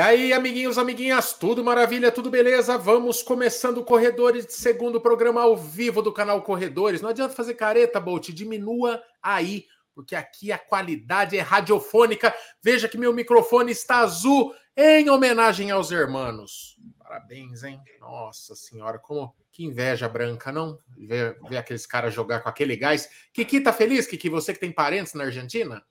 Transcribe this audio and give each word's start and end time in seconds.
E 0.00 0.02
aí, 0.02 0.32
amiguinhos, 0.32 0.78
amiguinhas, 0.78 1.34
tudo 1.34 1.62
maravilha, 1.62 2.10
tudo 2.10 2.30
beleza? 2.30 2.78
Vamos 2.78 3.22
começando 3.22 3.84
Corredores 3.84 4.46
segundo 4.48 4.98
programa 4.98 5.42
ao 5.42 5.54
vivo 5.54 6.00
do 6.00 6.10
canal 6.10 6.40
Corredores. 6.40 7.02
Não 7.02 7.10
adianta 7.10 7.34
fazer 7.34 7.52
careta, 7.52 8.00
Bolt, 8.00 8.30
diminua 8.30 9.02
aí, 9.22 9.66
porque 9.94 10.16
aqui 10.16 10.50
a 10.50 10.58
qualidade 10.58 11.36
é 11.36 11.42
radiofônica. 11.42 12.34
Veja 12.62 12.88
que 12.88 12.96
meu 12.96 13.12
microfone 13.12 13.72
está 13.72 13.98
azul 13.98 14.54
em 14.74 15.10
homenagem 15.10 15.70
aos 15.70 15.90
hermanos. 15.90 16.78
Parabéns, 16.98 17.62
hein? 17.62 17.78
Nossa 18.00 18.56
senhora, 18.56 18.98
como 18.98 19.36
que 19.52 19.66
inveja 19.66 20.08
branca, 20.08 20.50
não? 20.50 20.78
Ver, 20.96 21.38
ver 21.46 21.58
aqueles 21.58 21.84
caras 21.84 22.14
jogar 22.14 22.40
com 22.40 22.48
aquele 22.48 22.74
gás. 22.74 23.06
Kiki, 23.34 23.60
tá 23.60 23.70
feliz, 23.70 24.06
Kiki? 24.06 24.30
Você 24.30 24.54
que 24.54 24.60
tem 24.60 24.72
parentes 24.72 25.12
na 25.12 25.24
Argentina? 25.24 25.84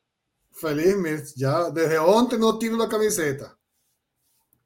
Felizmente, 0.52 1.34
já 1.38 1.70
desde 1.70 2.00
ontem 2.00 2.40
não 2.40 2.58
tiro 2.58 2.82
a 2.82 2.90
camiseta. 2.90 3.59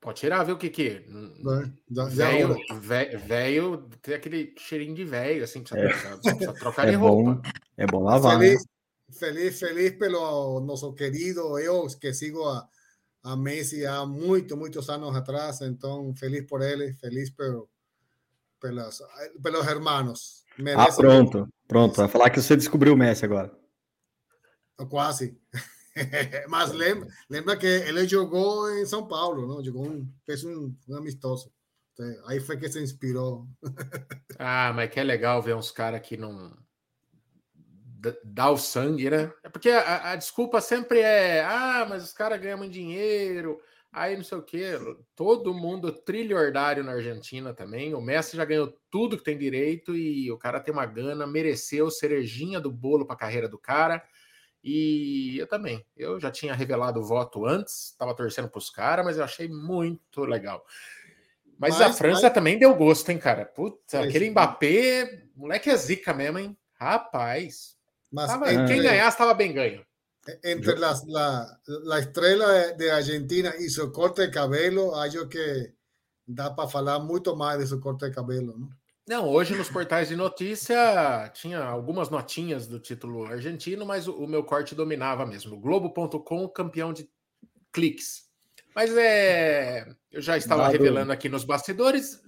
Pode 0.04 0.20
tirar, 0.20 0.44
viu, 0.44 0.58
Kiki? 0.58 1.06
Velho, 2.82 3.20
velho, 3.20 3.90
tem 4.02 4.16
aquele 4.16 4.54
cheirinho 4.58 4.94
de 4.94 5.06
velho, 5.06 5.46
assim, 5.46 5.64
precisa, 5.64 5.80
é. 5.80 6.18
precisa 6.18 6.54
trocar 6.56 6.90
é 6.90 6.92
de 6.92 6.98
roupa. 6.98 7.36
Bom, 7.36 7.42
é 7.78 7.88
bom 7.88 8.04
lavar. 8.04 8.38
Feliz, 8.38 8.60
né? 8.60 9.18
feliz, 9.18 9.60
feliz 9.60 9.92
pelo 9.98 10.60
nosso 10.60 10.94
querido, 10.94 11.58
eu 11.58 11.88
que 12.02 12.14
sigo 12.14 12.44
a, 12.44 12.68
a 13.24 13.38
Messi 13.38 13.86
há 13.86 14.06
muito, 14.06 14.58
muitos 14.58 14.90
anos 14.90 15.16
atrás, 15.16 15.62
então 15.62 16.14
feliz 16.18 16.46
por 16.48 16.62
ele, 16.62 16.92
feliz 16.96 17.30
por, 17.30 17.70
pelos, 18.60 19.02
pelos 19.42 19.66
hermanos. 19.66 20.44
Merece 20.60 20.92
ah, 20.92 20.96
pronto, 20.98 21.48
pronto. 21.66 21.96
Vai 21.96 22.10
falar 22.10 22.30
que 22.30 22.42
você 22.42 22.58
descobriu 22.58 22.94
o 22.94 22.98
Messi 22.98 23.24
agora. 23.24 23.50
Quase. 24.90 25.40
Mas 26.50 26.72
lembra, 26.72 27.08
lembra 27.30 27.58
que 27.58 27.66
ele 27.66 28.08
jogou 28.08 28.70
em 28.78 28.86
São 28.86 29.08
Paulo, 29.08 29.48
não? 29.48 29.64
Jogou 29.64 29.88
um, 29.88 30.08
fez 30.26 30.44
um, 30.44 30.74
um 30.88 30.98
amistoso. 30.98 31.52
Aí 32.26 32.40
foi 32.40 32.58
que 32.58 32.70
se 32.70 32.82
inspirou. 32.82 33.48
ah, 34.40 34.74
mas 34.76 34.90
que 34.90 35.00
é 35.00 35.04
legal 35.04 35.42
ver 35.42 35.56
uns 35.56 35.70
caras 35.70 36.02
que 36.02 36.18
não 36.18 36.58
dá 38.24 38.50
o 38.50 38.58
sangue, 38.58 39.10
né? 39.10 39.32
É 39.44 39.50
porque 39.50 39.70
a, 39.70 40.12
a, 40.12 40.16
desculpa 40.16 40.60
sempre 40.60 41.00
é: 41.00 41.44
ah, 41.44 41.86
mas 41.88 42.04
os 42.04 42.14
caras 42.14 42.42
ganham 42.42 42.68
dinheiro, 42.68 43.60
aí 43.92 44.16
não 44.16 44.24
sei 44.24 44.38
o 44.40 44.44
quê. 44.44 44.72
Todo 45.16 45.54
mundo 45.54 45.92
trilhardário 45.92 46.84
na 46.84 46.94
Argentina 46.94 47.54
também. 47.54 47.94
O 47.94 48.02
Messi 48.02 48.36
já 48.36 48.44
ganhou 48.44 48.76
tudo 48.90 49.18
que 49.18 49.24
tem 49.24 49.38
direito 49.38 49.96
e 49.96 50.32
o 50.32 50.38
cara 50.38 50.60
tem 50.60 50.74
uma 50.74 50.86
gana, 50.88 51.28
mereceu 51.28 51.92
cerejinha 51.92 52.60
do 52.60 52.72
bolo 52.72 53.06
para 53.06 53.16
a 53.16 53.20
carreira 53.20 53.48
do 53.48 53.60
cara. 53.60 54.04
E 54.64 55.38
eu 55.38 55.46
também. 55.46 55.86
Eu 55.98 56.20
já 56.20 56.32
tinha 56.32 56.54
revelado 56.54 57.00
o 57.00 57.04
voto 57.04 57.46
antes, 57.46 57.92
estava 57.92 58.16
torcendo 58.16 58.48
para 58.48 58.60
os 58.60 58.70
caras, 58.70 59.04
mas 59.04 59.18
eu 59.18 59.24
achei 59.24 59.48
muito 59.50 60.22
legal. 60.22 60.66
Mas, 61.60 61.78
mas 61.78 61.82
a 61.82 61.94
França 61.94 62.24
mas... 62.24 62.34
também 62.34 62.58
deu 62.58 62.74
gosto, 62.74 63.10
hein, 63.10 63.18
cara? 63.18 63.46
Puta, 63.46 63.98
é 63.98 64.04
aquele 64.04 64.30
Mbappé, 64.30 65.24
moleque 65.36 65.70
é 65.70 65.76
zica 65.76 66.14
mesmo, 66.14 66.40
hein? 66.40 66.58
Rapaz. 66.74 67.76
Mas 68.12 68.28
tava, 68.28 68.54
entre, 68.54 68.74
quem 68.74 68.82
ganhasse 68.82 69.16
estava 69.16 69.34
bem 69.34 69.52
ganho. 69.52 69.86
Entre 70.44 70.76
las, 70.76 71.06
la, 71.08 71.60
la 71.68 72.00
estrela 72.00 72.74
de 72.74 72.90
Argentina 72.90 73.54
e 73.58 73.70
seu 73.70 73.92
corte 73.92 74.26
de 74.26 74.32
cabelo, 74.32 74.96
acho 74.96 75.28
que 75.28 75.74
dá 76.26 76.50
para 76.50 76.70
falar 76.70 77.00
muito 77.00 77.36
mais 77.36 77.60
de 77.60 77.68
seu 77.68 77.82
corte 77.82 78.06
de 78.06 78.16
cabelo, 78.16 78.58
não? 78.58 78.70
Não, 79.06 79.28
hoje 79.28 79.54
nos 79.54 79.70
portais 79.70 80.08
de 80.08 80.16
notícia 80.16 81.30
tinha 81.34 81.62
algumas 81.62 82.10
notinhas 82.10 82.68
do 82.68 82.80
título 82.80 83.26
argentino, 83.26 83.86
mas 83.86 84.08
o, 84.08 84.16
o 84.16 84.28
meu 84.28 84.44
corte 84.46 84.74
dominava 84.74 85.26
mesmo. 85.26 85.60
Globo.com, 85.60 86.48
campeão 86.48 86.94
de 86.94 87.10
cliques. 87.72 88.30
Mas 88.74 88.96
é. 88.96 89.94
Eu 90.10 90.22
já 90.22 90.38
estava 90.38 90.64
Dado. 90.64 90.72
revelando 90.72 91.12
aqui 91.12 91.28
nos 91.28 91.44
bastidores. 91.44 92.22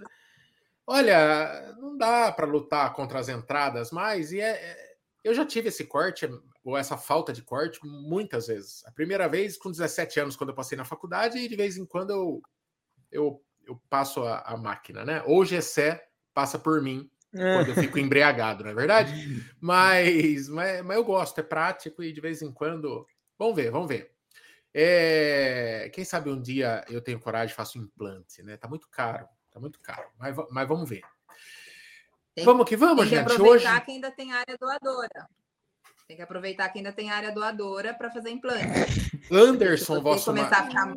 Olha, 0.85 1.75
não 1.79 1.97
dá 1.97 2.31
para 2.31 2.45
lutar 2.45 2.94
contra 2.94 3.19
as 3.19 3.29
entradas 3.29 3.89
mais, 3.91 4.31
e 4.31 4.39
é, 4.39 4.51
é, 4.51 4.95
eu 5.23 5.33
já 5.33 5.45
tive 5.45 5.69
esse 5.69 5.85
corte, 5.85 6.29
ou 6.63 6.78
essa 6.78 6.95
falta 6.95 7.33
de 7.33 7.41
corte, 7.41 7.79
muitas 7.83 8.47
vezes. 8.47 8.85
A 8.85 8.91
primeira 8.91 9.28
vez 9.28 9.57
com 9.57 9.72
17 9.72 10.19
anos, 10.19 10.35
quando 10.35 10.49
eu 10.49 10.55
passei 10.55 10.78
na 10.78 10.85
faculdade, 10.85 11.39
e 11.39 11.47
de 11.47 11.55
vez 11.55 11.78
em 11.78 11.85
quando 11.85 12.11
eu, 12.11 12.41
eu, 13.11 13.44
eu 13.66 13.81
passo 13.89 14.23
a, 14.23 14.41
a 14.41 14.57
máquina, 14.57 15.03
né? 15.03 15.23
Ou 15.25 15.44
Gessé 15.44 16.05
passa 16.35 16.59
por 16.59 16.81
mim 16.81 17.09
é. 17.34 17.56
quando 17.56 17.69
eu 17.69 17.75
fico 17.75 17.97
embriagado, 17.97 18.63
não 18.63 18.72
é 18.72 18.73
verdade? 18.75 19.12
Mas, 19.59 20.47
mas, 20.47 20.84
mas, 20.84 20.97
eu 20.97 21.03
gosto, 21.03 21.40
é 21.40 21.44
prático 21.44 22.03
e 22.03 22.13
de 22.13 22.22
vez 22.22 22.44
em 22.44 22.51
quando. 22.51 23.07
Vamos 23.40 23.56
ver, 23.56 23.72
vamos 23.72 23.88
ver. 23.88 24.12
É, 24.72 25.90
quem 25.91 26.06
sabe 26.06 26.29
um 26.29 26.40
dia 26.40 26.85
eu 26.88 27.01
tenho 27.01 27.19
coragem 27.19 27.51
e 27.51 27.56
faço 27.56 27.79
um 27.79 27.84
implante, 27.84 28.44
né? 28.44 28.57
Tá 28.57 28.68
muito 28.68 28.88
caro, 28.90 29.28
tá 29.50 29.59
muito 29.59 29.79
caro, 29.79 30.07
mas, 30.19 30.35
mas 30.51 30.68
vamos 30.68 30.88
ver. 30.88 31.01
Tem, 32.35 32.46
vamos 32.46 32.67
que 32.67 32.75
vamos, 32.75 33.07
tem 33.07 33.17
gente. 33.17 33.25
que 33.25 33.34
aproveitar 33.34 33.75
Hoje... 33.75 33.85
que 33.85 33.91
ainda 33.91 34.12
tem 34.12 34.34
área 34.34 34.57
doadora. 34.59 35.29
Tem 36.07 36.17
que 36.17 36.22
aproveitar 36.22 36.69
que 36.69 36.78
ainda 36.78 36.91
tem 36.91 37.09
área 37.09 37.31
doadora 37.31 37.94
para 37.94 38.12
fazer 38.12 38.29
implante. 38.29 39.25
Anderson, 39.31 40.02
vosso 40.02 40.31
marido. 40.31 40.67
Ficar... 40.67 40.94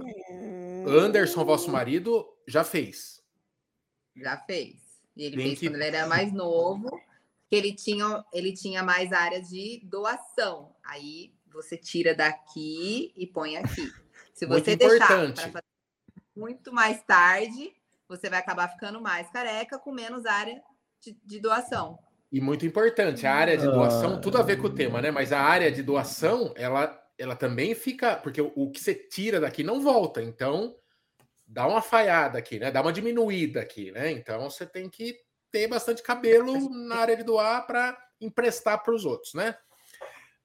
Anderson, 0.86 1.44
vosso 1.44 1.70
marido, 1.70 2.28
já 2.46 2.62
fez. 2.62 3.22
Já 4.14 4.36
fez. 4.36 4.87
E 5.18 5.24
ele 5.24 5.36
fez 5.36 5.58
que... 5.58 5.68
quando 5.68 5.82
ele 5.82 5.96
era 5.96 6.06
mais 6.06 6.32
novo, 6.32 6.88
que 7.48 7.56
ele 7.56 7.74
tinha, 7.74 8.24
ele 8.32 8.52
tinha 8.52 8.84
mais 8.84 9.12
área 9.12 9.42
de 9.42 9.80
doação. 9.84 10.74
Aí 10.84 11.34
você 11.52 11.76
tira 11.76 12.14
daqui 12.14 13.12
e 13.16 13.26
põe 13.26 13.56
aqui. 13.56 13.90
Se 14.32 14.46
você 14.46 14.76
deixar 14.76 15.34
fazer 15.34 15.64
muito 16.36 16.72
mais 16.72 17.02
tarde, 17.02 17.72
você 18.08 18.30
vai 18.30 18.38
acabar 18.38 18.68
ficando 18.68 19.00
mais 19.00 19.28
careca 19.30 19.76
com 19.76 19.90
menos 19.90 20.24
área 20.24 20.62
de, 21.00 21.18
de 21.24 21.40
doação. 21.40 21.98
E 22.30 22.40
muito 22.40 22.64
importante, 22.64 23.26
a 23.26 23.34
área 23.34 23.56
de 23.56 23.64
doação, 23.64 24.14
ah. 24.14 24.18
tudo 24.18 24.38
a 24.38 24.42
ver 24.42 24.58
com 24.58 24.68
o 24.68 24.74
tema, 24.74 25.02
né? 25.02 25.10
Mas 25.10 25.32
a 25.32 25.40
área 25.40 25.72
de 25.72 25.82
doação, 25.82 26.52
ela, 26.56 26.96
ela 27.18 27.34
também 27.34 27.74
fica, 27.74 28.16
porque 28.16 28.40
o, 28.40 28.52
o 28.54 28.70
que 28.70 28.78
você 28.78 28.94
tira 28.94 29.40
daqui 29.40 29.64
não 29.64 29.80
volta. 29.80 30.22
Então, 30.22 30.76
dá 31.48 31.66
uma 31.66 31.80
falhada 31.80 32.38
aqui, 32.38 32.58
né? 32.58 32.70
Dá 32.70 32.82
uma 32.82 32.92
diminuída 32.92 33.60
aqui, 33.60 33.90
né? 33.90 34.12
Então 34.12 34.50
você 34.50 34.66
tem 34.66 34.88
que 34.88 35.16
ter 35.50 35.66
bastante 35.66 36.02
cabelo 36.02 36.68
na 36.68 36.96
área 36.96 37.16
de 37.16 37.22
doar 37.22 37.66
para 37.66 37.96
emprestar 38.20 38.82
para 38.82 38.94
os 38.94 39.06
outros, 39.06 39.32
né? 39.32 39.56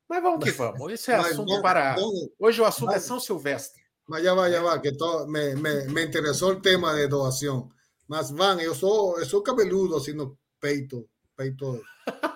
Mas 0.08 0.24
vamos 0.24 0.44
que 0.44 0.52
vamos. 0.52 0.94
Isso 0.94 1.12
é 1.12 1.18
mas, 1.18 1.32
assunto 1.32 1.62
para. 1.62 1.96
Hoje 2.40 2.62
o 2.62 2.66
assunto 2.66 2.92
é 2.92 2.96
mas, 2.96 3.04
é 3.04 3.08
São 3.08 3.20
Silvestre. 3.20 3.84
Mas 4.08 4.24
já 4.24 4.34
vai, 4.34 4.52
já 4.52 4.62
vai, 4.62 4.80
que 4.80 4.92
to, 4.94 5.28
me, 5.28 5.56
me, 5.56 5.88
me 5.88 6.06
interessou 6.06 6.52
o 6.52 6.62
tema 6.62 6.94
de 6.96 7.08
doação. 7.08 7.70
Mas, 8.08 8.30
Van, 8.32 8.62
eu 8.62 8.76
sou, 8.76 9.18
eu 9.20 9.26
sou 9.26 9.42
cabeludo 9.42 9.96
assim 9.96 10.14
no 10.14 10.38
peito. 10.60 11.08
peito. 11.36 11.82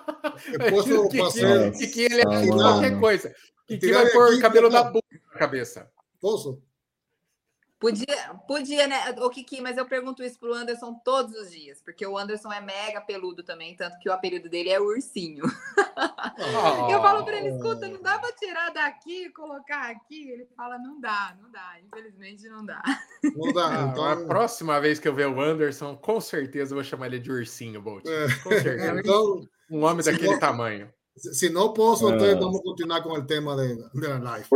Eu 0.52 0.70
posso 0.70 1.08
que, 1.08 1.18
fazer. 1.18 1.72
Que, 1.72 1.86
que 1.88 2.00
ele 2.02 2.20
é 2.20 2.24
qualquer 2.24 2.98
coisa. 3.00 3.34
Que, 3.66 3.76
que 3.76 3.92
vai 3.92 4.08
pôr 4.10 4.34
o 4.34 4.40
cabelo 4.40 4.70
da 4.70 4.84
boca 4.84 5.06
na 5.32 5.38
cabeça. 5.38 5.90
Posso? 6.20 6.62
Podia, 7.80 8.34
podia, 8.48 8.88
né, 8.88 9.14
o 9.18 9.30
Kiki, 9.30 9.60
mas 9.60 9.76
eu 9.76 9.86
pergunto 9.86 10.20
isso 10.24 10.36
pro 10.36 10.52
Anderson 10.52 10.94
todos 11.04 11.32
os 11.36 11.52
dias, 11.52 11.80
porque 11.80 12.04
o 12.04 12.18
Anderson 12.18 12.52
é 12.52 12.60
mega 12.60 13.00
peludo 13.00 13.44
também, 13.44 13.76
tanto 13.76 13.96
que 14.00 14.08
o 14.08 14.12
apelido 14.12 14.48
dele 14.48 14.70
é 14.70 14.80
ursinho. 14.80 15.44
Oh. 15.46 16.90
Eu 16.90 17.00
falo 17.00 17.24
para 17.24 17.36
ele, 17.36 17.50
escuta, 17.50 17.88
não 17.88 18.02
dá 18.02 18.18
para 18.18 18.32
tirar 18.32 18.70
daqui 18.70 19.26
e 19.26 19.30
colocar 19.30 19.90
aqui? 19.90 20.28
Ele 20.28 20.48
fala, 20.56 20.76
não 20.78 21.00
dá, 21.00 21.36
não 21.40 21.50
dá, 21.50 21.76
infelizmente 21.84 22.48
não 22.48 22.64
dá. 22.64 22.82
Não 23.22 23.52
dá. 23.52 23.88
Então... 23.90 24.04
A 24.04 24.16
próxima 24.26 24.80
vez 24.80 24.98
que 24.98 25.06
eu 25.06 25.14
ver 25.14 25.28
o 25.28 25.40
Anderson, 25.40 25.96
com 25.96 26.20
certeza 26.20 26.72
eu 26.72 26.76
vou 26.76 26.84
chamar 26.84 27.06
ele 27.06 27.20
de 27.20 27.30
ursinho, 27.30 27.80
Bolt. 27.80 28.04
É. 28.06 28.26
Com 28.42 28.50
certeza. 28.50 28.98
Então, 28.98 29.40
um 29.70 29.84
homem 29.84 30.04
daquele 30.04 30.32
não, 30.32 30.38
tamanho. 30.38 30.92
Se 31.16 31.48
não 31.50 31.72
posso, 31.72 32.08
então 32.12 32.40
vamos 32.40 32.60
continuar 32.62 33.02
com 33.02 33.10
o 33.10 33.22
tema 33.24 33.56
da 33.56 34.18
live. 34.18 34.46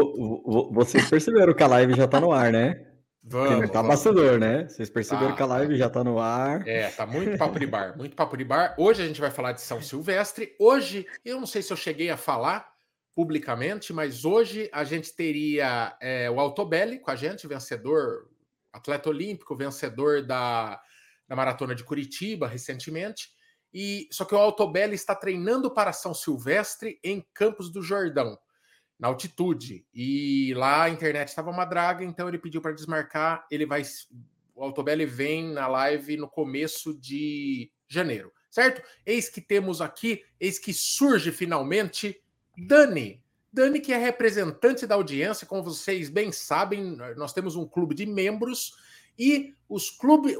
Vocês 0.72 1.08
perceberam 1.08 1.54
que 1.54 1.62
a 1.62 1.68
live 1.68 1.94
já 1.94 2.04
está 2.04 2.20
no 2.20 2.32
ar, 2.32 2.52
né? 2.52 2.91
Vamos, 3.24 3.70
tá 3.70 3.80
bastidor, 3.82 4.40
né? 4.40 4.68
Vocês 4.68 4.90
perceberam 4.90 5.30
tá, 5.30 5.36
que 5.36 5.42
a 5.42 5.46
live 5.46 5.76
já 5.76 5.88
tá 5.88 6.02
no 6.02 6.18
ar. 6.18 6.66
É, 6.66 6.90
tá 6.90 7.06
muito 7.06 7.38
papo 7.38 7.58
de 7.58 7.66
bar, 7.66 7.96
muito 7.96 8.16
papo 8.16 8.36
de 8.36 8.44
bar. 8.44 8.74
Hoje 8.76 9.00
a 9.00 9.06
gente 9.06 9.20
vai 9.20 9.30
falar 9.30 9.52
de 9.52 9.60
São 9.60 9.80
Silvestre. 9.80 10.56
Hoje, 10.58 11.06
eu 11.24 11.38
não 11.38 11.46
sei 11.46 11.62
se 11.62 11.72
eu 11.72 11.76
cheguei 11.76 12.10
a 12.10 12.16
falar 12.16 12.68
publicamente, 13.14 13.92
mas 13.92 14.24
hoje 14.24 14.68
a 14.72 14.82
gente 14.82 15.14
teria 15.14 15.96
é, 16.00 16.28
o 16.30 16.40
Altobelli 16.40 16.98
com 16.98 17.12
a 17.12 17.16
gente, 17.16 17.46
vencedor, 17.46 18.28
atleta 18.72 19.08
olímpico, 19.08 19.56
vencedor 19.56 20.22
da, 20.22 20.80
da 21.28 21.36
maratona 21.36 21.76
de 21.76 21.84
Curitiba 21.84 22.48
recentemente. 22.48 23.30
E 23.72 24.08
só 24.10 24.24
que 24.24 24.34
o 24.34 24.38
Altobelli 24.38 24.96
está 24.96 25.14
treinando 25.14 25.72
para 25.72 25.92
São 25.92 26.12
Silvestre 26.12 26.98
em 27.04 27.24
Campos 27.32 27.70
do 27.70 27.82
Jordão 27.82 28.36
na 29.02 29.08
altitude. 29.08 29.84
E 29.92 30.54
lá 30.54 30.84
a 30.84 30.88
internet 30.88 31.26
estava 31.26 31.50
uma 31.50 31.64
draga, 31.64 32.04
então 32.04 32.28
ele 32.28 32.38
pediu 32.38 32.60
para 32.60 32.70
desmarcar. 32.70 33.44
Ele 33.50 33.66
vai. 33.66 33.82
O 34.54 34.62
Altobelli 34.62 35.04
vem 35.04 35.52
na 35.52 35.66
live 35.66 36.16
no 36.16 36.28
começo 36.28 36.94
de 36.94 37.68
janeiro, 37.88 38.32
certo? 38.48 38.80
Eis 39.04 39.28
que 39.28 39.40
temos 39.40 39.80
aqui, 39.80 40.22
eis 40.38 40.56
que 40.56 40.72
surge 40.72 41.32
finalmente 41.32 42.22
Dani. 42.56 43.20
Dani, 43.52 43.80
que 43.80 43.92
é 43.92 43.98
representante 43.98 44.86
da 44.86 44.94
audiência, 44.94 45.48
como 45.48 45.64
vocês 45.64 46.08
bem 46.08 46.30
sabem, 46.30 46.96
nós 47.16 47.32
temos 47.32 47.56
um 47.56 47.66
clube 47.66 47.94
de 47.94 48.06
membros 48.06 48.72
e 49.18 49.52
os 49.68 49.90
clubes, 49.90 50.36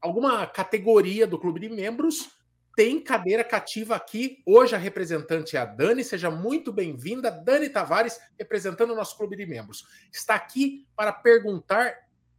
alguma 0.00 0.46
categoria 0.46 1.26
do 1.26 1.38
clube 1.38 1.60
de 1.60 1.68
membros 1.68 2.30
tem 2.78 3.02
cadeira 3.02 3.42
cativa 3.42 3.96
aqui. 3.96 4.40
Hoje 4.46 4.72
a 4.72 4.78
representante 4.78 5.56
é 5.56 5.58
a 5.58 5.64
Dani, 5.64 6.04
seja 6.04 6.30
muito 6.30 6.72
bem-vinda. 6.72 7.28
Dani 7.28 7.68
Tavares, 7.68 8.20
representando 8.38 8.92
o 8.92 8.94
nosso 8.94 9.16
clube 9.16 9.34
de 9.34 9.44
membros. 9.44 9.84
Está 10.12 10.36
aqui 10.36 10.86
para 10.94 11.12
perguntar 11.12 11.92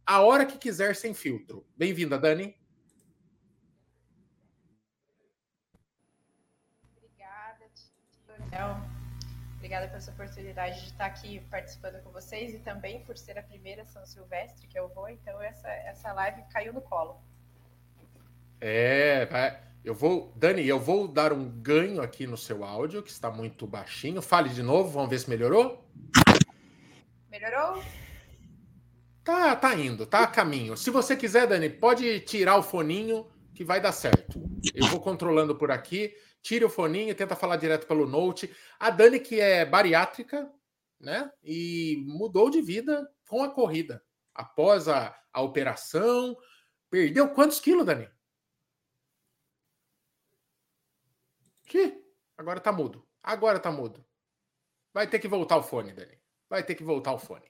a 0.06 0.22
hora 0.22 0.46
que 0.46 0.56
quiser 0.56 0.96
sem 0.96 1.12
filtro. 1.12 1.66
Bem-vinda, 1.76 2.18
Dani. 2.18 2.58
Obrigada, 6.96 7.66
tio. 7.74 8.90
Obrigada 9.56 9.88
pela 9.88 9.98
essa 9.98 10.10
oportunidade 10.10 10.80
de 10.80 10.86
estar 10.86 11.04
aqui 11.04 11.40
participando 11.50 12.02
com 12.02 12.10
vocês 12.12 12.54
e 12.54 12.60
também 12.60 13.04
por 13.04 13.18
ser 13.18 13.38
a 13.38 13.42
primeira 13.42 13.84
São 13.84 14.06
Silvestre 14.06 14.66
que 14.66 14.78
eu 14.78 14.88
vou, 14.88 15.06
então 15.10 15.42
essa, 15.42 15.68
essa 15.68 16.14
live 16.14 16.42
caiu 16.50 16.72
no 16.72 16.80
colo. 16.80 17.22
É, 18.58 19.26
vai. 19.26 19.69
Eu 19.84 19.94
vou, 19.94 20.32
Dani, 20.36 20.66
eu 20.66 20.78
vou 20.78 21.08
dar 21.08 21.32
um 21.32 21.48
ganho 21.48 22.02
aqui 22.02 22.26
no 22.26 22.36
seu 22.36 22.64
áudio, 22.64 23.02
que 23.02 23.10
está 23.10 23.30
muito 23.30 23.66
baixinho. 23.66 24.20
Fale 24.20 24.48
de 24.48 24.62
novo, 24.62 24.90
vamos 24.90 25.10
ver 25.10 25.18
se 25.18 25.30
melhorou. 25.30 25.84
Melhorou? 27.30 27.82
Tá, 29.24 29.56
tá 29.56 29.74
indo, 29.74 30.06
tá 30.06 30.24
a 30.24 30.26
caminho. 30.26 30.76
Se 30.76 30.90
você 30.90 31.16
quiser, 31.16 31.46
Dani, 31.46 31.70
pode 31.70 32.20
tirar 32.20 32.56
o 32.56 32.62
foninho 32.62 33.26
que 33.54 33.64
vai 33.64 33.80
dar 33.80 33.92
certo. 33.92 34.42
Eu 34.74 34.86
vou 34.86 35.00
controlando 35.00 35.56
por 35.56 35.70
aqui 35.70 36.14
tire 36.42 36.64
o 36.64 36.70
foninho, 36.70 37.14
tenta 37.14 37.36
falar 37.36 37.56
direto 37.56 37.86
pelo 37.86 38.06
Note. 38.06 38.54
A 38.78 38.90
Dani, 38.90 39.20
que 39.20 39.40
é 39.40 39.64
bariátrica, 39.64 40.50
né? 40.98 41.30
E 41.42 42.02
mudou 42.06 42.50
de 42.50 42.60
vida 42.60 43.08
com 43.28 43.42
a 43.42 43.50
corrida. 43.50 44.02
Após 44.34 44.88
a, 44.88 45.16
a 45.32 45.42
operação, 45.42 46.36
perdeu 46.88 47.28
quantos 47.30 47.60
quilos, 47.60 47.86
Dani? 47.86 48.08
Que? 51.70 52.04
Agora 52.36 52.58
tá 52.58 52.72
mudo. 52.72 53.06
Agora 53.22 53.60
tá 53.60 53.70
mudo. 53.70 54.04
Vai 54.92 55.06
ter 55.06 55.20
que 55.20 55.28
voltar 55.28 55.56
o 55.56 55.62
fone, 55.62 55.92
Dani. 55.92 56.20
Vai 56.48 56.64
ter 56.64 56.74
que 56.74 56.82
voltar 56.82 57.12
o 57.12 57.18
fone. 57.18 57.48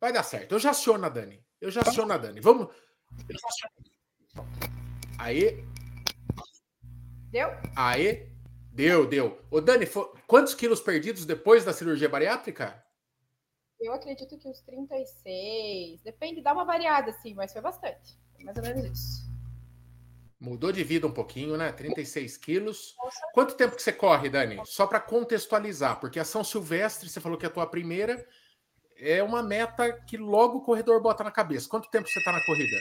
Vai 0.00 0.10
dar 0.10 0.22
certo. 0.22 0.52
Eu 0.52 0.58
já 0.58 0.70
aciono 0.70 1.04
a 1.04 1.10
Dani. 1.10 1.46
Eu 1.60 1.70
já 1.70 1.82
aciono 1.82 2.14
a 2.14 2.16
Dani. 2.16 2.40
Vamos. 2.40 2.74
Aí, 5.18 5.62
Deu? 7.30 7.50
Aê, 7.76 8.26
deu, 8.72 9.06
deu. 9.06 9.38
Ô, 9.50 9.60
Dani, 9.60 9.84
foi... 9.84 10.10
quantos 10.26 10.54
quilos 10.54 10.80
perdidos 10.80 11.26
depois 11.26 11.62
da 11.62 11.74
cirurgia 11.74 12.08
bariátrica? 12.08 12.82
Eu 13.78 13.92
acredito 13.92 14.38
que 14.38 14.48
uns 14.48 14.62
36. 14.62 16.00
Depende, 16.00 16.40
dá 16.40 16.54
uma 16.54 16.64
variada, 16.64 17.12
sim, 17.20 17.34
mas 17.34 17.52
foi 17.52 17.60
bastante. 17.60 18.18
Mais 18.42 18.56
ou 18.56 18.62
menos 18.62 18.84
isso. 18.86 19.27
Mudou 20.40 20.70
de 20.70 20.84
vida 20.84 21.06
um 21.06 21.12
pouquinho, 21.12 21.56
né? 21.56 21.72
36 21.72 22.36
quilos. 22.36 22.94
Quanto 23.34 23.56
tempo 23.56 23.74
que 23.74 23.82
você 23.82 23.92
corre, 23.92 24.30
Dani? 24.30 24.60
Só 24.64 24.86
para 24.86 25.00
contextualizar, 25.00 25.98
porque 25.98 26.20
a 26.20 26.24
São 26.24 26.44
Silvestre, 26.44 27.08
você 27.08 27.20
falou 27.20 27.36
que 27.36 27.44
é 27.44 27.48
a 27.48 27.52
tua 27.52 27.66
primeira, 27.66 28.24
é 29.00 29.20
uma 29.20 29.42
meta 29.42 29.92
que 30.06 30.16
logo 30.16 30.58
o 30.58 30.62
corredor 30.62 31.02
bota 31.02 31.24
na 31.24 31.32
cabeça. 31.32 31.68
Quanto 31.68 31.90
tempo 31.90 32.08
você 32.08 32.20
está 32.20 32.30
na 32.30 32.44
corrida? 32.44 32.76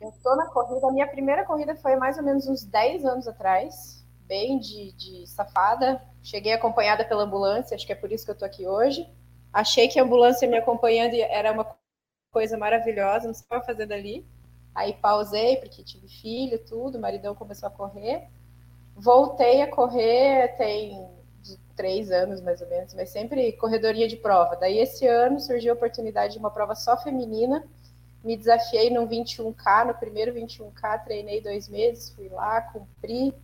Eu 0.00 0.12
tô 0.22 0.36
na 0.36 0.46
corrida, 0.46 0.86
a 0.86 0.92
minha 0.92 1.06
primeira 1.08 1.44
corrida 1.44 1.74
foi 1.76 1.96
mais 1.96 2.16
ou 2.18 2.24
menos 2.24 2.46
uns 2.46 2.64
10 2.64 3.04
anos 3.04 3.26
atrás, 3.26 4.04
bem 4.26 4.58
de, 4.58 4.92
de 4.92 5.26
safada. 5.28 6.02
Cheguei 6.22 6.52
acompanhada 6.52 7.04
pela 7.04 7.24
ambulância, 7.24 7.74
acho 7.74 7.86
que 7.86 7.92
é 7.92 7.96
por 7.96 8.12
isso 8.12 8.24
que 8.24 8.30
eu 8.30 8.38
tô 8.38 8.44
aqui 8.44 8.66
hoje. 8.66 9.08
Achei 9.52 9.88
que 9.88 9.98
a 9.98 10.02
ambulância 10.02 10.48
me 10.48 10.56
acompanhando 10.56 11.14
era 11.14 11.52
uma 11.52 11.76
coisa 12.32 12.56
maravilhosa, 12.56 13.26
não 13.26 13.34
sei 13.34 13.44
o 13.44 13.48
que 13.48 13.54
eu 13.56 13.64
fazendo 13.64 13.92
ali. 13.92 14.26
Aí 14.74 14.94
pausei, 14.94 15.56
porque 15.56 15.82
tive 15.82 16.08
filho, 16.08 16.58
tudo, 16.58 16.96
o 16.96 17.00
maridão 17.00 17.34
começou 17.34 17.66
a 17.66 17.70
correr. 17.70 18.28
Voltei 18.96 19.62
a 19.62 19.70
correr, 19.70 20.56
tem 20.56 21.06
três 21.76 22.10
anos 22.10 22.40
mais 22.40 22.60
ou 22.60 22.68
menos, 22.68 22.94
mas 22.94 23.10
sempre 23.10 23.52
corredoria 23.52 24.06
de 24.06 24.16
prova. 24.16 24.56
Daí 24.56 24.78
esse 24.78 25.06
ano 25.06 25.40
surgiu 25.40 25.72
a 25.72 25.74
oportunidade 25.74 26.34
de 26.34 26.38
uma 26.38 26.50
prova 26.50 26.74
só 26.74 26.96
feminina, 26.96 27.64
me 28.22 28.36
desafiei 28.36 28.88
no 28.90 29.06
21K, 29.08 29.86
no 29.86 29.94
primeiro 29.94 30.32
21K, 30.32 31.04
treinei 31.04 31.40
dois 31.40 31.68
meses, 31.68 32.10
fui 32.10 32.28
lá, 32.28 32.60
cumpri, 32.60 33.34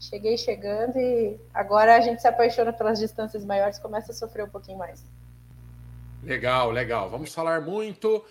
cheguei 0.00 0.36
chegando 0.38 0.98
e 0.98 1.38
agora 1.52 1.96
a 1.96 2.00
gente 2.00 2.22
se 2.22 2.28
apaixona 2.28 2.72
pelas 2.72 2.98
distâncias 2.98 3.44
maiores, 3.44 3.78
começa 3.78 4.12
a 4.12 4.14
sofrer 4.14 4.44
um 4.44 4.48
pouquinho 4.48 4.78
mais. 4.78 5.04
Legal, 6.22 6.70
legal. 6.70 7.10
Vamos 7.10 7.34
falar 7.34 7.60
muito 7.60 8.24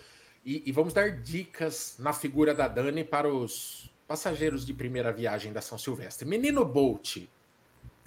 e, 0.44 0.62
e 0.66 0.72
vamos 0.72 0.92
dar 0.92 1.10
dicas 1.22 1.96
na 1.98 2.12
figura 2.12 2.54
da 2.54 2.68
Dani 2.68 3.04
para 3.04 3.28
os 3.28 3.90
passageiros 4.06 4.66
de 4.66 4.74
primeira 4.74 5.12
viagem 5.12 5.52
da 5.52 5.60
São 5.60 5.78
Silvestre. 5.78 6.28
Menino 6.28 6.64
Bolt, 6.64 7.18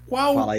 qual 0.08 0.52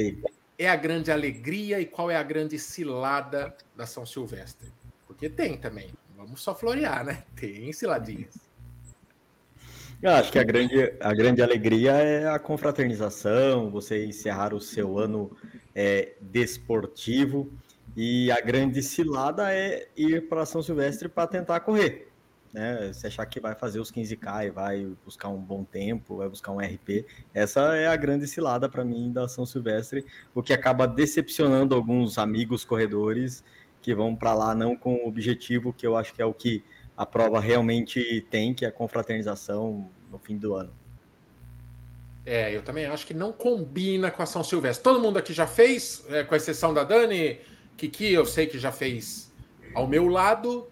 é 0.58 0.69
a 0.69 0.76
grande 0.76 1.12
alegria 1.12 1.80
e 1.80 1.86
qual 1.86 2.10
é 2.10 2.16
a 2.16 2.22
grande 2.22 2.58
cilada 2.58 3.56
da 3.76 3.86
São 3.86 4.04
Silvestre? 4.04 4.72
Porque 5.06 5.28
tem 5.28 5.56
também 5.56 5.90
vamos 6.19 6.42
só 6.42 6.52
florear, 6.52 7.04
né? 7.04 7.22
Tem 7.36 7.72
ciladinhas. 7.72 8.36
Eu 10.02 10.10
acho 10.10 10.30
que 10.30 10.38
a 10.38 10.44
grande, 10.44 10.92
a 11.00 11.14
grande 11.14 11.42
alegria 11.42 11.92
é 11.92 12.28
a 12.28 12.38
confraternização, 12.38 13.70
você 13.70 14.04
encerrar 14.04 14.52
o 14.52 14.60
seu 14.60 14.98
ano 14.98 15.36
é, 15.75 16.14
desportivo. 16.20 17.50
E 18.00 18.31
a 18.31 18.41
grande 18.41 18.81
cilada 18.81 19.53
é 19.53 19.89
ir 19.97 20.29
para 20.29 20.47
São 20.47 20.62
Silvestre 20.62 21.09
para 21.09 21.27
tentar 21.27 21.59
correr. 21.59 22.12
Né? 22.53 22.93
Se 22.93 23.09
achar 23.09 23.27
que 23.27 23.41
vai 23.41 23.56
fazer 23.56 23.81
os 23.81 23.91
15K 23.91 24.47
e 24.47 24.50
vai 24.50 24.87
buscar 25.05 25.31
um 25.31 25.41
bom 25.41 25.65
tempo, 25.65 26.19
vai 26.19 26.29
buscar 26.29 26.53
um 26.53 26.61
RP, 26.61 27.05
essa 27.35 27.75
é 27.75 27.89
a 27.89 27.97
grande 27.97 28.29
cilada 28.29 28.69
para 28.69 28.85
mim 28.85 29.11
da 29.11 29.27
São 29.27 29.45
Silvestre, 29.45 30.06
o 30.33 30.45
que 30.45 30.53
acaba 30.53 30.87
decepcionando 30.87 31.75
alguns 31.75 32.19
amigos 32.19 32.65
corredores 32.65 33.43
que 33.83 33.93
vão 33.93 34.15
para 34.15 34.33
lá 34.33 34.55
não 34.55 34.77
com 34.77 34.95
o 34.95 35.09
objetivo 35.09 35.73
que 35.73 35.85
eu 35.85 35.97
acho 35.97 36.15
que 36.15 36.23
é 36.23 36.25
o 36.25 36.33
que 36.33 36.62
a 36.97 37.05
prova 37.05 37.41
realmente 37.41 38.25
tem, 38.31 38.55
que 38.55 38.65
é 38.65 38.69
a 38.69 38.73
confraternização 38.73 39.90
no 40.09 40.21
fim 40.21 40.38
do 40.38 40.55
ano. 40.55 40.73
É, 42.25 42.55
eu 42.55 42.62
também 42.62 42.87
acho 42.87 43.05
que 43.05 43.14
não 43.14 43.33
combina 43.33 44.09
com 44.09 44.23
a 44.23 44.26
São 44.26 44.45
Silvestre. 44.45 44.85
Todo 44.85 45.00
mundo 45.00 45.19
aqui 45.19 45.33
já 45.33 45.49
fez, 45.49 46.05
é, 46.11 46.23
com 46.23 46.37
exceção 46.37 46.73
da 46.73 46.85
Dani, 46.85 47.40
Kiki, 47.78 48.12
eu 48.12 48.26
sei 48.26 48.49
que 48.49 48.58
já 48.58 48.73
fez 48.73 49.32
ao 49.73 49.87
meu 49.87 50.08
lado. 50.08 50.68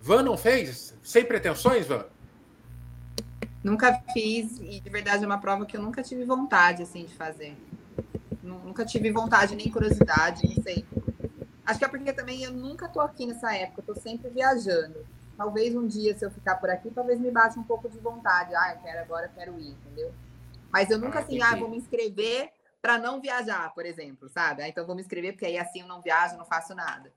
Van 0.00 0.22
não 0.22 0.38
fez? 0.38 0.94
Sem 1.02 1.22
pretensões, 1.22 1.86
Van? 1.86 2.06
Nunca 3.62 4.00
fiz, 4.14 4.58
e 4.60 4.80
de 4.80 4.88
verdade 4.88 5.22
é 5.22 5.26
uma 5.26 5.38
prova 5.38 5.66
que 5.66 5.76
eu 5.76 5.82
nunca 5.82 6.02
tive 6.02 6.24
vontade 6.24 6.82
assim 6.82 7.04
de 7.04 7.14
fazer. 7.14 7.54
Nunca 8.42 8.86
tive 8.86 9.10
vontade 9.10 9.54
nem 9.54 9.70
curiosidade, 9.70 10.48
não 10.48 10.62
sei. 10.62 10.86
Acho 11.66 11.78
que 11.78 11.84
é 11.84 11.88
porque 11.88 12.12
também 12.12 12.42
eu 12.42 12.52
nunca 12.52 12.88
tô 12.88 13.00
aqui 13.00 13.26
nessa 13.26 13.54
época, 13.54 13.82
eu 13.82 13.94
tô 13.94 14.00
sempre 14.00 14.30
viajando. 14.30 15.04
Talvez 15.36 15.74
um 15.74 15.86
dia, 15.86 16.16
se 16.16 16.24
eu 16.24 16.30
ficar 16.30 16.54
por 16.54 16.70
aqui, 16.70 16.90
talvez 16.90 17.20
me 17.20 17.30
bate 17.30 17.58
um 17.58 17.64
pouco 17.64 17.88
de 17.88 17.98
vontade. 17.98 18.54
Ah, 18.54 18.72
eu 18.74 18.82
quero 18.82 19.00
agora, 19.00 19.26
eu 19.26 19.30
quero 19.34 19.60
ir, 19.60 19.72
entendeu? 19.72 20.10
Mas 20.72 20.88
eu 20.88 20.98
nunca 20.98 21.18
ah, 21.18 21.22
assim, 21.22 21.42
ah, 21.42 21.54
vou 21.56 21.68
me 21.68 21.76
inscrever 21.76 22.50
para 22.80 22.98
não 22.98 23.20
viajar, 23.20 23.72
por 23.74 23.84
exemplo, 23.84 24.28
sabe? 24.28 24.62
Ah, 24.62 24.68
então 24.68 24.86
vou 24.86 24.94
me 24.94 25.02
inscrever 25.02 25.32
porque 25.32 25.46
aí 25.46 25.58
assim 25.58 25.80
eu 25.80 25.86
não 25.88 26.00
viajo, 26.00 26.36
não 26.36 26.44
faço 26.44 26.74
nada. 26.74 27.12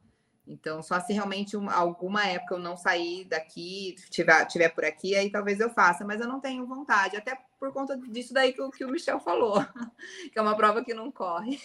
Então, 0.49 0.81
só 0.81 0.99
se 0.99 1.13
realmente 1.13 1.55
uma, 1.55 1.71
alguma 1.71 2.25
época 2.25 2.55
eu 2.55 2.59
não 2.59 2.75
sair 2.75 3.23
daqui, 3.25 3.95
tiver, 4.09 4.45
tiver 4.45 4.69
por 4.69 4.83
aqui, 4.83 5.15
aí 5.15 5.29
talvez 5.29 5.59
eu 5.59 5.69
faça, 5.69 6.03
mas 6.03 6.19
eu 6.19 6.27
não 6.27 6.39
tenho 6.39 6.65
vontade, 6.65 7.15
até 7.15 7.37
por 7.59 7.71
conta 7.71 7.95
disso 7.95 8.33
daí 8.33 8.51
que, 8.51 8.69
que 8.71 8.83
o 8.83 8.89
Michel 8.89 9.19
falou, 9.19 9.63
que 10.33 10.39
é 10.39 10.41
uma 10.41 10.57
prova 10.57 10.83
que 10.83 10.93
não 10.93 11.11
corre. 11.11 11.59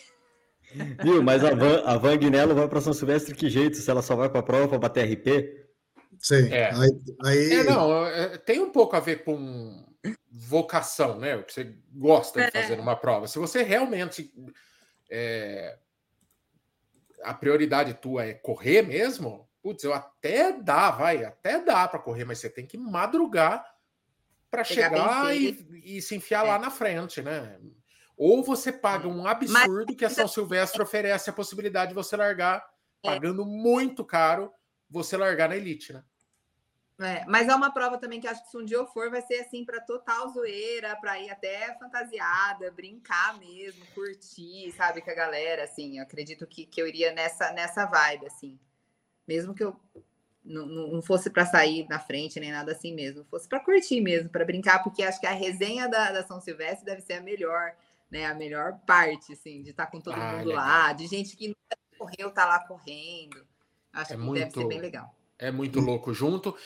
Viu, 1.02 1.22
mas 1.22 1.42
a 1.42 1.54
Van, 1.54 1.82
a 1.84 1.96
Van 1.96 2.16
Guinello 2.16 2.54
vai 2.54 2.68
para 2.68 2.80
São 2.80 2.92
Silvestre 2.92 3.34
que 3.34 3.48
jeito? 3.48 3.78
Se 3.78 3.90
ela 3.90 4.02
só 4.02 4.14
vai 4.16 4.28
para 4.28 4.40
a 4.40 4.42
prova 4.42 4.68
para 4.68 4.78
bater 4.78 5.10
RP? 5.10 5.64
Sim. 6.18 6.52
É. 6.52 6.70
Aí, 6.74 6.90
aí... 7.24 7.52
É, 7.52 7.64
não, 7.64 8.06
é, 8.06 8.38
tem 8.38 8.60
um 8.60 8.70
pouco 8.70 8.96
a 8.96 9.00
ver 9.00 9.24
com 9.24 9.84
vocação, 10.30 11.18
né? 11.18 11.36
O 11.36 11.44
que 11.44 11.52
você 11.52 11.76
gosta 11.92 12.40
de 12.40 12.56
é. 12.56 12.62
fazer 12.62 12.76
numa 12.76 12.96
prova. 12.96 13.26
Se 13.26 13.38
você 13.38 13.62
realmente. 13.62 14.32
É, 15.10 15.78
a 17.22 17.32
prioridade 17.32 17.94
tua 17.94 18.26
é 18.26 18.34
correr 18.34 18.82
mesmo, 18.82 19.48
putz, 19.62 19.82
eu 19.82 19.94
até 19.94 20.52
dá, 20.52 20.90
vai, 20.90 21.24
até 21.24 21.58
dá 21.58 21.88
para 21.88 21.98
correr, 21.98 22.24
mas 22.24 22.38
você 22.38 22.50
tem 22.50 22.66
que 22.66 22.76
madrugar 22.76 23.64
para 24.50 24.62
chegar 24.62 25.34
e, 25.34 25.66
e, 25.82 26.02
se 26.02 26.14
enfiar 26.14 26.44
é. 26.44 26.48
lá 26.50 26.58
na 26.58 26.70
frente, 26.70 27.22
né? 27.22 27.58
Ou 28.16 28.44
você 28.44 28.70
paga 28.70 29.08
um 29.08 29.26
absurdo 29.26 29.86
Mas... 29.88 29.96
que 29.96 30.04
a 30.04 30.10
São 30.10 30.28
Silvestre 30.28 30.80
oferece 30.80 31.28
a 31.28 31.32
possibilidade 31.32 31.88
de 31.88 31.94
você 31.94 32.16
largar, 32.16 32.58
é. 32.58 33.08
pagando 33.08 33.44
muito 33.44 34.04
caro, 34.04 34.52
você 34.88 35.16
largar 35.16 35.48
na 35.48 35.56
elite, 35.56 35.92
né? 35.92 36.04
É, 37.00 37.24
mas 37.26 37.48
é 37.48 37.54
uma 37.54 37.72
prova 37.72 37.98
também 37.98 38.20
que 38.20 38.28
acho 38.28 38.44
que 38.44 38.50
se 38.50 38.56
um 38.56 38.64
dia 38.64 38.76
eu 38.76 38.86
for, 38.86 39.10
vai 39.10 39.20
ser 39.20 39.40
assim 39.40 39.64
para 39.64 39.80
total 39.80 40.28
zoeira, 40.28 40.94
para 40.96 41.18
ir 41.18 41.28
até 41.28 41.76
fantasiada, 41.76 42.70
brincar 42.70 43.36
mesmo, 43.38 43.84
curtir, 43.94 44.70
sabe, 44.72 45.00
com 45.00 45.10
a 45.10 45.14
galera, 45.14 45.64
assim. 45.64 45.98
Eu 45.98 46.04
acredito 46.04 46.46
que, 46.46 46.66
que 46.66 46.80
eu 46.80 46.86
iria 46.86 47.12
nessa, 47.12 47.50
nessa 47.52 47.84
vibe, 47.86 48.26
assim. 48.26 48.58
Mesmo 49.26 49.54
que 49.54 49.64
eu 49.64 49.76
não, 50.44 50.66
não 50.66 51.02
fosse 51.02 51.30
para 51.30 51.46
sair 51.46 51.88
na 51.88 51.98
frente 51.98 52.38
nem 52.38 52.52
nada 52.52 52.72
assim 52.72 52.94
mesmo, 52.94 53.24
fosse 53.24 53.48
para 53.48 53.58
curtir 53.60 54.00
mesmo, 54.00 54.28
para 54.28 54.44
brincar, 54.44 54.82
porque 54.82 55.02
acho 55.02 55.18
que 55.18 55.26
a 55.26 55.32
resenha 55.32 55.88
da, 55.88 56.12
da 56.12 56.22
São 56.22 56.40
Silvestre 56.40 56.84
deve 56.84 57.00
ser 57.00 57.14
a 57.14 57.20
melhor, 57.20 57.74
né? 58.10 58.26
A 58.26 58.34
melhor 58.34 58.78
parte, 58.86 59.32
assim, 59.32 59.62
de 59.62 59.70
estar 59.70 59.86
tá 59.86 59.90
com 59.90 60.00
todo 60.00 60.14
ah, 60.14 60.32
mundo 60.32 60.48
legal. 60.48 60.64
lá, 60.64 60.92
de 60.92 61.06
gente 61.08 61.36
que 61.36 61.48
nunca 61.48 61.76
correu, 61.98 62.30
tá 62.30 62.44
lá 62.44 62.60
correndo. 62.60 63.44
Acho 63.92 64.12
é 64.12 64.16
que 64.16 64.22
muito... 64.22 64.38
deve 64.38 64.52
ser 64.52 64.68
bem 64.68 64.80
legal. 64.80 65.12
É 65.46 65.50
muito 65.50 65.80
louco 65.80 66.12
junto. 66.14 66.56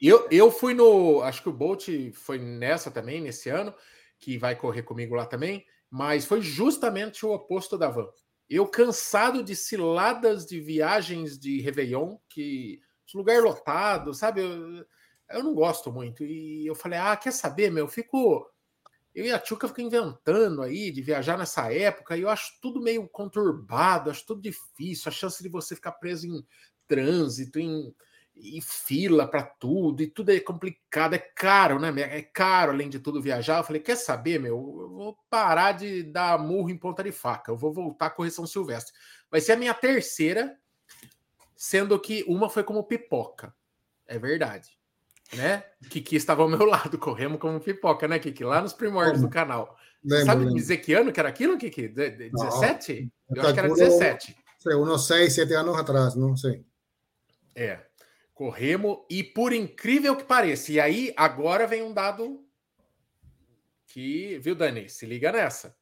Eu, 0.00 0.28
eu 0.30 0.50
fui 0.50 0.74
no. 0.74 1.22
Acho 1.22 1.42
que 1.42 1.48
o 1.48 1.52
Bolt 1.52 1.88
foi 2.14 2.38
nessa 2.38 2.90
também, 2.90 3.20
nesse 3.20 3.48
ano, 3.48 3.74
que 4.18 4.38
vai 4.38 4.54
correr 4.56 4.82
comigo 4.82 5.14
lá 5.14 5.26
também, 5.26 5.64
mas 5.90 6.24
foi 6.24 6.40
justamente 6.40 7.26
o 7.26 7.32
oposto 7.32 7.76
da 7.76 7.88
van. 7.88 8.08
Eu 8.48 8.66
cansado 8.66 9.42
de 9.42 9.56
ciladas 9.56 10.46
de 10.46 10.60
viagens 10.60 11.38
de 11.38 11.60
Réveillon, 11.60 12.16
que 12.28 12.80
lugar 13.14 13.42
lotado, 13.42 14.14
sabe? 14.14 14.40
Eu, 14.40 14.84
eu 15.30 15.42
não 15.42 15.54
gosto 15.54 15.92
muito. 15.92 16.24
E 16.24 16.66
eu 16.66 16.74
falei, 16.74 16.98
ah, 16.98 17.16
quer 17.16 17.32
saber, 17.32 17.70
meu? 17.70 17.84
Eu 17.84 17.88
fico. 17.88 18.48
Eu 19.14 19.26
e 19.26 19.30
a 19.30 19.38
Tchuca 19.38 19.68
ficam 19.68 19.84
inventando 19.84 20.62
aí 20.62 20.90
de 20.90 21.02
viajar 21.02 21.36
nessa 21.36 21.70
época, 21.70 22.16
e 22.16 22.22
eu 22.22 22.30
acho 22.30 22.58
tudo 22.62 22.80
meio 22.80 23.06
conturbado, 23.06 24.10
acho 24.10 24.24
tudo 24.24 24.40
difícil, 24.40 25.10
a 25.10 25.12
chance 25.12 25.42
de 25.42 25.50
você 25.50 25.74
ficar 25.74 25.92
preso 25.92 26.26
em 26.26 26.42
trânsito, 26.88 27.58
em, 27.58 27.94
em 28.36 28.60
fila 28.60 29.26
para 29.26 29.42
tudo, 29.42 30.02
e 30.02 30.06
tudo 30.06 30.30
é 30.30 30.40
complicado, 30.40 31.14
é 31.14 31.18
caro, 31.18 31.78
né? 31.78 31.92
É 32.00 32.22
caro, 32.22 32.72
além 32.72 32.88
de 32.88 32.98
tudo, 32.98 33.22
viajar. 33.22 33.58
Eu 33.58 33.64
falei, 33.64 33.80
quer 33.80 33.96
saber, 33.96 34.40
meu? 34.40 34.56
Eu 34.56 34.88
vou 34.90 35.18
parar 35.28 35.72
de 35.72 36.02
dar 36.02 36.38
murro 36.38 36.70
em 36.70 36.76
ponta 36.76 37.02
de 37.02 37.12
faca, 37.12 37.50
eu 37.52 37.56
vou 37.56 37.72
voltar 37.72 38.06
à 38.06 38.10
correção 38.10 38.46
silvestre. 38.46 38.94
Vai 39.30 39.40
ser 39.40 39.52
a 39.52 39.56
minha 39.56 39.74
terceira, 39.74 40.56
sendo 41.56 41.98
que 41.98 42.24
uma 42.26 42.48
foi 42.48 42.64
como 42.64 42.84
pipoca. 42.84 43.54
É 44.06 44.18
verdade. 44.18 44.76
Né? 45.34 45.64
Kiki 45.88 46.16
estava 46.16 46.42
ao 46.42 46.48
meu 46.48 46.64
lado, 46.64 46.98
corremos 46.98 47.38
como 47.38 47.60
pipoca, 47.60 48.06
né, 48.06 48.18
Kiki? 48.18 48.44
Lá 48.44 48.60
nos 48.60 48.72
primórdios 48.72 49.22
do 49.22 49.30
canal. 49.30 49.76
Lembra, 50.04 50.26
Sabe 50.26 50.40
lembra. 50.40 50.54
dizer 50.54 50.76
que 50.78 50.92
ano 50.92 51.12
que 51.12 51.20
era 51.20 51.28
aquilo, 51.28 51.56
Kiki? 51.56 51.88
De, 51.88 52.10
de, 52.10 52.30
17? 52.30 53.10
Não, 53.30 53.36
eu 53.36 53.42
acho 53.42 53.54
que 53.54 53.60
era 53.60 53.68
17. 53.68 54.36
Sei, 54.58 54.74
uns 54.74 55.06
6, 55.06 55.34
7 55.34 55.54
anos 55.54 55.76
atrás, 55.78 56.14
não 56.14 56.36
sei. 56.36 56.64
É. 57.54 57.80
Corremos, 58.34 58.98
e 59.10 59.22
por 59.22 59.52
incrível 59.52 60.16
que 60.16 60.24
pareça, 60.24 60.72
e 60.72 60.80
aí 60.80 61.12
agora 61.16 61.66
vem 61.66 61.82
um 61.82 61.92
dado 61.92 62.44
que, 63.86 64.38
viu, 64.38 64.54
Dani? 64.54 64.88
Se 64.88 65.04
liga 65.04 65.30
nessa. 65.30 65.76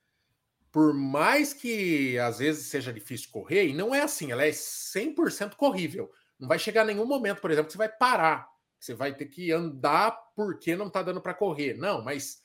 Por 0.73 0.92
mais 0.92 1.52
que 1.52 2.19
às 2.19 2.38
vezes 2.38 2.66
seja 2.66 2.92
difícil 2.92 3.30
correr, 3.30 3.69
e 3.69 3.73
não 3.73 3.95
é 3.95 4.02
assim, 4.02 4.33
ela 4.33 4.45
é 4.45 4.50
100% 4.50 5.54
corrível. 5.54 6.11
Não 6.38 6.49
vai 6.49 6.59
chegar 6.59 6.85
nenhum 6.85 7.07
momento, 7.07 7.40
por 7.40 7.50
exemplo, 7.50 7.66
que 7.66 7.73
você 7.73 7.78
vai 7.78 7.88
parar. 7.88 8.49
Você 8.78 8.95
vai 8.95 9.14
ter 9.14 9.26
que 9.26 9.52
andar 9.52 10.12
porque 10.35 10.75
não 10.75 10.87
está 10.87 11.02
dando 11.02 11.21
para 11.21 11.35
correr. 11.35 11.75
Não, 11.75 12.02
mas 12.02 12.40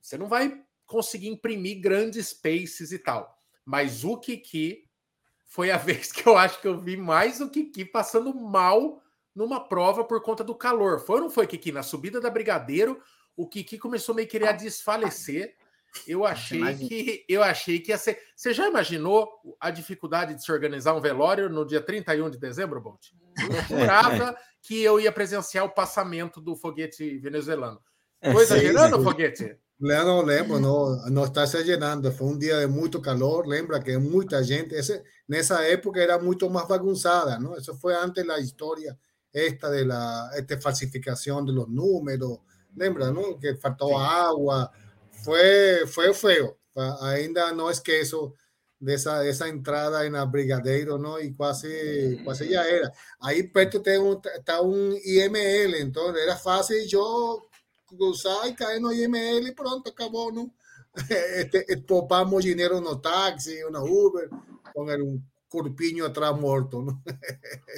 você 0.00 0.16
não 0.16 0.26
vai 0.26 0.62
conseguir 0.86 1.28
imprimir 1.28 1.80
grandes 1.80 2.32
paces 2.32 2.92
e 2.92 2.98
tal. 2.98 3.38
Mas 3.64 4.04
o 4.04 4.16
Kiki 4.18 4.88
foi 5.44 5.70
a 5.70 5.76
vez 5.78 6.10
que 6.10 6.26
eu 6.26 6.36
acho 6.36 6.60
que 6.60 6.66
eu 6.66 6.80
vi 6.80 6.96
mais 6.96 7.40
o 7.40 7.50
Kiki 7.50 7.84
passando 7.84 8.34
mal 8.34 9.02
numa 9.36 9.60
prova 9.60 10.02
por 10.02 10.22
conta 10.22 10.42
do 10.42 10.54
calor. 10.54 10.98
Foi 10.98 11.16
ou 11.16 11.22
não 11.22 11.30
foi, 11.30 11.46
Kiki? 11.46 11.70
Na 11.70 11.82
subida 11.82 12.18
da 12.20 12.30
Brigadeiro, 12.30 12.98
o 13.36 13.46
Kiki 13.46 13.78
começou 13.78 14.14
meio 14.14 14.26
que 14.26 14.42
a 14.42 14.50
desfalecer. 14.50 15.54
Eu 16.06 16.24
achei 16.24 16.74
que 16.74 17.24
eu 17.28 17.42
achei 17.42 17.78
que 17.78 17.90
ia 17.90 17.98
ser. 17.98 18.18
Você 18.34 18.52
já 18.52 18.66
imaginou 18.66 19.28
a 19.60 19.70
dificuldade 19.70 20.34
de 20.34 20.42
se 20.42 20.50
organizar 20.50 20.94
um 20.94 21.00
velório 21.00 21.48
no 21.48 21.66
dia 21.66 21.80
31 21.80 22.30
de 22.30 22.38
dezembro, 22.38 22.80
Bolt? 22.80 23.08
Eu 23.38 23.62
jurava 23.78 24.36
que 24.62 24.82
eu 24.82 24.98
ia 24.98 25.12
presenciar 25.12 25.64
o 25.64 25.70
passamento 25.70 26.40
do 26.40 26.56
foguete 26.56 27.18
venezuelano. 27.18 27.80
Estou 28.22 28.42
exagerando, 28.42 29.02
foguete? 29.02 29.56
Não, 29.78 30.22
lembro, 30.22 30.58
não, 30.58 30.96
não 31.10 31.24
está 31.24 31.46
se 31.46 31.58
llenando. 31.58 32.10
Foi 32.10 32.26
um 32.26 32.38
dia 32.38 32.60
de 32.60 32.66
muito 32.66 33.00
calor. 33.00 33.46
Lembra 33.46 33.80
que 33.80 33.96
muita 33.98 34.42
gente. 34.42 34.74
Esse, 34.74 35.02
nessa 35.28 35.62
época 35.62 36.00
era 36.00 36.18
muito 36.18 36.48
mais 36.48 36.66
bagunçada, 36.66 37.38
não? 37.38 37.56
Isso 37.56 37.74
foi 37.78 37.94
antes 37.94 38.26
da 38.26 38.38
história 38.38 38.98
esta 39.36 39.70
de 39.70 39.84
la 39.84 40.30
esta 40.34 40.58
falsificação 40.58 41.44
de 41.44 41.52
los 41.52 41.68
números. 41.68 42.38
Lembra, 42.74 43.10
não? 43.10 43.38
Que 43.38 43.54
faltou 43.56 43.90
Sim. 43.90 44.04
água. 44.04 44.70
Foi, 45.24 45.86
foi 45.86 46.14
feo. 46.14 46.56
Ainda 47.02 47.52
não 47.52 47.70
esqueço 47.70 48.32
dessa 48.80 49.26
essa 49.26 49.48
entrada 49.48 50.08
na 50.08 50.24
Brigadeiro, 50.24 50.98
não? 50.98 51.18
E 51.18 51.32
quase, 51.32 52.20
quase 52.24 52.50
já 52.50 52.64
era. 52.66 52.90
Aí 53.20 53.42
perto 53.42 53.80
tem 53.80 53.98
um, 53.98 54.18
tá 54.44 54.62
um 54.62 54.92
IML, 54.92 55.80
então 55.80 56.16
era 56.16 56.36
fácil 56.36 56.76
eu 56.90 57.42
cruzar 57.86 58.48
e 58.48 58.54
cair 58.54 58.80
no 58.80 58.92
IML 58.92 59.48
e 59.48 59.54
pronto, 59.54 59.88
acabou, 59.88 60.32
não? 60.32 60.50
Este, 61.10 61.76
popamos 61.86 62.42
dinheiro 62.42 62.80
no 62.80 62.96
táxi, 62.96 63.62
no 63.70 63.84
Uber, 63.84 64.30
com 64.74 64.84
um 64.84 65.22
corpinho 65.56 66.04
atrás 66.04 66.38
morto. 66.38 66.82
Não? 66.82 67.02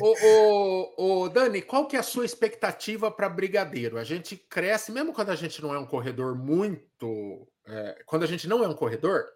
o, 0.01 0.95
o, 0.97 1.25
o, 1.25 1.29
Dani, 1.29 1.63
qual 1.63 1.87
que 1.87 1.97
é 1.97 2.01
a 2.01 2.03
sua 2.03 2.25
expectativa 2.25 3.11
para 3.11 3.29
Brigadeiro? 3.29 3.99
A 3.99 4.05
gente 4.05 4.37
cresce, 4.37 4.91
mesmo 4.91 5.13
quando 5.13 5.31
a 5.31 5.37
gente 5.37 5.63
não 5.63 5.73
é 5.73 5.79
um 5.79 5.87
corredor 5.87 6.37
muito. 6.37 7.47
É, 7.67 8.03
quando 8.05 8.25
a 8.25 8.27
gente 8.27 8.49
não 8.49 8.65
é 8.65 8.69
um 8.69 8.75
corredor, 8.75 9.27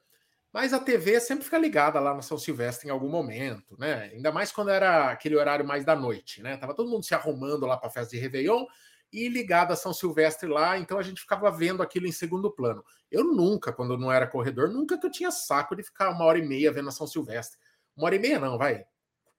mas 0.52 0.72
a 0.72 0.80
TV 0.80 1.20
sempre 1.20 1.44
fica 1.44 1.58
ligada 1.58 2.00
lá 2.00 2.14
no 2.14 2.22
São 2.22 2.38
Silvestre 2.38 2.88
em 2.88 2.90
algum 2.90 3.08
momento, 3.08 3.76
né? 3.78 4.10
Ainda 4.12 4.32
mais 4.32 4.50
quando 4.50 4.70
era 4.70 5.10
aquele 5.10 5.36
horário 5.36 5.66
mais 5.66 5.84
da 5.84 5.94
noite, 5.94 6.42
né? 6.42 6.56
Tava 6.56 6.74
todo 6.74 6.90
mundo 6.90 7.04
se 7.04 7.14
arrumando 7.14 7.66
lá 7.66 7.76
para 7.76 7.88
a 7.88 7.92
festa 7.92 8.10
de 8.10 8.20
Réveillon 8.20 8.66
e 9.12 9.28
ligado 9.28 9.72
a 9.72 9.76
São 9.76 9.92
Silvestre 9.92 10.48
lá, 10.48 10.78
então 10.78 10.98
a 10.98 11.02
gente 11.02 11.20
ficava 11.20 11.50
vendo 11.50 11.82
aquilo 11.82 12.06
em 12.06 12.12
segundo 12.12 12.50
plano. 12.50 12.82
Eu 13.10 13.24
nunca, 13.24 13.70
quando 13.70 13.98
não 13.98 14.10
era 14.10 14.26
corredor, 14.26 14.70
nunca 14.70 14.98
que 14.98 15.06
eu 15.06 15.10
tinha 15.10 15.30
saco 15.30 15.76
de 15.76 15.82
ficar 15.82 16.10
uma 16.10 16.24
hora 16.24 16.38
e 16.38 16.46
meia 16.46 16.72
vendo 16.72 16.88
a 16.88 16.92
São 16.92 17.06
Silvestre. 17.06 17.60
Uma 17.96 18.06
hora 18.06 18.16
e 18.16 18.18
meia 18.18 18.38
não, 18.38 18.58
vai. 18.58 18.84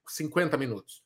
50 0.07 0.57
minutos. 0.57 1.03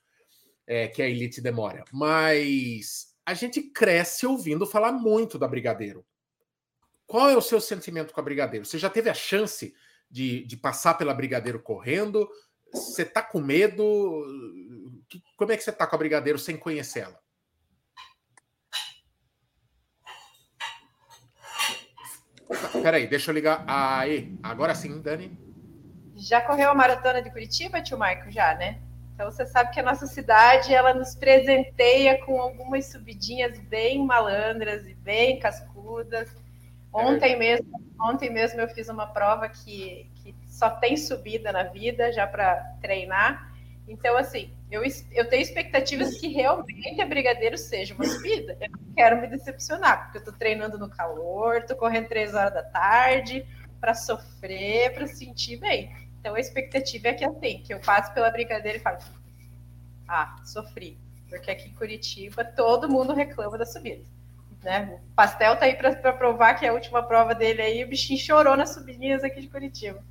É, 0.66 0.88
que 0.88 1.02
a 1.02 1.08
Elite 1.08 1.40
demora. 1.40 1.84
Mas 1.92 3.16
a 3.26 3.34
gente 3.34 3.62
cresce 3.62 4.26
ouvindo 4.26 4.66
falar 4.66 4.92
muito 4.92 5.38
da 5.38 5.48
Brigadeiro. 5.48 6.06
Qual 7.06 7.30
é 7.30 7.38
o 7.38 7.42
seu 7.42 7.62
sentimento 7.62 8.14
com 8.14 8.20
a 8.20 8.24
Brigadeiro? 8.24 8.66
Você 8.66 8.78
já 8.78 8.90
teve 8.90 9.10
a 9.10 9.14
chance 9.14 9.74
de, 10.12 10.46
de 10.46 10.58
passar 10.58 10.96
pela 10.96 11.14
Brigadeiro 11.14 11.60
correndo? 11.62 12.30
Você 12.74 13.06
tá 13.06 13.22
com 13.22 13.40
medo? 13.40 14.26
Como 15.38 15.52
é 15.52 15.58
que 15.58 15.64
você 15.64 15.72
tá 15.72 15.88
com 15.88 15.96
a 15.96 16.00
Brigadeiro 16.00 16.38
sem 16.38 16.58
conhecê-la? 16.58 17.18
Peraí, 22.82 23.08
deixa 23.08 23.32
eu 23.32 23.36
ligar. 23.36 23.64
Aí, 23.68 24.38
agora 24.44 24.76
sim, 24.76 25.02
Dani. 25.02 25.47
Já 26.28 26.42
correu 26.42 26.70
a 26.70 26.76
maratona 26.76 27.22
de 27.22 27.30
Curitiba, 27.30 27.82
tio 27.82 27.98
Marco? 27.98 28.30
Já, 28.30 28.54
né? 28.56 28.80
Então 29.14 29.32
você 29.32 29.46
sabe 29.46 29.72
que 29.72 29.80
a 29.80 29.84
nossa 29.84 30.06
cidade 30.06 30.74
ela 30.74 30.94
nos 30.94 31.16
presenteia 31.16 32.24
com 32.26 32.42
algumas 32.42 32.86
subidinhas 32.88 33.58
bem 33.62 34.06
malandras 34.06 34.86
e 34.86 34.94
bem 34.94 35.40
cascudas. 35.40 36.30
Ontem 36.92 37.34
é 37.34 37.36
mesmo, 37.38 37.68
ontem 38.00 38.30
mesmo 38.30 38.60
eu 38.60 38.68
fiz 38.68 38.90
uma 38.90 39.08
prova 39.08 39.48
que, 39.48 40.12
que 40.16 40.36
só 40.46 40.70
tem 40.70 40.98
subida 40.98 41.52
na 41.54 41.64
vida 41.64 42.12
já 42.12 42.28
para 42.28 42.58
treinar. 42.82 43.54
Então, 43.88 44.18
assim, 44.18 44.52
eu, 44.70 44.84
eu 45.14 45.30
tenho 45.30 45.42
expectativas 45.42 46.20
que 46.20 46.28
realmente 46.28 47.02
a 47.02 47.06
Brigadeiro 47.06 47.58
seja 47.58 47.94
uma 47.94 48.04
subida. 48.04 48.58
Eu 48.60 48.70
não 48.72 48.94
quero 48.94 49.22
me 49.22 49.28
decepcionar, 49.28 50.04
porque 50.04 50.18
eu 50.18 50.24
estou 50.24 50.34
treinando 50.34 50.78
no 50.78 50.90
calor, 50.90 51.60
estou 51.60 51.78
correndo 51.78 52.10
três 52.10 52.34
horas 52.34 52.54
da 52.54 52.64
tarde 52.64 53.46
para 53.80 53.94
sofrer, 53.94 54.94
para 54.94 55.08
sentir 55.08 55.58
bem. 55.58 56.07
Então 56.20 56.36
a 56.36 56.40
expectativa 56.40 57.10
é 57.10 57.14
que 57.14 57.26
assim, 57.26 57.62
que 57.64 57.74
eu 57.74 57.80
passe 57.80 58.14
pela 58.14 58.30
brincadeira 58.30 58.78
e 58.78 58.82
fale, 58.82 58.98
ah, 60.08 60.36
sofri. 60.46 60.98
Porque 61.30 61.52
aqui 61.52 61.70
em 61.70 61.74
Curitiba 61.74 62.44
todo 62.44 62.90
mundo 62.90 63.14
reclama 63.14 63.58
da 63.58 63.66
subida. 63.66 64.04
Né? 64.64 65.00
O 65.12 65.16
pastel 65.16 65.56
tá 65.56 65.66
aí 65.66 65.76
para 65.76 66.14
provar 66.14 66.56
que 66.56 66.66
é 66.66 66.70
a 66.70 66.74
última 66.74 67.04
prova 67.04 67.36
dele 67.36 67.62
aí, 67.62 67.84
o 67.84 67.88
bichinho 67.88 68.20
chorou 68.20 68.56
nas 68.56 68.74
subidinhas 68.74 69.24
aqui 69.24 69.42
de 69.42 69.48
Curitiba. 69.48 70.04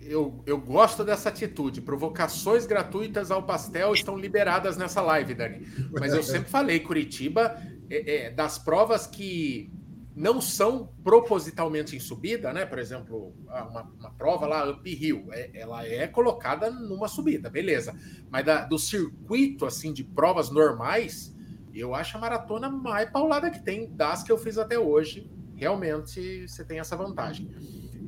Eu, 0.00 0.42
eu 0.46 0.58
gosto 0.58 1.04
dessa 1.04 1.28
atitude. 1.28 1.80
Provocações 1.80 2.66
gratuitas 2.66 3.30
ao 3.30 3.42
pastel 3.42 3.92
estão 3.92 4.16
liberadas 4.16 4.76
nessa 4.76 5.02
live, 5.02 5.34
Dani. 5.34 5.66
Mas 5.92 6.14
eu 6.14 6.22
sempre 6.24 6.48
falei, 6.48 6.80
Curitiba, 6.80 7.60
é, 7.90 8.26
é, 8.26 8.30
das 8.30 8.58
provas 8.58 9.06
que 9.06 9.70
não 10.18 10.40
são 10.40 10.92
propositalmente 11.04 11.94
em 11.94 12.00
subida, 12.00 12.52
né? 12.52 12.66
Por 12.66 12.80
exemplo, 12.80 13.32
uma, 13.46 13.82
uma 13.82 14.10
prova 14.10 14.48
lá, 14.48 14.68
uphill, 14.68 15.28
é, 15.30 15.50
ela 15.54 15.86
é 15.86 16.08
colocada 16.08 16.72
numa 16.72 17.06
subida, 17.06 17.48
beleza. 17.48 17.94
Mas 18.28 18.44
da, 18.44 18.64
do 18.64 18.78
circuito, 18.80 19.64
assim, 19.64 19.92
de 19.92 20.02
provas 20.02 20.50
normais, 20.50 21.32
Eu 21.72 21.94
acho 21.94 22.16
a 22.16 22.20
maratona 22.20 22.68
mais 22.68 23.08
paulada 23.08 23.48
que 23.50 23.62
tem 23.62 23.88
das 23.94 24.24
que 24.24 24.32
eu 24.32 24.38
fiz 24.38 24.58
até 24.58 24.76
hoje. 24.76 25.30
Realmente 25.54 26.48
você 26.48 26.64
tem 26.64 26.80
essa 26.80 26.96
vantagem. 26.96 27.48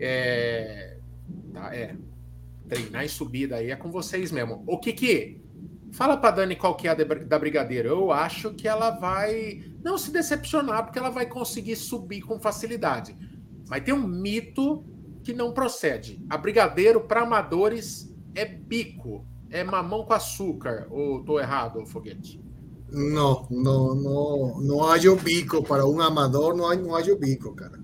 É, 0.01 0.97
tá, 1.53 1.73
é. 1.73 1.97
Treinar 2.69 3.05
em 3.05 3.09
subida 3.09 3.57
aí 3.57 3.71
é 3.71 3.77
com 3.77 3.91
vocês 3.91 4.33
mesmo. 4.33 4.65
O 4.67 4.79
que 4.79 4.93
que 4.93 5.41
Fala 5.93 6.17
para 6.17 6.37
Dani 6.37 6.57
qual 6.57 6.77
que 6.77 6.87
é 6.87 6.91
a 6.91 6.95
da 6.95 7.39
Brigadeiro. 7.39 7.89
Eu 7.89 8.13
acho 8.13 8.55
que 8.55 8.69
ela 8.69 8.91
vai 8.91 9.63
não 9.83 9.99
se 9.99 10.11
decepcionar 10.11 10.85
porque 10.85 10.99
ela 10.99 11.11
vai 11.11 11.27
conseguir 11.27 11.77
subir 11.77 12.21
com 12.23 12.39
facilidade. 12.39 13.17
Mas 13.69 13.83
tem 13.83 13.95
um 13.95 14.07
mito 14.07 14.85
que 15.23 15.33
não 15.33 15.53
procede. 15.53 16.25
A 16.29 16.37
Brigadeiro 16.37 17.01
para 17.01 17.23
amadores 17.23 18.15
é 18.35 18.45
bico, 18.45 19.27
é 19.51 19.65
mamão 19.65 20.05
com 20.05 20.13
açúcar. 20.13 20.87
Ou 20.91 21.25
tô 21.25 21.39
errado, 21.39 21.85
Foguete? 21.87 22.41
Não, 22.93 23.47
não, 23.51 23.95
não, 23.95 24.61
não 24.61 24.83
há 24.83 24.97
o 24.97 25.17
bico 25.17 25.63
para 25.63 25.87
um 25.87 26.01
amador, 26.01 26.57
não 26.57 26.69
há, 26.69 26.75
não 26.75 26.97
há 26.97 27.01
o 27.01 27.17
bico, 27.17 27.55
cara. 27.55 27.79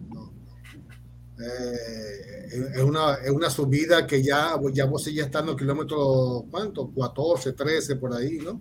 Não. 1.38 1.45
É, 1.45 2.26
é, 2.75 2.85
uma, 2.85 3.12
é 3.23 3.31
uma 3.31 3.50
subida 3.50 4.02
que 4.05 4.23
já, 4.23 4.59
já 4.73 4.87
você 4.87 5.12
já 5.12 5.26
está 5.26 5.43
no 5.43 5.57
quilômetro, 5.57 6.47
quanto? 6.50 6.88
14, 6.88 7.52
13 7.52 7.97
por 7.97 8.12
aí, 8.12 8.38
não? 8.38 8.61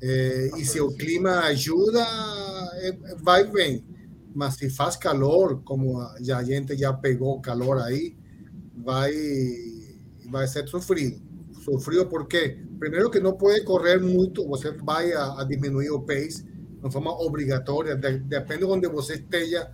É, 0.00 0.50
e 0.56 0.64
se 0.64 0.80
o 0.80 0.90
clima 0.92 1.40
ajuda, 1.40 2.04
é, 2.74 3.16
vai 3.22 3.44
bem. 3.44 3.84
Mas 4.34 4.54
se 4.54 4.68
faz 4.70 4.96
calor, 4.96 5.62
como 5.62 6.02
já 6.20 6.38
a 6.38 6.42
gente 6.42 6.76
já 6.76 6.92
pegou 6.92 7.40
calor 7.40 7.78
aí, 7.78 8.16
vai, 8.74 9.12
vai 10.28 10.48
ser 10.48 10.66
sofrido. 10.66 11.22
Sofrido 11.64 12.06
porque, 12.06 12.58
primeiro, 12.80 13.10
que 13.10 13.20
não 13.20 13.34
pode 13.36 13.62
correr 13.62 14.00
muito, 14.00 14.48
você 14.48 14.72
vai 14.72 15.12
a, 15.12 15.40
a 15.40 15.44
diminuir 15.44 15.90
o 15.90 16.00
pace 16.00 16.42
de 16.42 16.90
forma 16.90 17.12
obrigatória, 17.22 17.94
de, 17.94 18.18
depende 18.18 18.60
de 18.60 18.64
onde 18.64 18.88
você 18.88 19.14
esteja, 19.14 19.70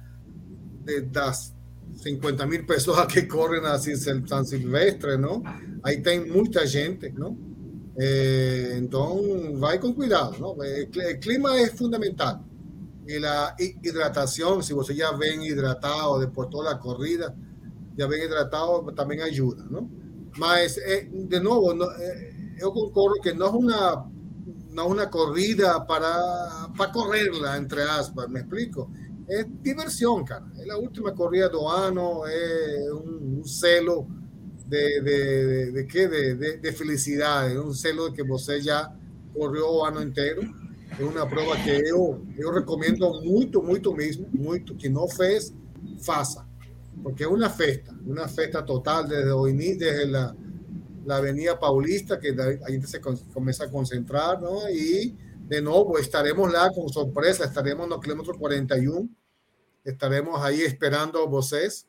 de, 0.85 1.01
das 1.03 1.57
50 1.95 2.47
mil 2.47 2.67
pessoas 2.67 3.07
que 3.07 3.23
correm 3.23 3.65
assim 3.67 3.97
San 3.97 4.45
Silvestre, 4.45 5.17
não? 5.17 5.43
Aí 5.83 6.01
tem 6.01 6.31
muita 6.31 6.67
gente, 6.67 7.11
não? 7.11 7.37
É, 7.99 8.77
então, 8.79 9.57
vai 9.59 9.79
com 9.79 9.93
cuidado, 9.93 10.39
não? 10.39 10.51
O 10.53 11.19
clima 11.21 11.59
é 11.59 11.67
fundamental. 11.69 12.45
Y 13.09 13.19
la 13.19 13.57
hidratación, 13.59 14.63
si 14.63 14.75
você 14.75 14.95
ya 14.95 15.13
ven 15.13 15.43
hidratado 15.43 16.19
después 16.21 16.49
de 16.49 16.53
toda 16.53 16.75
la 16.75 16.79
corrida, 16.79 17.35
ya 17.97 18.07
ven 18.07 18.23
hidratado, 18.23 18.85
también 18.95 19.23
ayuda, 19.23 19.65
¿no? 19.71 19.89
Mas, 20.37 20.79
eh, 20.79 21.09
de 21.11 21.41
nuevo, 21.41 21.73
no, 21.73 21.87
eh, 21.87 22.55
yo 22.61 22.71
concordo 22.73 23.15
que 23.23 23.35
no 23.35 23.47
es 23.47 23.53
una, 23.55 24.05
no 24.71 24.83
es 24.85 24.91
una 24.91 25.11
corrida 25.11 25.87
para, 25.87 26.69
para 26.77 26.93
correrla, 26.93 27.57
entre 27.57 27.83
aspas, 27.83 28.29
me 28.29 28.41
explico. 28.41 28.91
Es 29.29 29.47
diversión, 29.63 30.25
cara. 30.25 30.47
Es 30.59 30.67
la 30.67 30.79
última 30.79 31.15
corrida 31.15 31.49
do 31.49 31.71
ano, 31.71 32.27
es 32.27 32.91
un, 32.91 33.39
un 33.39 33.45
celo 33.45 34.07
de, 34.67 35.03
de, 35.03 35.47
de, 35.47 35.73
de, 35.73 35.87
qué? 35.87 36.09
De, 36.09 36.35
de, 36.35 36.57
de 36.59 36.73
felicidade, 36.73 37.59
un 37.59 37.75
celo 37.75 38.09
de 38.09 38.17
que 38.17 38.23
você 38.23 38.61
já 38.61 38.91
correu 39.35 39.67
o 39.67 39.85
ano 39.85 40.03
inteiro 40.03 40.43
é 40.99 41.05
uma 41.05 41.27
prova 41.27 41.57
que 41.57 41.71
eu, 41.71 42.27
eu 42.37 42.53
recomendo 42.53 43.09
muito, 43.23 43.63
muito 43.63 43.95
mesmo, 43.95 44.27
muito, 44.33 44.75
que 44.75 44.89
não 44.89 45.09
fez, 45.09 45.53
faça. 46.01 46.47
Porque 47.03 47.23
é 47.25 47.29
uma 47.29 47.49
festa, 47.51 47.95
uma 48.05 48.27
festa 48.27 48.63
total 48.63 49.07
desde 49.07 49.31
o 49.31 49.47
início, 49.47 49.79
desde 49.79 50.17
a, 50.17 50.35
a 51.09 51.17
Avenida 51.17 51.57
Paulista, 51.57 52.17
que 52.17 52.29
a 52.29 52.71
gente 52.71 52.89
se 52.89 52.99
começa 53.33 53.65
a 53.65 53.69
concentrar, 53.69 54.41
não? 54.41 54.69
E, 54.69 55.15
de 55.41 55.61
novo, 55.61 55.99
estaremos 55.99 56.53
lá 56.53 56.73
com 56.73 56.89
surpresa, 56.89 57.45
estaremos 57.45 57.89
no 57.89 58.01
quilômetro 58.01 58.37
41, 58.37 59.09
estaremos 59.91 60.41
aí 60.43 60.63
esperando 60.63 61.29
vocês. 61.29 61.87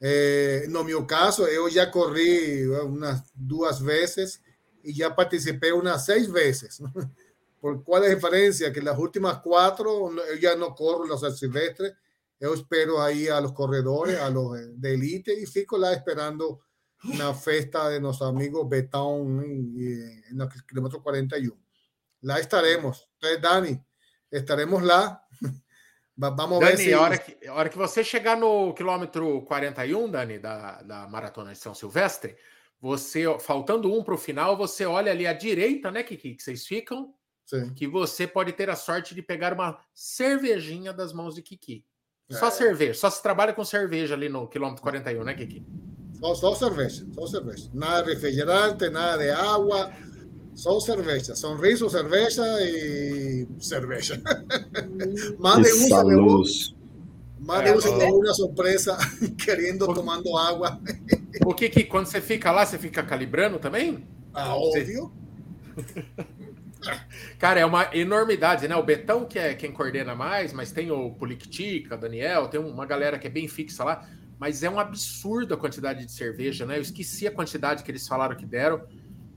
Eh, 0.00 0.66
no 0.68 0.84
meu 0.84 1.06
caso, 1.06 1.46
eu 1.46 1.68
já 1.70 1.86
corri 1.86 2.68
umas 2.68 3.22
duas 3.34 3.80
vezes 3.80 4.40
e 4.84 4.92
já 4.92 5.10
participei 5.10 5.72
umas 5.72 6.04
seis 6.04 6.26
vezes. 6.26 6.80
¿Por 7.60 7.82
cuál 7.82 8.04
es 8.04 8.10
la 8.10 8.14
diferencia? 8.14 8.72
Que 8.72 8.80
las 8.80 8.98
últimas 8.98 9.38
cuatro 9.42 10.12
yo 10.12 10.34
ya 10.40 10.54
no 10.54 10.74
corro 10.74 11.06
los 11.06 11.38
silvestres, 11.38 11.94
yo 12.38 12.54
espero 12.54 13.02
ahí 13.02 13.28
a 13.28 13.40
los 13.40 13.52
corredores, 13.52 14.20
a 14.20 14.30
los 14.30 14.52
de 14.78 14.94
élite 14.94 15.32
y 15.32 15.46
fico 15.46 15.78
lá 15.78 15.92
esperando 15.92 16.60
una 17.04 17.34
fiesta 17.34 17.88
de 17.88 18.00
nuestros 18.00 18.28
amigos 18.28 18.68
Betón 18.68 19.42
en 19.42 20.40
el 20.40 20.48
kilómetro 20.66 21.02
41. 21.02 21.56
Lá 22.22 22.38
estaremos. 22.38 23.08
Entonces, 23.14 23.42
Dani, 23.42 23.84
estaremos 24.30 24.82
lá. 24.82 25.25
Vamos 26.16 26.60
Dani, 26.60 26.76
ver 26.76 26.78
se... 26.78 26.94
a, 26.94 27.00
hora 27.00 27.18
que, 27.18 27.46
a 27.46 27.54
hora 27.54 27.68
que 27.68 27.76
você 27.76 28.02
chegar 28.02 28.36
no 28.36 28.72
quilômetro 28.72 29.42
41, 29.42 30.10
Dani, 30.10 30.38
da, 30.38 30.82
da 30.82 31.08
Maratona 31.08 31.52
de 31.52 31.58
São 31.58 31.74
Silvestre, 31.74 32.36
você, 32.80 33.24
faltando 33.38 33.92
um 33.92 34.02
para 34.02 34.14
o 34.14 34.18
final, 34.18 34.56
você 34.56 34.86
olha 34.86 35.12
ali 35.12 35.26
à 35.26 35.32
direita, 35.32 35.90
né, 35.90 36.02
que, 36.02 36.16
que 36.16 36.36
vocês 36.38 36.66
ficam, 36.66 37.12
Sim. 37.44 37.72
que 37.74 37.86
você 37.86 38.26
pode 38.26 38.52
ter 38.52 38.70
a 38.70 38.76
sorte 38.76 39.14
de 39.14 39.22
pegar 39.22 39.52
uma 39.52 39.78
cervejinha 39.94 40.92
das 40.92 41.12
mãos 41.12 41.34
de 41.34 41.42
Kiki. 41.42 41.84
Só 42.30 42.48
é. 42.48 42.50
cerveja, 42.50 42.94
só 42.94 43.10
se 43.10 43.22
trabalha 43.22 43.52
com 43.52 43.64
cerveja 43.64 44.14
ali 44.14 44.28
no 44.28 44.48
quilômetro 44.48 44.82
41, 44.82 45.22
né, 45.22 45.34
Kiki? 45.34 45.64
Só, 46.18 46.34
só 46.34 46.54
cerveja, 46.54 47.06
só 47.12 47.26
cerveja. 47.26 47.70
Nada 47.74 48.04
de 48.04 48.14
refrigerante, 48.14 48.88
nada 48.88 49.22
de 49.22 49.30
água, 49.30 49.92
só 50.56 50.80
cerveja. 50.80 51.36
Sorriso, 51.36 51.88
cerveja 51.90 52.42
e 52.62 53.46
cerveja. 53.60 54.20
mais 55.38 55.62
de 55.66 55.72
um 55.74 56.02
levou, 56.02 56.44
mais 57.40 57.64
de 57.64 57.76
um 57.76 57.80
se 57.80 57.94
levou 57.94 58.20
uma 58.20 58.34
surpresa 58.34 58.96
querendo, 59.38 59.86
tomando 59.92 60.36
água. 60.36 60.80
O 61.44 61.54
que 61.54 61.84
quando 61.84 62.06
você 62.06 62.20
fica 62.20 62.50
lá, 62.50 62.64
você 62.64 62.78
fica 62.78 63.02
calibrando 63.02 63.58
também? 63.58 64.02
Ah, 64.32 64.56
óbvio. 64.56 65.12
Cara, 67.38 67.60
é 67.60 67.66
uma 67.66 67.90
enormidade, 67.94 68.66
né? 68.66 68.76
O 68.76 68.82
Betão, 68.82 69.24
que 69.24 69.38
é 69.38 69.54
quem 69.54 69.72
coordena 69.72 70.14
mais, 70.14 70.52
mas 70.52 70.72
tem 70.72 70.90
o 70.90 71.10
Polictica, 71.10 71.96
Daniel, 71.96 72.48
tem 72.48 72.60
uma 72.60 72.86
galera 72.86 73.18
que 73.18 73.26
é 73.26 73.30
bem 73.30 73.48
fixa 73.48 73.84
lá, 73.84 74.08
mas 74.38 74.62
é 74.62 74.70
um 74.70 74.78
absurdo 74.78 75.54
a 75.54 75.56
quantidade 75.56 76.04
de 76.06 76.12
cerveja, 76.12 76.64
né? 76.64 76.78
Eu 76.78 76.82
esqueci 76.82 77.26
a 77.26 77.30
quantidade 77.30 77.82
que 77.82 77.90
eles 77.90 78.06
falaram 78.06 78.36
que 78.36 78.46
deram, 78.46 78.82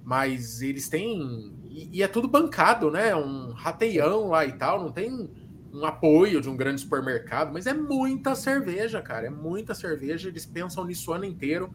mas 0.04 0.62
eles 0.62 0.90
têm. 0.90 1.54
E, 1.70 2.02
é 2.02 2.08
tudo 2.08 2.28
bancado, 2.28 2.90
né? 2.92 3.16
Um 3.16 3.52
rateião 3.52 4.30
lá 4.30 4.46
e 4.46 4.54
tal, 4.54 4.82
não 4.82 4.92
tem 4.92 5.30
um 5.72 5.86
apoio 5.86 6.42
de 6.42 6.50
um 6.50 6.58
grande 6.58 6.82
supermercado, 6.82 7.54
mas 7.54 7.68
é 7.68 7.74
muita 7.74 8.34
cerveja, 8.36 9.02
cara, 9.02 9.28
é 9.28 9.30
muita 9.30 9.76
cerveja. 9.76 10.30
Eles 10.30 10.46
pensam 10.46 10.84
nisso 10.86 11.12
o 11.12 11.14
ano 11.14 11.26
inteiro 11.26 11.72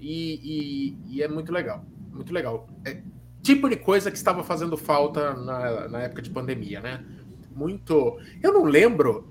e, 0.00 0.96
e, 1.08 1.16
e 1.16 1.22
é 1.22 1.28
muito 1.28 1.52
legal, 1.52 1.84
muito 2.10 2.32
legal. 2.32 2.68
É, 2.84 3.02
tipo 3.42 3.68
de 3.68 3.76
coisa 3.76 4.10
que 4.10 4.16
estava 4.16 4.42
fazendo 4.42 4.76
falta 4.76 5.34
na, 5.34 5.88
na 5.88 6.00
época 6.02 6.22
de 6.22 6.30
pandemia, 6.30 6.80
né? 6.80 7.04
Muito. 7.54 8.18
Eu 8.42 8.52
não 8.52 8.64
lembro. 8.64 9.28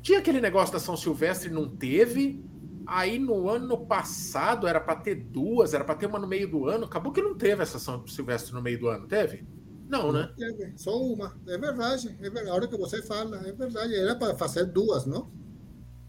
Tinha 0.00 0.20
aquele 0.20 0.40
negócio 0.40 0.72
da 0.72 0.78
São 0.78 0.96
Silvestre, 0.96 1.50
não 1.50 1.68
teve. 1.68 2.44
Aí 2.86 3.18
no 3.18 3.48
ano 3.48 3.78
passado 3.86 4.66
era 4.66 4.80
para 4.80 4.96
ter 4.96 5.16
duas, 5.16 5.74
era 5.74 5.84
para 5.84 5.94
ter 5.94 6.06
uma 6.06 6.18
no 6.18 6.26
meio 6.26 6.48
do 6.48 6.66
ano. 6.68 6.84
Acabou 6.84 7.12
que 7.12 7.20
não 7.20 7.34
teve 7.34 7.62
essa 7.62 7.78
São 7.78 8.06
Silvestre 8.06 8.54
no 8.54 8.62
meio 8.62 8.78
do 8.78 8.88
ano, 8.88 9.06
teve? 9.06 9.44
Não, 9.88 10.12
né? 10.12 10.30
Teve, 10.36 10.72
só 10.76 10.96
uma. 10.96 11.36
É 11.46 11.58
verdade, 11.58 12.16
é 12.20 12.22
verdade. 12.22 12.48
A 12.48 12.54
hora 12.54 12.68
que 12.68 12.76
você 12.76 13.02
fala, 13.02 13.46
é 13.46 13.52
verdade. 13.52 13.94
Era 13.94 14.14
para 14.14 14.36
fazer 14.36 14.64
duas, 14.66 15.06
não? 15.06 15.30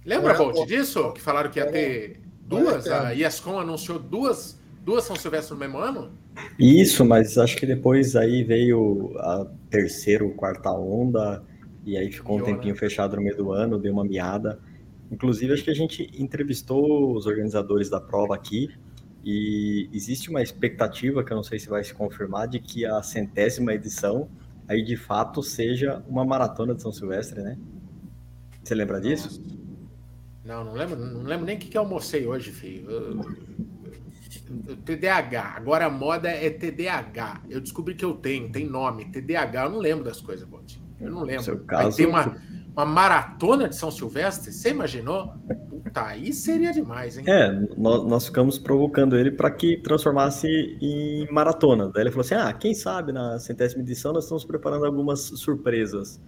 Lembra, 0.06 0.34
Bolt, 0.36 0.68
disso? 0.68 1.12
Que 1.14 1.22
falaram 1.22 1.50
que 1.50 1.60
ia 1.60 1.72
ter 1.72 2.22
duas? 2.42 2.88
A 2.88 3.14
ESCOM 3.14 3.60
anunciou 3.60 4.00
duas 4.00 4.58
Duas 4.88 5.04
São 5.04 5.18
Silvestre 5.18 5.54
no 5.54 5.60
mesmo 5.60 5.80
ano? 5.80 6.14
Isso, 6.58 7.04
mas 7.04 7.38
acho 7.38 7.58
que 7.58 7.66
depois 7.66 8.16
aí 8.16 8.42
veio 8.42 9.12
a 9.18 9.46
terceira 9.70 10.24
ou 10.24 10.32
quarta 10.32 10.72
onda, 10.72 11.44
e 11.84 11.98
aí 11.98 12.10
ficou 12.10 12.38
um 12.38 12.42
tempinho 12.42 12.74
né? 12.74 12.80
fechado 12.80 13.18
no 13.18 13.22
meio 13.22 13.36
do 13.36 13.52
ano, 13.52 13.78
deu 13.78 13.92
uma 13.92 14.06
miada. 14.06 14.62
Inclusive, 15.12 15.54
acho 15.54 15.64
que 15.64 15.72
a 15.72 15.76
gente 15.76 16.10
entrevistou 16.18 17.16
os 17.16 17.26
organizadores 17.26 17.90
da 17.90 18.00
prova 18.00 18.36
aqui, 18.36 18.70
e 19.24 19.90
existe 19.92 20.30
uma 20.30 20.42
expectativa, 20.42 21.24
que 21.24 21.34
eu 21.34 21.36
não 21.36 21.44
sei 21.44 21.60
se 21.60 21.68
vai 21.68 21.84
se 21.84 21.94
confirmar, 21.94 22.48
de 22.48 22.60
que 22.60 22.86
a 22.86 23.02
centésima 23.04 23.74
edição 23.74 24.30
aí 24.68 24.82
de 24.84 24.96
fato 24.96 25.42
seja 25.42 26.04
uma 26.08 26.26
maratona 26.26 26.74
de 26.74 26.82
São 26.82 26.92
Silvestre, 26.92 27.42
né? 27.42 27.58
Você 28.64 28.76
lembra 28.76 29.00
disso? 29.00 29.42
Não, 30.44 30.64
não 30.64 30.74
lembro, 30.74 30.96
não 30.98 31.24
lembro 31.24 31.46
nem 31.46 31.58
o 31.58 31.60
que, 31.60 31.68
que 31.68 31.78
eu 31.78 31.82
almocei 31.82 32.26
hoje, 32.26 32.52
filho. 32.52 32.90
Eu... 32.90 33.58
TDAH. 34.86 35.56
Agora 35.58 35.88
a 35.88 35.90
moda 35.90 36.30
é 36.30 36.50
TDAH. 36.50 37.44
Eu 37.50 37.60
descobri 37.60 37.96
que 37.96 38.06
eu 38.06 38.14
tenho, 38.14 38.50
tem 38.50 38.66
nome. 38.66 39.06
TDAH, 39.06 39.66
eu 39.66 39.70
não 39.72 39.80
lembro 39.80 40.06
das 40.06 40.22
coisas, 40.22 40.48
Bote. 40.48 40.82
Eu 41.02 41.12
não 41.12 41.24
lembro. 41.24 41.44
Seu 41.44 41.60
caso, 41.60 41.90
Vai 41.90 41.92
ter 41.92 42.06
uma, 42.06 42.38
uma 42.78 42.86
maratona 42.86 43.68
de 43.68 43.76
São 43.76 43.90
Silvestre? 43.90 44.54
Você 44.54 44.70
imaginou? 44.70 45.34
Puta, 45.68 46.06
aí 46.06 46.32
seria 46.32 46.72
demais, 46.72 47.18
hein? 47.18 47.26
É, 47.28 47.52
nós, 47.76 48.06
nós 48.06 48.26
ficamos 48.28 48.60
provocando 48.60 49.18
ele 49.18 49.32
para 49.32 49.50
que 49.50 49.78
transformasse 49.78 50.48
em 50.80 51.28
maratona. 51.32 51.90
Daí 51.90 52.04
ele 52.04 52.12
falou 52.12 52.22
assim: 52.22 52.36
ah, 52.36 52.54
quem 52.54 52.76
sabe 52.76 53.12
na 53.12 53.40
centésima 53.40 53.82
edição 53.82 54.14
nós 54.14 54.26
estamos 54.26 54.46
preparando 54.46 54.86
algumas 54.86 55.22
surpresas. 55.22 56.22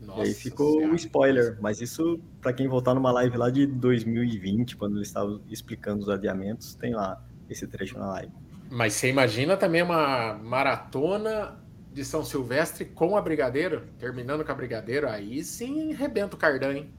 Nossa 0.00 0.20
e 0.20 0.22
aí 0.28 0.34
ficou 0.34 0.80
o 0.80 0.84
um 0.84 0.94
spoiler, 0.94 1.58
mas 1.60 1.80
isso, 1.80 2.20
para 2.40 2.52
quem 2.52 2.68
voltar 2.68 2.94
numa 2.94 3.10
live 3.10 3.36
lá 3.36 3.50
de 3.50 3.66
2020, 3.66 4.76
quando 4.76 4.96
eles 4.96 5.08
estavam 5.08 5.40
explicando 5.48 6.02
os 6.02 6.08
adiamentos, 6.08 6.74
tem 6.74 6.94
lá 6.94 7.20
esse 7.48 7.66
trecho 7.66 7.98
na 7.98 8.06
live. 8.08 8.32
Mas 8.70 8.94
você 8.94 9.08
imagina 9.08 9.56
também 9.56 9.82
uma 9.82 10.34
maratona 10.34 11.58
de 11.92 12.04
São 12.04 12.24
Silvestre 12.24 12.84
com 12.84 13.16
a 13.16 13.22
Brigadeiro, 13.22 13.82
terminando 13.98 14.44
com 14.44 14.52
a 14.52 14.54
Brigadeiro, 14.54 15.08
aí 15.08 15.44
sim 15.44 15.92
rebenta 15.92 16.36
o 16.36 16.38
cardan, 16.38 16.74
hein? 16.74 16.94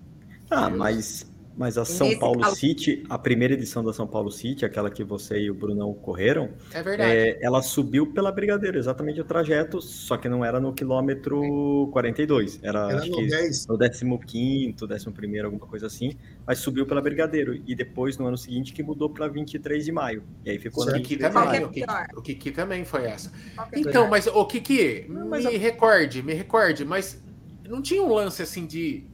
Ah, 0.50 0.70
mas 0.70 1.26
mas 1.56 1.78
a 1.78 1.86
São 1.86 2.18
Paulo 2.18 2.42
caso... 2.42 2.56
City, 2.56 3.04
a 3.10 3.18
primeira 3.18 3.54
edição 3.54 3.84
da 3.84 3.94
São 3.94 4.08
Paulo 4.08 4.32
City, 4.32 4.66
aquela 4.66 4.90
que 4.90 5.04
você 5.04 5.40
e 5.40 5.52
o 5.52 5.54
Brunão 5.54 5.94
correram, 5.94 6.50
é 6.74 6.82
verdade. 6.82 7.12
É, 7.12 7.40
ela 7.42 7.62
subiu 7.62 8.08
pela 8.08 8.32
Brigadeiro, 8.32 8.78
exatamente 8.78 9.22
o 9.22 9.24
trajeto, 9.24 9.82
só 9.82 10.18
que 10.18 10.28
não 10.28 10.44
era 10.44 10.60
no 10.60 10.74
quilômetro 10.74 11.90
42, 11.92 12.60
era, 12.64 12.90
era 12.90 13.00
acho 13.00 13.12
no 13.12 13.18
que 13.18 13.28
10. 13.28 13.68
no 13.68 14.20
15, 14.20 14.76
11, 14.84 15.40
alguma 15.44 15.68
coisa 15.68 15.88
assim, 15.88 16.14
mas 16.46 16.60
subiu 16.60 16.86
pela 16.86 17.02
Brigadeiro. 17.02 17.62
E 17.68 17.76
depois, 17.76 18.18
no 18.18 18.28
ano 18.28 18.38
seguinte, 18.38 18.74
que 18.74 18.82
mudou 18.82 19.10
para 19.10 19.28
23 19.28 19.86
de 19.86 19.92
maio. 19.92 20.24
E 20.44 20.50
aí 20.50 20.60
ficou 20.60 20.86
na 20.86 20.94
Kiki 20.94 21.18
também, 21.18 21.64
o 21.64 21.70
Kiki, 21.70 21.88
o 22.16 22.22
Kiki 22.22 22.52
também 22.52 22.86
foi 22.86 23.06
essa. 23.06 23.32
Então, 23.74 24.10
mas 24.10 24.28
o 24.28 24.46
Kiki, 24.46 25.06
me 25.10 25.46
a... 25.46 25.50
recorde, 25.50 26.24
me 26.24 26.34
recorde, 26.34 26.86
mas 26.86 27.22
não 27.68 27.82
tinha 27.82 28.02
um 28.02 28.14
lance 28.14 28.42
assim 28.42 28.66
de 28.66 29.08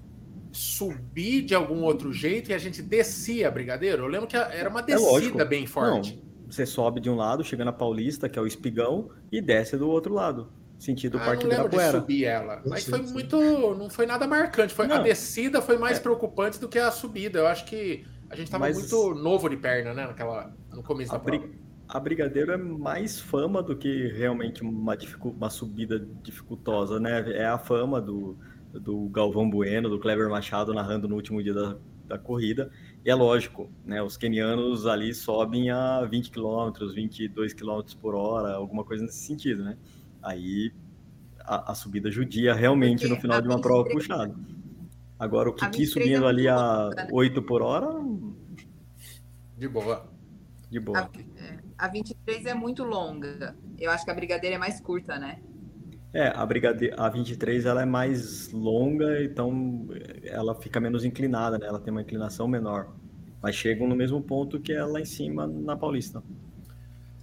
subir 0.52 1.44
de 1.44 1.54
algum 1.54 1.84
outro 1.84 2.12
jeito 2.12 2.52
e 2.52 2.54
a 2.54 2.58
gente 2.58 2.82
descia 2.82 3.52
Brigadeiro? 3.52 4.04
Eu 4.04 4.08
lembro 4.08 4.28
que 4.28 4.36
era 4.36 4.70
uma 4.70 4.80
é 4.82 4.84
descida 4.84 5.44
é 5.44 5.46
bem 5.46 5.66
forte. 5.66 6.16
Não, 6.16 6.52
você 6.52 6.66
sobe 6.66 7.00
de 7.00 7.10
um 7.10 7.16
lado, 7.16 7.44
chega 7.44 7.64
na 7.64 7.72
Paulista, 7.72 8.28
que 8.28 8.40
é 8.40 8.42
o 8.42 8.48
Espigão, 8.48 9.10
e 9.32 9.42
desce 9.42 9.78
do 9.78 9.88
outro 9.90 10.14
lado, 10.14 10.52
sentido 10.80 11.18
ah, 11.18 11.26
Parque 11.26 11.48
de 11.48 11.92
subir 11.92 12.26
ela, 12.26 12.62
mas 12.66 12.86
foi 12.86 13.02
muito, 13.02 13.38
não 13.76 13.90
foi 13.90 14.06
nada 14.06 14.28
marcante. 14.28 14.74
Foi, 14.74 14.92
a 14.92 14.98
descida 14.98 15.62
foi 15.62 15.78
mais 15.78 15.98
é. 15.98 16.02
preocupante 16.02 16.60
do 16.60 16.68
que 16.68 16.80
a 16.80 16.90
subida. 16.92 17.40
Eu 17.40 17.48
acho 17.48 17.66
que 17.66 18.06
a 18.30 18.36
gente 18.36 18.46
estava 18.46 18.66
mas... 18.66 18.78
muito 18.78 19.14
novo 19.14 19.50
de 19.50 19.58
perna, 19.58 19.94
né, 19.94 20.08
naquela, 20.08 20.54
no 20.72 20.82
começo 20.84 21.14
a 21.14 21.18
da 21.18 21.24
prova. 21.24 21.48
A 21.88 22.00
Brigadeiro 22.00 22.52
é 22.52 22.58
mais 22.58 23.20
fama 23.20 23.64
do 23.64 23.76
que 23.76 24.10
realmente 24.10 24.62
uma, 24.62 24.96
uma 25.24 25.50
subida 25.50 26.08
dificultosa, 26.22 27.00
né? 27.00 27.32
É 27.32 27.48
a 27.48 27.58
fama 27.58 28.00
do, 28.00 28.38
do 28.74 29.08
Galvão 29.10 29.50
Bueno, 29.50 29.90
do 29.90 30.00
Cleber 30.00 30.30
Machado 30.30 30.74
narrando 30.74 31.08
no 31.08 31.16
último 31.16 31.42
dia 31.42 31.54
da, 31.54 31.78
da 32.08 32.18
corrida. 32.18 32.72
E 33.06 33.10
é 33.10 33.16
lógico, 33.16 33.70
né? 33.86 34.02
Os 34.02 34.18
kenianos 34.18 34.86
ali 34.86 35.14
sobem 35.14 35.72
a 35.72 36.04
20 36.06 36.32
km, 36.32 36.72
22 36.94 37.54
km 37.54 37.82
por 38.02 38.16
hora, 38.16 38.54
alguma 38.56 38.84
coisa 38.84 39.04
nesse 39.04 39.20
sentido, 39.20 39.64
né? 39.64 39.78
Aí 40.22 40.72
a, 41.40 41.72
a 41.72 41.76
subida 41.76 42.12
judia 42.12 42.54
realmente 42.54 43.02
Porque 43.02 43.14
no 43.16 43.22
final 43.22 43.42
de 43.42 43.48
uma 43.48 43.60
prova 43.60 43.90
puxada. 43.90 44.36
Agora 45.18 45.50
o 45.50 45.54
Kiki 45.54 45.86
subindo 45.86 46.26
é 46.26 46.30
ali 46.30 46.48
a 46.48 46.90
8 47.12 47.42
por 47.42 47.62
hora. 47.62 47.88
De 49.58 49.68
boa. 49.68 50.10
De 50.70 50.80
boa. 50.80 51.00
A, 51.78 51.86
a 51.86 51.88
23 51.88 52.46
é 52.46 52.54
muito 52.54 52.84
longa. 52.84 53.56
Eu 53.78 53.92
acho 53.92 54.06
que 54.06 54.12
a 54.12 54.14
brigadeira 54.14 54.56
é 54.56 54.60
mais 54.60 54.80
curta, 54.80 55.18
né? 55.18 55.40
É, 56.13 56.28
a 56.28 56.45
Brigade... 56.45 56.91
a 56.98 57.08
23 57.10 57.65
ela 57.65 57.84
é 57.84 57.86
mais 57.86 58.52
longa, 58.52 59.24
então 59.24 59.88
ela 60.24 60.56
fica 60.56 60.80
menos 60.80 61.06
inclinada, 61.06 61.58
né? 61.58 61.67
Ela 61.67 61.80
tem 61.80 61.91
uma 61.91 62.02
inclinação 62.02 62.48
menor. 62.48 62.93
Mas 63.41 63.56
chegam 63.56 63.88
no 63.88 63.95
mesmo 63.95 64.22
ponto 64.22 64.60
que 64.60 64.74
é 64.74 64.84
lá 64.84 65.00
em 65.00 65.06
cima 65.06 65.48
na 65.48 65.78
Paulista. 65.78 66.24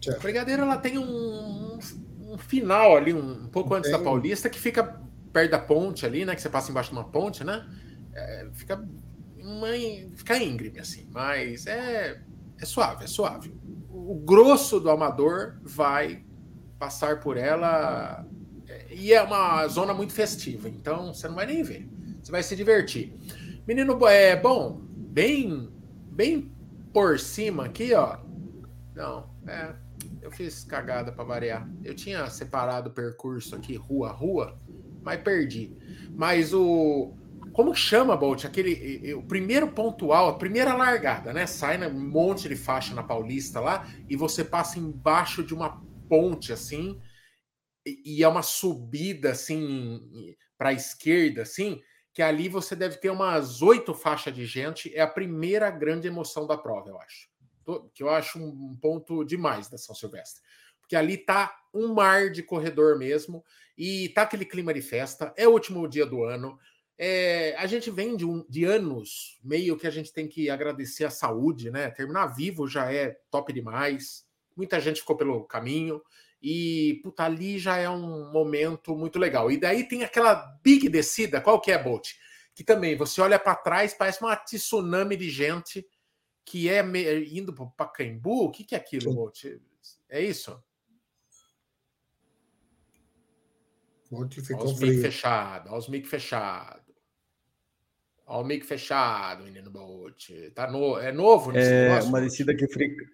A 0.09 0.19
Brigadeiro 0.21 0.63
ela 0.63 0.77
tem 0.77 0.99
um, 0.99 1.79
um 2.21 2.39
final 2.39 2.97
ali, 2.97 3.13
um, 3.13 3.45
um 3.45 3.49
pouco 3.49 3.75
antes 3.75 3.91
tem. 3.91 3.99
da 3.99 4.05
Paulista, 4.05 4.49
que 4.49 4.59
fica 4.59 5.01
perto 5.33 5.51
da 5.51 5.59
ponte 5.59 6.07
ali, 6.07 6.25
né? 6.25 6.35
Que 6.35 6.41
você 6.41 6.49
passa 6.49 6.71
embaixo 6.71 6.91
de 6.91 6.97
uma 6.97 7.05
ponte, 7.05 7.43
né? 7.43 7.67
É, 8.15 8.49
fica, 8.55 8.83
uma, 9.37 9.69
fica 10.15 10.39
íngreme, 10.39 10.79
assim, 10.79 11.07
mas 11.13 11.67
é, 11.67 12.21
é 12.59 12.65
suave, 12.65 13.05
é 13.05 13.07
suave. 13.07 13.53
O 13.91 14.15
grosso 14.15 14.79
do 14.79 14.91
amador 14.91 15.59
vai 15.63 16.25
passar 16.79 17.21
por 17.21 17.37
ela 17.37 18.25
e 18.99 19.13
é 19.13 19.23
uma 19.23 19.69
zona 19.69 19.93
muito 19.93 20.15
festiva, 20.15 20.71
então 20.71 21.13
você 21.13 21.29
não 21.29 21.35
vai 21.35 21.45
nem 21.45 21.63
ver. 21.63 21.87
Você 22.23 22.33
vai 22.33 22.43
se 22.43 22.57
divertir. 22.57 23.13
Menino, 23.67 23.99
é 24.07 24.35
bom, 24.35 24.81
bem, 24.91 25.69
bem 26.11 26.51
por 26.95 27.19
cima 27.19 27.67
aqui, 27.67 27.93
ó. 27.93 28.17
Não, 28.95 29.29
é, 29.47 29.75
eu 30.23 30.31
fiz 30.31 30.65
cagada 30.65 31.13
para 31.13 31.25
variar. 31.25 31.69
Eu 31.85 31.95
tinha 31.95 32.27
separado 32.31 32.89
o 32.89 32.93
percurso 32.93 33.55
aqui, 33.55 33.77
rua 33.77 34.11
rua, 34.13 34.59
mas 35.03 35.21
perdi. 35.21 35.77
Mas 36.15 36.55
o 36.55 37.13
como 37.53 37.75
chama, 37.75 38.17
Bolt? 38.17 38.47
Aquele 38.47 39.13
o 39.13 39.23
primeiro 39.23 39.69
pontual, 39.69 40.29
a 40.29 40.39
primeira 40.39 40.75
largada, 40.75 41.35
né? 41.35 41.47
Sai 41.47 41.87
um 41.87 42.01
monte 42.01 42.49
de 42.49 42.57
faixa 42.57 42.95
na 42.95 43.03
Paulista 43.03 43.61
lá 43.61 43.87
e 44.09 44.17
você 44.17 44.43
passa 44.43 44.79
embaixo 44.79 45.45
de 45.45 45.53
uma 45.53 45.83
ponte 46.09 46.51
assim 46.51 46.99
e 47.87 48.23
é 48.23 48.29
uma 48.29 48.43
subida 48.43 49.31
assim 49.31 50.35
para 50.59 50.71
a 50.71 50.73
esquerda, 50.73 51.43
assim, 51.43 51.81
que 52.13 52.23
ali 52.23 52.49
você 52.49 52.75
deve 52.75 52.97
ter 52.97 53.11
umas 53.11 53.63
oito 53.63 53.95
faixas 53.95 54.35
de 54.35 54.45
gente. 54.45 54.95
É 54.95 55.01
a 55.01 55.07
primeira 55.07 55.71
grande 55.71 56.09
emoção 56.09 56.47
da 56.47 56.57
prova, 56.59 56.89
eu 56.89 57.01
acho. 57.01 57.29
Que 57.95 58.03
eu 58.03 58.11
acho 58.11 58.39
um 58.39 58.77
ponto 58.81 59.25
demais 59.25 59.69
da 59.69 59.79
São 59.79 59.95
Silvestre. 59.95 60.43
Porque 60.81 60.97
ali 60.97 61.19
tá 61.19 61.55
um 61.75 61.93
mar 61.93 62.31
de 62.31 62.43
corredor 62.43 62.99
mesmo, 62.99 63.45
e 63.77 64.09
tá 64.11 64.23
aquele 64.23 64.45
clima 64.45 64.73
de 64.73 64.81
festa. 64.81 65.33
É 65.37 65.47
o 65.47 65.53
último 65.53 65.87
dia 65.87 66.07
do 66.07 66.25
ano. 66.25 66.59
É, 66.99 67.55
a 67.59 67.67
gente 67.67 67.91
vem 67.91 68.17
de, 68.17 68.25
um, 68.25 68.45
de 68.49 68.65
anos, 68.65 69.39
meio 69.45 69.77
que 69.77 69.87
a 69.87 69.91
gente 69.91 70.13
tem 70.13 70.27
que 70.27 70.49
agradecer 70.49 71.05
a 71.05 71.11
saúde, 71.11 71.71
né? 71.71 71.91
Terminar 71.91 72.29
vivo 72.29 72.67
já 72.67 72.91
é 72.91 73.19
top 73.31 73.53
demais. 73.53 74.25
Muita 74.57 74.81
gente 74.81 75.01
ficou 75.01 75.17
pelo 75.17 75.45
caminho. 75.45 76.01
E, 76.43 77.01
puta, 77.03 77.25
ali 77.25 77.59
já 77.59 77.77
é 77.77 77.89
um 77.89 78.31
momento 78.31 78.97
muito 78.97 79.19
legal. 79.19 79.51
E 79.51 79.59
daí 79.59 79.89
tem 79.89 80.05
aquela 80.05 80.35
big 80.63 80.89
descida, 80.89 81.41
qual 81.41 81.61
que 81.61 81.73
é, 81.73 81.83
Bolt? 81.83 82.13
Que 82.55 82.63
também, 82.63 82.97
você 82.97 83.21
olha 83.21 83.39
para 83.39 83.55
trás, 83.55 83.95
parece 83.95 84.21
uma 84.23 84.37
tsunami 84.37 85.17
de 85.17 85.29
gente 85.29 85.87
que 86.45 86.69
é 86.69 86.83
indo 87.33 87.53
para 87.53 87.67
Pacaembu. 87.67 88.45
O 88.45 88.51
que, 88.51 88.65
que 88.65 88.75
é 88.75 88.79
aquilo, 88.79 89.13
Bolt? 89.13 89.45
É 90.09 90.21
isso? 90.21 90.63
Bolt 94.11 94.35
ficou 94.41 94.69
olha 94.69 94.73
os 94.73 94.79
fechado, 94.79 95.69
olha 95.69 95.79
os 95.79 95.89
mic 95.89 96.07
fechado. 96.07 96.95
Olha 98.25 98.45
o 98.45 98.45
mic 98.45 98.65
fechado, 98.65 99.45
menino 99.45 99.71
Bolt. 99.71 100.31
Tá 100.55 100.71
no... 100.71 100.99
É 100.99 101.13
novo 101.13 101.51
nesse 101.51 101.71
é, 101.71 101.89
negócio? 101.89 102.09
Uma 102.09 102.21
descida 102.21 102.55
que 102.55 102.69
frica. 102.69 103.05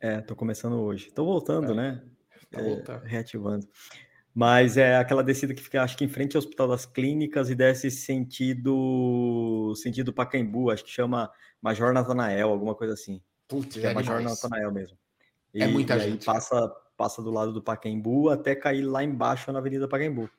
É, 0.00 0.20
tô 0.20 0.34
começando 0.34 0.80
hoje. 0.80 1.12
Tô 1.12 1.24
voltando, 1.24 1.72
é. 1.72 1.74
né? 1.74 2.11
Tá 2.52 3.00
é, 3.04 3.08
reativando. 3.08 3.66
Mas 4.34 4.76
é 4.76 4.96
aquela 4.96 5.22
descida 5.22 5.52
que 5.52 5.62
fica, 5.62 5.82
acho 5.82 5.96
que 5.96 6.04
em 6.04 6.08
frente 6.08 6.36
ao 6.36 6.42
Hospital 6.42 6.68
das 6.68 6.86
Clínicas 6.86 7.50
e 7.50 7.54
desce 7.54 7.90
sentido 7.90 9.74
sentido 9.76 10.12
Pacaembu, 10.12 10.70
acho 10.70 10.84
que 10.84 10.90
chama 10.90 11.30
Major 11.60 11.92
Natanael, 11.92 12.48
alguma 12.48 12.74
coisa 12.74 12.94
assim. 12.94 13.20
Putz, 13.46 13.76
é, 13.76 13.90
é 13.90 13.94
Major 13.94 14.22
Natanael 14.22 14.72
mesmo. 14.72 14.96
É 15.54 15.58
e, 15.58 15.62
é 15.62 15.66
muita 15.66 15.96
e 15.96 16.00
gente. 16.00 16.24
passa, 16.24 16.68
passa 16.96 17.22
do 17.22 17.30
lado 17.30 17.52
do 17.52 17.62
Pacaembu 17.62 18.30
até 18.30 18.54
cair 18.54 18.82
lá 18.82 19.04
embaixo 19.04 19.52
na 19.52 19.58
Avenida 19.58 19.86
Pacaembu. 19.86 20.30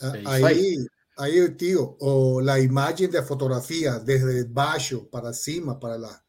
Ah, 0.00 0.40
é 0.40 0.44
aí, 0.44 0.86
aí, 1.18 1.54
tio, 1.54 1.96
oh, 2.00 2.40
a 2.48 2.58
imagem 2.58 3.08
da 3.08 3.22
fotografia 3.22 3.98
desde 4.00 4.44
baixo 4.44 5.04
para 5.12 5.32
cima, 5.34 5.78
para 5.78 5.96
lá, 5.96 6.22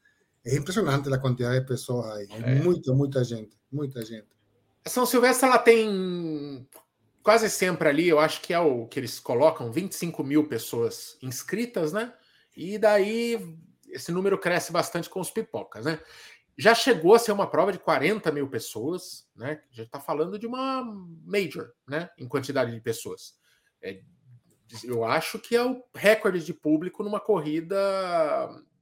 é 0.45 0.57
impressionante 0.57 1.11
a 1.11 1.17
quantidade 1.17 1.61
de 1.61 1.65
pessoas 1.65 2.05
aí. 2.17 2.27
É. 2.31 2.55
Muita, 2.55 2.93
muita 2.93 3.23
gente, 3.23 3.57
muita 3.71 4.03
gente. 4.03 4.32
A 4.85 4.89
São 4.89 5.05
Silvestre 5.05 5.47
ela 5.47 5.57
tem 5.57 6.67
quase 7.23 7.49
sempre 7.49 7.87
ali, 7.87 8.09
eu 8.09 8.19
acho 8.19 8.41
que 8.41 8.53
é 8.53 8.59
o 8.59 8.85
que 8.85 8.99
eles 8.99 9.19
colocam, 9.19 9.71
25 9.71 10.23
mil 10.23 10.47
pessoas 10.47 11.17
inscritas, 11.21 11.93
né? 11.93 12.13
E 12.55 12.77
daí 12.77 13.57
esse 13.89 14.11
número 14.11 14.37
cresce 14.37 14.71
bastante 14.71 15.09
com 15.09 15.19
os 15.19 15.31
pipocas, 15.31 15.85
né? 15.85 15.99
Já 16.57 16.75
chegou 16.75 17.15
a 17.15 17.19
ser 17.19 17.31
uma 17.31 17.49
prova 17.49 17.71
de 17.71 17.79
40 17.79 18.31
mil 18.31 18.47
pessoas, 18.47 19.27
né? 19.35 19.61
Já 19.71 19.83
está 19.83 19.99
falando 19.99 20.37
de 20.37 20.45
uma 20.45 20.83
major, 21.25 21.73
né? 21.87 22.09
Em 22.17 22.27
quantidade 22.27 22.71
de 22.71 22.81
pessoas. 22.81 23.35
É, 23.81 24.01
eu 24.83 25.03
acho 25.03 25.39
que 25.39 25.55
é 25.55 25.63
o 25.63 25.83
recorde 25.95 26.43
de 26.43 26.53
público 26.53 27.03
numa 27.03 27.19
corrida 27.19 27.77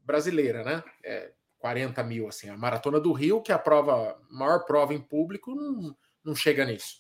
brasileira, 0.04 0.64
né? 0.64 0.84
É, 1.04 1.32
40 1.62 2.04
mil, 2.04 2.28
assim. 2.28 2.50
A 2.50 2.58
Maratona 2.58 3.00
do 3.00 3.14
Rio, 3.14 3.42
que 3.42 3.52
é 3.52 3.56
a 3.56 3.60
prova, 3.60 4.20
maior 4.30 4.66
prova 4.66 4.96
em 4.96 5.00
público, 5.00 5.54
não, 5.54 5.96
não 6.24 6.36
chega 6.36 6.66
nisso. 6.66 7.00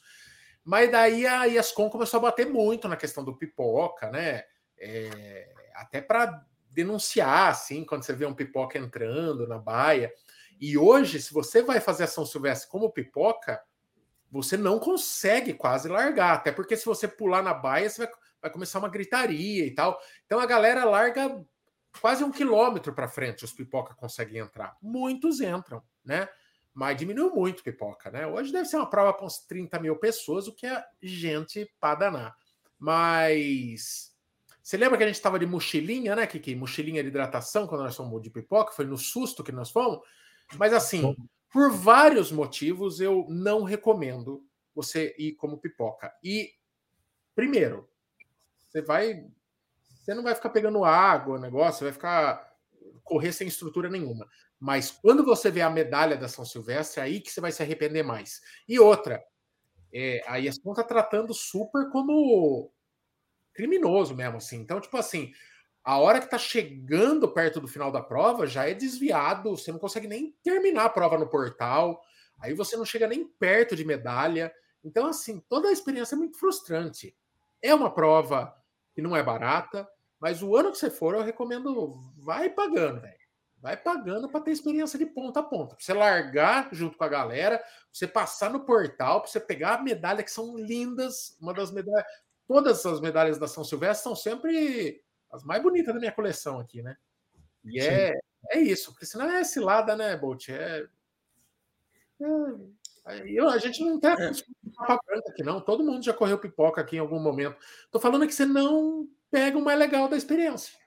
Mas 0.63 0.91
daí 0.91 1.25
a 1.25 1.47
ESCOM 1.47 1.89
começou 1.89 2.19
a 2.19 2.21
bater 2.21 2.47
muito 2.47 2.87
na 2.87 2.95
questão 2.95 3.23
do 3.25 3.35
pipoca, 3.35 4.11
né? 4.11 4.43
É, 4.77 5.51
até 5.73 5.99
para 5.99 6.45
denunciar, 6.69 7.49
assim, 7.49 7.83
quando 7.83 8.03
você 8.03 8.13
vê 8.13 8.25
um 8.25 8.35
pipoca 8.35 8.77
entrando 8.77 9.47
na 9.47 9.57
baia. 9.57 10.13
E 10.59 10.77
hoje, 10.77 11.19
se 11.19 11.33
você 11.33 11.63
vai 11.63 11.79
fazer 11.79 12.03
a 12.03 12.07
São 12.07 12.23
Silvestre 12.23 12.69
como 12.69 12.91
pipoca, 12.91 13.59
você 14.29 14.55
não 14.55 14.77
consegue 14.77 15.55
quase 15.55 15.89
largar. 15.89 16.35
Até 16.35 16.51
porque 16.51 16.77
se 16.77 16.85
você 16.85 17.07
pular 17.07 17.41
na 17.41 17.53
baia, 17.53 17.89
você 17.89 18.05
vai, 18.05 18.13
vai 18.43 18.51
começar 18.51 18.77
uma 18.77 18.89
gritaria 18.89 19.65
e 19.65 19.71
tal. 19.71 19.99
Então 20.25 20.39
a 20.39 20.45
galera 20.45 20.85
larga 20.85 21.43
quase 21.99 22.23
um 22.23 22.31
quilômetro 22.31 22.93
para 22.93 23.07
frente, 23.07 23.43
os 23.43 23.51
pipoca 23.51 23.93
conseguem 23.95 24.37
entrar. 24.37 24.77
Muitos 24.81 25.41
entram, 25.41 25.83
né? 26.03 26.29
Mas 26.73 26.97
diminuiu 26.97 27.35
muito 27.35 27.63
pipoca, 27.63 28.09
né? 28.09 28.25
Hoje 28.25 28.51
deve 28.51 28.65
ser 28.65 28.77
uma 28.77 28.89
prova 28.89 29.13
com 29.13 29.25
uns 29.25 29.39
30 29.39 29.79
mil 29.79 29.97
pessoas, 29.97 30.47
o 30.47 30.53
que 30.53 30.65
é 30.65 30.83
gente 31.01 31.69
para 31.79 31.95
danar. 31.95 32.37
Mas 32.79 34.15
você 34.61 34.77
lembra 34.77 34.97
que 34.97 35.03
a 35.03 35.07
gente 35.07 35.15
estava 35.15 35.39
de 35.39 35.45
mochilinha, 35.45 36.15
né, 36.15 36.27
Kiki? 36.27 36.55
Mochilinha 36.55 37.01
de 37.01 37.09
hidratação 37.09 37.67
quando 37.67 37.83
nós 37.83 37.95
fomos 37.95 38.21
de 38.21 38.29
pipoca? 38.29 38.73
Foi 38.73 38.85
no 38.85 38.97
susto 38.97 39.43
que 39.43 39.51
nós 39.51 39.71
fomos. 39.71 39.99
Mas 40.57 40.71
assim, 40.71 41.15
por 41.51 41.71
vários 41.71 42.31
motivos, 42.31 43.01
eu 43.01 43.25
não 43.27 43.63
recomendo 43.63 44.45
você 44.73 45.15
ir 45.17 45.33
como 45.33 45.57
pipoca. 45.57 46.13
E, 46.23 46.53
primeiro, 47.35 47.89
você 48.69 48.81
vai. 48.81 49.25
Você 50.01 50.13
não 50.13 50.23
vai 50.23 50.35
ficar 50.35 50.49
pegando 50.49 50.83
água, 50.83 51.39
negócio, 51.39 51.83
vai 51.83 51.93
ficar. 51.93 52.49
correr 53.03 53.31
sem 53.31 53.47
estrutura 53.47 53.89
nenhuma. 53.89 54.27
Mas 54.59 54.91
quando 54.91 55.25
você 55.25 55.49
vê 55.49 55.61
a 55.61 55.69
medalha 55.69 56.17
da 56.17 56.27
São 56.27 56.45
Silvestre, 56.45 56.99
é 57.01 57.03
aí 57.03 57.19
que 57.19 57.31
você 57.31 57.41
vai 57.41 57.51
se 57.51 57.63
arrepender 57.63 58.03
mais. 58.03 58.41
E 58.67 58.79
outra, 58.79 59.23
é, 59.93 60.21
a 60.27 60.39
ESPN 60.39 60.71
está 60.71 60.83
tratando 60.83 61.33
super 61.33 61.89
como 61.89 62.71
criminoso 63.53 64.15
mesmo, 64.15 64.37
assim. 64.37 64.57
Então, 64.57 64.79
tipo 64.79 64.95
assim, 64.97 65.31
a 65.83 65.97
hora 65.97 66.21
que 66.21 66.29
tá 66.29 66.37
chegando 66.37 67.27
perto 67.27 67.59
do 67.59 67.67
final 67.67 67.91
da 67.91 68.01
prova 68.01 68.45
já 68.45 68.69
é 68.69 68.73
desviado, 68.73 69.55
você 69.57 69.71
não 69.71 69.79
consegue 69.79 70.07
nem 70.07 70.35
terminar 70.43 70.85
a 70.85 70.89
prova 70.89 71.17
no 71.17 71.27
portal, 71.27 72.01
aí 72.39 72.53
você 72.53 72.77
não 72.77 72.85
chega 72.85 73.07
nem 73.07 73.25
perto 73.25 73.75
de 73.75 73.83
medalha. 73.83 74.53
Então, 74.83 75.07
assim, 75.07 75.39
toda 75.49 75.69
a 75.69 75.71
experiência 75.71 76.15
é 76.15 76.17
muito 76.17 76.37
frustrante. 76.37 77.15
É 77.61 77.73
uma 77.73 77.93
prova 77.93 78.55
que 78.93 79.01
não 79.01 79.15
é 79.15 79.23
barata, 79.23 79.87
mas 80.19 80.43
o 80.43 80.55
ano 80.55 80.71
que 80.71 80.77
você 80.77 80.89
for, 80.89 81.15
eu 81.15 81.21
recomendo, 81.21 81.95
vai 82.17 82.49
pagando, 82.49 83.01
velho. 83.01 83.21
Vai 83.61 83.77
pagando 83.77 84.27
para 84.27 84.41
ter 84.41 84.51
experiência 84.51 84.97
de 84.97 85.05
ponta 85.05 85.39
a 85.39 85.43
ponta. 85.43 85.75
Pra 85.75 85.83
você 85.83 85.93
largar 85.93 86.69
junto 86.71 86.97
com 86.97 87.03
a 87.03 87.09
galera, 87.09 87.59
pra 87.59 87.67
você 87.93 88.07
passar 88.07 88.49
no 88.49 88.65
portal, 88.65 89.21
para 89.21 89.29
você 89.29 89.39
pegar 89.39 89.75
a 89.75 89.83
medalha 89.83 90.23
que 90.23 90.31
são 90.31 90.57
lindas. 90.57 91.37
Uma 91.39 91.53
das 91.53 91.71
medalhas. 91.71 92.03
Todas 92.47 92.83
as 92.85 92.99
medalhas 92.99 93.37
da 93.37 93.47
São 93.47 93.63
Silvestre 93.63 94.03
são 94.03 94.15
sempre 94.15 95.03
as 95.31 95.43
mais 95.43 95.61
bonitas 95.61 95.93
da 95.93 95.99
minha 95.99 96.11
coleção 96.11 96.59
aqui, 96.59 96.81
né? 96.81 96.97
E 97.63 97.79
é, 97.79 98.13
é 98.49 98.59
isso, 98.59 98.91
porque 98.91 99.05
senão 99.05 99.29
é 99.29 99.43
cilada, 99.43 99.95
né, 99.95 100.17
Bolt? 100.17 100.49
É, 100.49 100.87
é, 102.19 102.25
eu, 103.25 103.49
a 103.49 103.57
gente 103.57 103.83
não 103.83 103.99
tem 103.99 104.11
é. 104.11 104.15
branca 104.15 105.29
aqui, 105.29 105.43
não. 105.43 105.59
Todo 105.61 105.83
mundo 105.83 106.03
já 106.03 106.13
correu 106.13 106.37
pipoca 106.37 106.81
aqui 106.81 106.95
em 106.95 106.99
algum 106.99 107.19
momento. 107.19 107.55
Tô 107.91 107.99
falando 107.99 108.27
que 108.27 108.33
você 108.33 108.45
não 108.45 109.07
pega 109.29 109.57
o 109.57 109.63
mais 109.63 109.79
legal 109.79 110.07
da 110.07 110.17
experiência. 110.17 110.79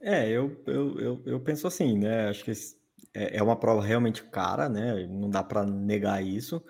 É, 0.00 0.28
eu, 0.28 0.62
eu, 0.66 1.00
eu, 1.00 1.22
eu 1.26 1.40
penso 1.40 1.66
assim, 1.66 1.98
né? 1.98 2.28
Acho 2.28 2.44
que 2.44 2.52
é, 3.14 3.38
é 3.38 3.42
uma 3.42 3.56
prova 3.56 3.82
realmente 3.82 4.22
cara, 4.24 4.68
né? 4.68 5.06
Não 5.06 5.30
dá 5.30 5.42
para 5.42 5.64
negar 5.64 6.22
isso, 6.22 6.62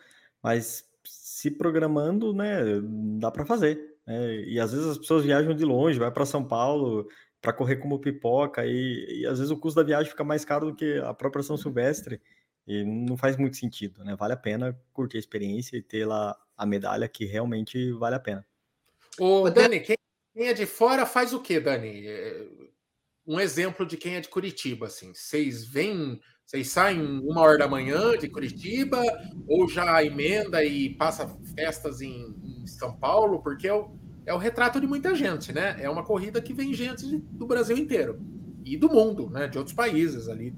mas 0.43 0.85
se 1.05 1.51
programando, 1.51 2.33
né? 2.33 2.61
Dá 3.19 3.31
para 3.31 3.45
fazer. 3.45 3.97
É, 4.07 4.45
e 4.47 4.61
às 4.61 4.73
vezes 4.73 4.87
as 4.87 4.99
pessoas 4.99 5.25
viajam 5.25 5.55
de 5.55 5.65
longe, 5.65 5.99
vai 5.99 6.11
para 6.11 6.25
São 6.25 6.45
Paulo 6.45 7.09
para 7.43 7.53
correr 7.53 7.77
como 7.77 8.01
pipoca, 8.01 8.65
e, 8.67 9.21
e, 9.21 9.27
às 9.27 9.39
vezes 9.39 9.51
o 9.53 9.57
custo 9.57 9.81
da 9.81 9.87
viagem 9.87 10.11
fica 10.11 10.25
mais 10.25 10.45
caro 10.45 10.67
do 10.67 10.75
que 10.75 10.99
a 10.99 11.13
própria 11.15 11.43
São 11.43 11.57
Silvestre, 11.57 12.21
e 12.67 12.85
não 12.85 13.17
faz 13.17 13.37
muito 13.37 13.57
sentido, 13.57 14.05
né? 14.05 14.17
Vale 14.17 14.33
a 14.33 14.37
pena 14.37 14.79
curtir 14.93 15.17
a 15.17 15.21
experiência 15.21 15.77
e 15.77 15.83
ter 15.83 16.05
lá 16.05 16.37
a 16.57 16.67
medalha 16.67 17.09
que 17.09 17.25
realmente 17.25 17.93
vale 17.93 18.17
a 18.17 18.21
pena. 18.21 18.45
Ô, 19.19 19.49
Dani, 19.49 19.81
quem 19.81 19.97
é 20.37 20.53
de 20.53 20.67
fora 20.67 21.07
faz 21.07 21.33
o 21.33 21.41
quê, 21.41 21.61
Dani? 21.61 22.07
É, 22.07 22.47
um 23.27 23.41
exemplo 23.41 23.87
de 23.87 23.97
quem 23.97 24.17
é 24.17 24.21
de 24.21 24.29
Curitiba, 24.29 24.87
assim. 24.87 25.13
Vocês 25.15 25.65
vêm, 25.65 26.21
vocês 26.45 26.69
saem 26.69 27.01
uma 27.01 27.41
hora 27.41 27.59
da 27.59 27.69
manhã 27.69 28.17
de 28.19 28.29
Curitiba 28.29 29.03
ou 29.47 29.69
já 29.69 30.05
emenda 30.05 30.65
e 30.65 30.91
passa 30.91 31.29
festas 31.55 32.01
em, 32.01 32.35
em 32.43 32.67
São 32.67 32.97
Paulo? 32.97 33.43
Porque 33.43 33.67
é 33.67 33.75
o, 33.75 33.97
é 34.25 34.35
o 34.35 34.39
retrato 34.39 34.81
de 34.81 34.87
muita 34.87 35.15
gente, 35.15 35.53
né? 35.53 35.77
É 35.81 35.89
uma 35.89 36.05
corrida 36.05 36.41
que 36.43 36.53
vem 36.53 36.75
gente 36.75 37.19
do 37.19 37.47
Brasil 37.47 37.77
inteiro 37.77 38.21
e 38.65 38.77
do 38.77 38.89
mundo, 38.89 39.31
né? 39.31 39.49
De 39.49 39.57
outros 39.57 39.75
países 39.75 40.29
ali. 40.29 40.55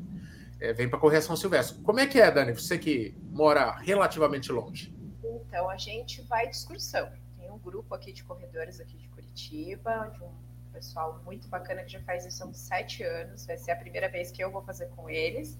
É, 0.60 0.72
vem 0.72 0.88
para 0.88 0.98
correr 0.98 1.20
São 1.20 1.36
Silvestre. 1.36 1.80
Como 1.82 2.00
é 2.00 2.06
que 2.06 2.20
é, 2.20 2.30
Dani? 2.30 2.52
Você 2.52 2.78
que 2.78 3.14
mora 3.30 3.72
relativamente 3.76 4.50
longe. 4.50 4.94
Então, 5.22 5.70
a 5.70 5.76
gente 5.76 6.22
vai 6.22 6.48
de 6.48 6.56
excursão. 6.56 7.10
Tem 7.38 7.50
um 7.50 7.58
grupo 7.58 7.94
aqui 7.94 8.12
de 8.12 8.24
corredores 8.24 8.80
aqui 8.80 8.96
de 8.96 9.08
Curitiba, 9.08 10.12
de 10.14 10.22
um 10.24 10.30
pessoal 10.72 11.20
muito 11.24 11.48
bacana 11.48 11.82
que 11.84 11.92
já 11.92 12.00
faz 12.00 12.26
isso 12.26 12.42
há 12.42 12.46
uns 12.46 12.58
sete 12.58 13.02
anos. 13.02 13.46
Vai 13.46 13.56
ser 13.56 13.70
a 13.70 13.76
primeira 13.76 14.08
vez 14.08 14.30
que 14.30 14.42
eu 14.42 14.50
vou 14.50 14.62
fazer 14.62 14.88
com 14.96 15.08
eles, 15.08 15.58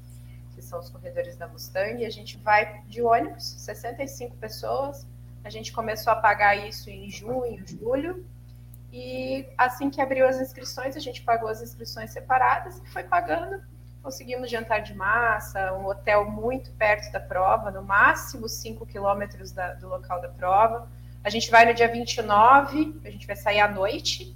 que 0.54 0.62
são 0.62 0.80
os 0.80 0.90
corredores 0.90 1.36
da 1.36 1.46
Mustang. 1.46 2.02
E 2.02 2.04
a 2.04 2.10
gente 2.10 2.36
vai 2.38 2.82
de 2.82 3.00
ônibus, 3.00 3.44
65 3.58 4.36
pessoas. 4.36 5.06
A 5.44 5.50
gente 5.50 5.72
começou 5.72 6.12
a 6.12 6.16
pagar 6.16 6.56
isso 6.56 6.90
em 6.90 7.08
junho, 7.08 7.64
julho. 7.66 8.26
E 8.92 9.46
assim 9.56 9.90
que 9.90 10.00
abriu 10.00 10.26
as 10.26 10.40
inscrições, 10.40 10.96
a 10.96 11.00
gente 11.00 11.22
pagou 11.22 11.48
as 11.48 11.62
inscrições 11.62 12.10
separadas 12.10 12.78
e 12.78 12.86
foi 12.88 13.04
pagando. 13.04 13.62
Conseguimos 14.02 14.50
jantar 14.50 14.80
de 14.80 14.94
massa, 14.94 15.72
um 15.74 15.86
hotel 15.86 16.30
muito 16.30 16.70
perto 16.72 17.10
da 17.12 17.20
prova, 17.20 17.70
no 17.70 17.82
máximo 17.82 18.48
5 18.48 18.86
quilômetros 18.86 19.52
do 19.80 19.88
local 19.88 20.20
da 20.20 20.28
prova. 20.28 20.88
A 21.22 21.30
gente 21.30 21.50
vai 21.50 21.66
no 21.66 21.74
dia 21.74 21.88
29, 21.88 23.00
a 23.04 23.10
gente 23.10 23.26
vai 23.26 23.36
sair 23.36 23.60
à 23.60 23.68
noite, 23.68 24.34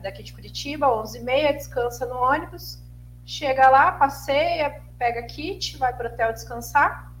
daqui 0.00 0.22
de 0.22 0.32
Curitiba, 0.32 0.86
11h30, 0.86 1.56
descansa 1.56 2.06
no 2.06 2.16
ônibus, 2.16 2.82
chega 3.24 3.68
lá, 3.68 3.92
passeia, 3.92 4.80
pega 4.98 5.22
kit, 5.24 5.76
vai 5.76 5.92
para 5.94 6.08
o 6.08 6.12
hotel 6.12 6.32
descansar, 6.32 7.12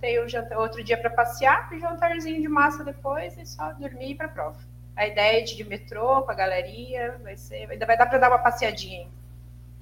tem 0.00 0.18
o 0.18 0.28
jantar, 0.28 0.58
outro 0.58 0.82
dia 0.82 0.96
para 0.96 1.10
passear, 1.10 1.72
e 1.72 1.80
jantarzinho 1.80 2.40
de 2.40 2.48
massa 2.48 2.82
depois 2.84 3.36
e 3.38 3.46
só 3.46 3.72
dormir 3.72 4.06
e 4.06 4.10
ir 4.12 4.14
para 4.14 4.26
a 4.26 4.30
prova. 4.30 4.58
A 4.96 5.06
ideia 5.06 5.40
é 5.40 5.42
de, 5.42 5.56
de 5.56 5.64
metrô 5.64 6.22
com 6.22 6.30
a 6.30 6.34
galeria, 6.34 7.18
vai 7.22 7.36
ser, 7.36 7.70
ainda 7.70 7.84
vai 7.86 7.96
dar 7.96 8.06
para 8.06 8.18
dar 8.18 8.30
uma 8.30 8.38
passeadinha. 8.38 9.08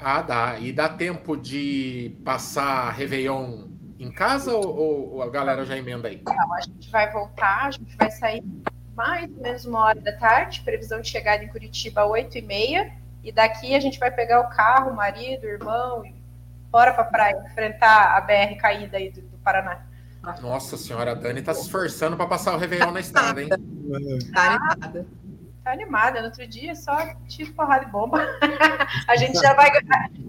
Ah, 0.02 0.22
dá. 0.22 0.58
E 0.58 0.72
dá 0.72 0.88
tempo 0.88 1.36
de 1.36 2.16
passar 2.24 2.90
Réveillon 2.90 3.68
em 3.98 4.10
casa 4.10 4.52
ou, 4.52 5.14
ou 5.14 5.22
a 5.22 5.30
galera 5.30 5.64
já 5.64 5.76
emenda 5.76 6.08
aí? 6.08 6.20
Não, 6.26 6.54
a 6.54 6.60
gente 6.60 6.90
vai 6.90 7.10
voltar, 7.10 7.66
a 7.66 7.70
gente 7.70 7.96
vai 7.96 8.10
sair 8.10 8.42
mais 8.96 9.30
ou 9.30 9.42
menos 9.42 9.64
uma 9.64 9.80
hora 9.80 10.00
da 10.00 10.12
tarde, 10.12 10.60
previsão 10.62 11.00
de 11.00 11.08
chegada 11.08 11.42
em 11.44 11.48
Curitiba 11.48 12.02
às 12.02 12.10
8 12.10 12.38
e 12.38 12.42
meia, 12.42 12.92
e 13.22 13.32
daqui 13.32 13.74
a 13.74 13.80
gente 13.80 13.98
vai 13.98 14.10
pegar 14.10 14.40
o 14.40 14.48
carro, 14.50 14.90
o 14.90 14.96
marido, 14.96 15.44
o 15.44 15.48
irmão, 15.48 16.04
e 16.04 16.14
bora 16.70 16.92
para 16.92 17.04
praia, 17.04 17.44
enfrentar 17.50 18.16
a 18.16 18.20
BR 18.20 18.56
caída 18.60 18.96
aí 18.96 19.10
do, 19.10 19.22
do 19.22 19.38
Paraná. 19.38 19.82
Nossa 20.40 20.76
senhora, 20.76 21.12
a 21.12 21.14
Dani 21.14 21.42
tá 21.42 21.52
se 21.52 21.62
esforçando 21.62 22.16
para 22.16 22.26
passar 22.26 22.54
o 22.54 22.58
Réveillon 22.58 22.92
na 22.92 23.00
estrada, 23.00 23.42
hein? 23.42 23.48
Tá 24.32 24.58
animada. 24.70 25.06
Tá 25.64 25.72
animada. 25.72 26.20
No 26.20 26.26
outro 26.26 26.46
dia 26.46 26.74
só 26.74 27.14
tiro 27.28 27.52
porrada 27.52 27.84
e 27.84 27.88
bomba. 27.88 28.18
a 29.08 29.16
gente 29.16 29.38
já 29.38 29.54
vai 29.54 29.70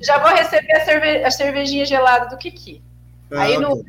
já 0.02 0.18
vou 0.20 0.34
receber 0.34 0.76
a, 0.76 0.86
cerve, 0.86 1.24
a 1.24 1.32
cervejinha 1.32 1.86
gelada 1.86 2.30
do 2.30 2.38
Kiki. 2.38 2.84
Ah, 3.32 3.44
Aí 3.44 3.58
no, 3.58 3.84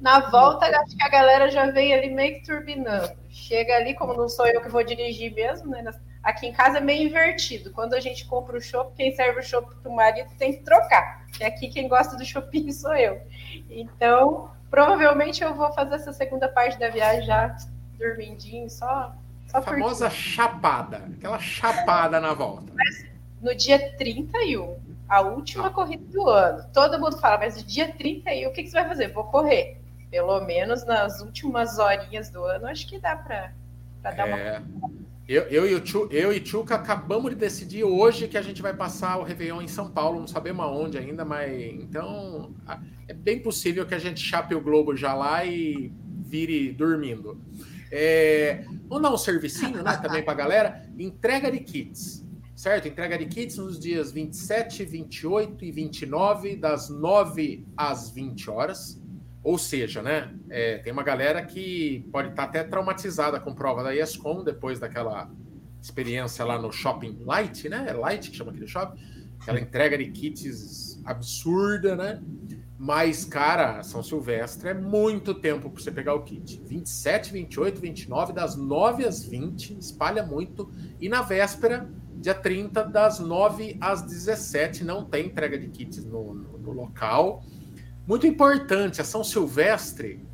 na 0.00 0.18
volta, 0.30 0.66
acho 0.66 0.96
que 0.96 1.02
a 1.04 1.08
galera 1.08 1.48
já 1.50 1.70
vem 1.70 1.94
ali 1.94 2.10
meio 2.10 2.34
que 2.34 2.46
turbinando. 2.46 3.12
Chega 3.30 3.76
ali, 3.76 3.94
como 3.94 4.14
não 4.14 4.28
sou 4.28 4.46
eu 4.48 4.60
que 4.60 4.68
vou 4.68 4.82
dirigir 4.82 5.32
mesmo, 5.32 5.70
né? 5.70 5.84
Aqui 6.22 6.46
em 6.46 6.52
casa 6.52 6.78
é 6.78 6.80
meio 6.80 7.08
invertido. 7.08 7.72
Quando 7.72 7.94
a 7.94 8.00
gente 8.00 8.26
compra 8.26 8.56
o 8.56 8.60
chopp, 8.60 8.94
quem 8.96 9.14
serve 9.14 9.40
o 9.40 9.42
chopp 9.42 9.74
para 9.76 9.90
o 9.90 9.94
marido 9.94 10.28
tem 10.38 10.52
que 10.52 10.62
trocar. 10.62 11.24
E 11.40 11.44
aqui 11.44 11.68
quem 11.68 11.88
gosta 11.88 12.16
do 12.16 12.24
shopping 12.24 12.70
sou 12.72 12.94
eu. 12.94 13.20
Então, 13.70 14.50
provavelmente 14.70 15.42
eu 15.42 15.54
vou 15.54 15.72
fazer 15.72 15.94
essa 15.94 16.12
segunda 16.12 16.48
parte 16.48 16.78
da 16.78 16.90
viagem 16.90 17.24
já 17.24 17.56
dormindinho, 17.96 18.68
só. 18.68 19.14
Só 19.52 19.58
a 19.58 19.62
famosa 19.62 20.08
curtindo. 20.08 20.32
chapada, 20.32 20.96
aquela 21.16 21.38
chapada 21.38 22.18
na 22.18 22.32
volta. 22.32 22.72
Mas 22.74 23.04
no 23.40 23.54
dia 23.54 23.94
31, 23.96 24.76
a 25.08 25.20
última 25.20 25.70
corrida 25.70 26.04
do 26.06 26.28
ano, 26.28 26.64
todo 26.72 26.98
mundo 26.98 27.18
fala, 27.18 27.38
mas 27.38 27.56
no 27.56 27.62
dia 27.62 27.92
31, 27.92 28.48
o 28.48 28.52
que, 28.52 28.62
que 28.62 28.70
você 28.70 28.80
vai 28.80 28.88
fazer? 28.88 29.12
Vou 29.12 29.24
correr 29.24 29.82
pelo 30.12 30.40
menos 30.42 30.84
nas 30.84 31.22
últimas 31.22 31.78
horinhas 31.78 32.28
do 32.28 32.44
ano, 32.44 32.66
acho 32.66 32.86
que 32.86 32.98
dá 32.98 33.16
para 33.16 33.52
dar 34.02 34.28
é. 34.28 34.58
uma. 34.58 34.92
Eu, 35.26 35.42
eu, 35.44 35.66
e 35.66 35.74
o 35.74 36.08
eu 36.10 36.32
e 36.32 36.40
Tchuca 36.40 36.74
acabamos 36.74 37.30
de 37.30 37.36
decidir 37.36 37.84
hoje 37.84 38.28
que 38.28 38.36
a 38.36 38.42
gente 38.42 38.60
vai 38.60 38.74
passar 38.74 39.18
o 39.18 39.22
Réveillon 39.22 39.62
em 39.62 39.68
São 39.68 39.88
Paulo, 39.90 40.20
não 40.20 40.26
sabemos 40.26 40.66
aonde 40.66 40.98
ainda, 40.98 41.24
mas 41.24 41.50
então 41.50 42.52
é 43.08 43.14
bem 43.14 43.38
possível 43.38 43.86
que 43.86 43.94
a 43.94 43.98
gente 43.98 44.20
chape 44.20 44.54
o 44.54 44.60
Globo 44.60 44.94
já 44.94 45.14
lá 45.14 45.44
e 45.44 45.90
vire 46.26 46.72
dormindo. 46.72 47.40
É, 47.94 48.64
vamos 48.88 49.02
dar 49.02 49.12
um 49.12 49.18
servicinho 49.18 49.82
né, 49.82 49.98
também 49.98 50.24
para 50.24 50.32
a 50.32 50.36
galera. 50.36 50.82
Entrega 50.98 51.52
de 51.52 51.60
kits, 51.60 52.24
certo? 52.56 52.88
Entrega 52.88 53.18
de 53.18 53.26
kits 53.26 53.58
nos 53.58 53.78
dias 53.78 54.10
27, 54.10 54.82
28 54.82 55.62
e 55.62 55.70
29, 55.70 56.56
das 56.56 56.88
9 56.88 57.66
às 57.76 58.10
20 58.10 58.48
horas. 58.48 58.98
Ou 59.44 59.58
seja, 59.58 60.00
né, 60.00 60.34
é, 60.48 60.78
tem 60.78 60.90
uma 60.90 61.02
galera 61.02 61.44
que 61.44 62.08
pode 62.10 62.30
estar 62.30 62.44
tá 62.44 62.48
até 62.48 62.64
traumatizada 62.64 63.38
com 63.38 63.54
prova 63.54 63.82
da 63.82 63.94
ESCOM 63.94 64.42
depois 64.42 64.80
daquela 64.80 65.30
experiência 65.82 66.44
lá 66.46 66.58
no 66.58 66.72
Shopping 66.72 67.18
Light, 67.26 67.68
né? 67.68 67.84
É 67.88 67.92
Light 67.92 68.30
que 68.30 68.36
chama 68.36 68.52
aquele 68.52 68.68
shopping. 68.68 68.98
Aquela 69.40 69.60
entrega 69.60 69.98
de 69.98 70.06
kits 70.12 71.02
absurda, 71.04 71.94
né? 71.94 72.22
Mas, 72.84 73.24
cara, 73.24 73.80
São 73.84 74.02
Silvestre 74.02 74.70
é 74.70 74.74
muito 74.74 75.34
tempo 75.34 75.70
para 75.70 75.80
você 75.80 75.92
pegar 75.92 76.16
o 76.16 76.24
kit. 76.24 76.60
27, 76.64 77.32
28, 77.32 77.80
29, 77.80 78.32
das 78.32 78.56
9 78.56 79.04
às 79.04 79.22
20, 79.22 79.78
espalha 79.78 80.20
muito. 80.26 80.68
E 81.00 81.08
na 81.08 81.22
véspera, 81.22 81.88
dia 82.16 82.34
30, 82.34 82.82
das 82.82 83.20
9 83.20 83.78
às 83.80 84.02
17, 84.02 84.82
não 84.82 85.04
tem 85.04 85.26
entrega 85.26 85.56
de 85.56 85.68
kits 85.68 86.04
no, 86.04 86.34
no, 86.34 86.58
no 86.58 86.72
local. 86.72 87.44
Muito 88.04 88.26
importante, 88.26 89.00
a 89.00 89.04
São 89.04 89.22
Silvestre, 89.22 90.26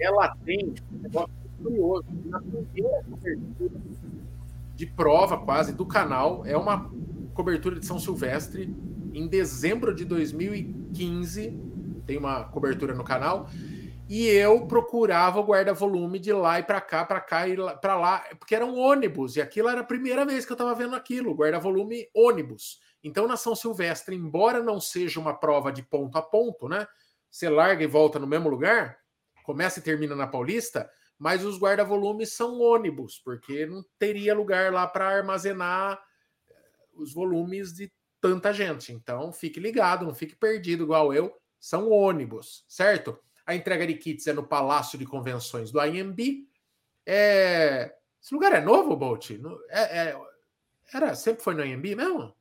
ela 0.00 0.34
tem 0.44 0.74
um 0.92 0.98
negócio 1.00 1.30
curioso. 1.62 2.06
Na 2.24 2.40
primeira 2.40 3.04
cobertura 3.08 3.80
de 4.74 4.86
prova, 4.86 5.38
quase, 5.38 5.72
do 5.72 5.86
canal, 5.86 6.44
é 6.44 6.56
uma 6.56 6.90
cobertura 7.34 7.78
de 7.78 7.86
São 7.86 8.00
Silvestre 8.00 8.74
em 9.12 9.28
dezembro 9.28 9.94
de 9.94 10.04
2015. 10.04 11.73
Tem 12.06 12.16
uma 12.16 12.44
cobertura 12.44 12.94
no 12.94 13.04
canal. 13.04 13.48
E 14.08 14.26
eu 14.26 14.66
procurava 14.66 15.40
o 15.40 15.44
guarda-volume 15.44 16.18
de 16.18 16.32
lá 16.32 16.58
e 16.58 16.62
para 16.62 16.80
cá, 16.80 17.04
para 17.04 17.20
cá 17.20 17.48
e 17.48 17.56
para 17.80 17.96
lá, 17.96 18.18
porque 18.38 18.54
era 18.54 18.66
um 18.66 18.78
ônibus. 18.78 19.36
E 19.36 19.40
aquilo 19.40 19.68
era 19.68 19.80
a 19.80 19.84
primeira 19.84 20.26
vez 20.26 20.44
que 20.44 20.52
eu 20.52 20.54
estava 20.54 20.74
vendo 20.74 20.94
aquilo, 20.94 21.34
guarda-volume 21.34 22.06
ônibus. 22.14 22.80
Então, 23.02 23.26
na 23.26 23.36
São 23.36 23.54
Silvestre, 23.54 24.14
embora 24.14 24.62
não 24.62 24.78
seja 24.78 25.18
uma 25.18 25.34
prova 25.34 25.72
de 25.72 25.82
ponto 25.82 26.18
a 26.18 26.22
ponto, 26.22 26.68
né? 26.68 26.86
Você 27.30 27.48
larga 27.48 27.82
e 27.82 27.86
volta 27.86 28.18
no 28.18 28.26
mesmo 28.26 28.48
lugar, 28.48 28.98
começa 29.42 29.78
e 29.78 29.82
termina 29.82 30.14
na 30.14 30.26
Paulista, 30.26 30.88
mas 31.18 31.44
os 31.44 31.58
guarda-volumes 31.58 32.32
são 32.32 32.60
ônibus, 32.60 33.18
porque 33.18 33.66
não 33.66 33.84
teria 33.98 34.34
lugar 34.34 34.72
lá 34.72 34.86
para 34.86 35.08
armazenar 35.08 35.98
eh, 36.48 36.54
os 36.94 37.12
volumes 37.12 37.72
de 37.72 37.90
tanta 38.20 38.52
gente. 38.52 38.92
Então, 38.92 39.32
fique 39.32 39.58
ligado, 39.58 40.04
não 40.04 40.14
fique 40.14 40.36
perdido 40.36 40.84
igual 40.84 41.12
eu. 41.12 41.34
São 41.64 41.90
ônibus, 41.90 42.62
certo? 42.68 43.18
A 43.46 43.54
entrega 43.54 43.86
de 43.86 43.94
kits 43.94 44.26
é 44.26 44.34
no 44.34 44.42
Palácio 44.42 44.98
de 44.98 45.06
Convenções 45.06 45.70
do 45.70 45.82
IMB. 45.82 46.46
É... 47.06 47.94
Esse 48.22 48.34
lugar 48.34 48.52
é 48.52 48.60
novo, 48.60 48.94
Bolt? 48.94 49.30
É, 49.70 50.10
é... 50.10 50.20
Era, 50.92 51.14
sempre 51.14 51.42
foi 51.42 51.54
no 51.54 51.64
IMB 51.64 51.96
mesmo? 51.96 52.34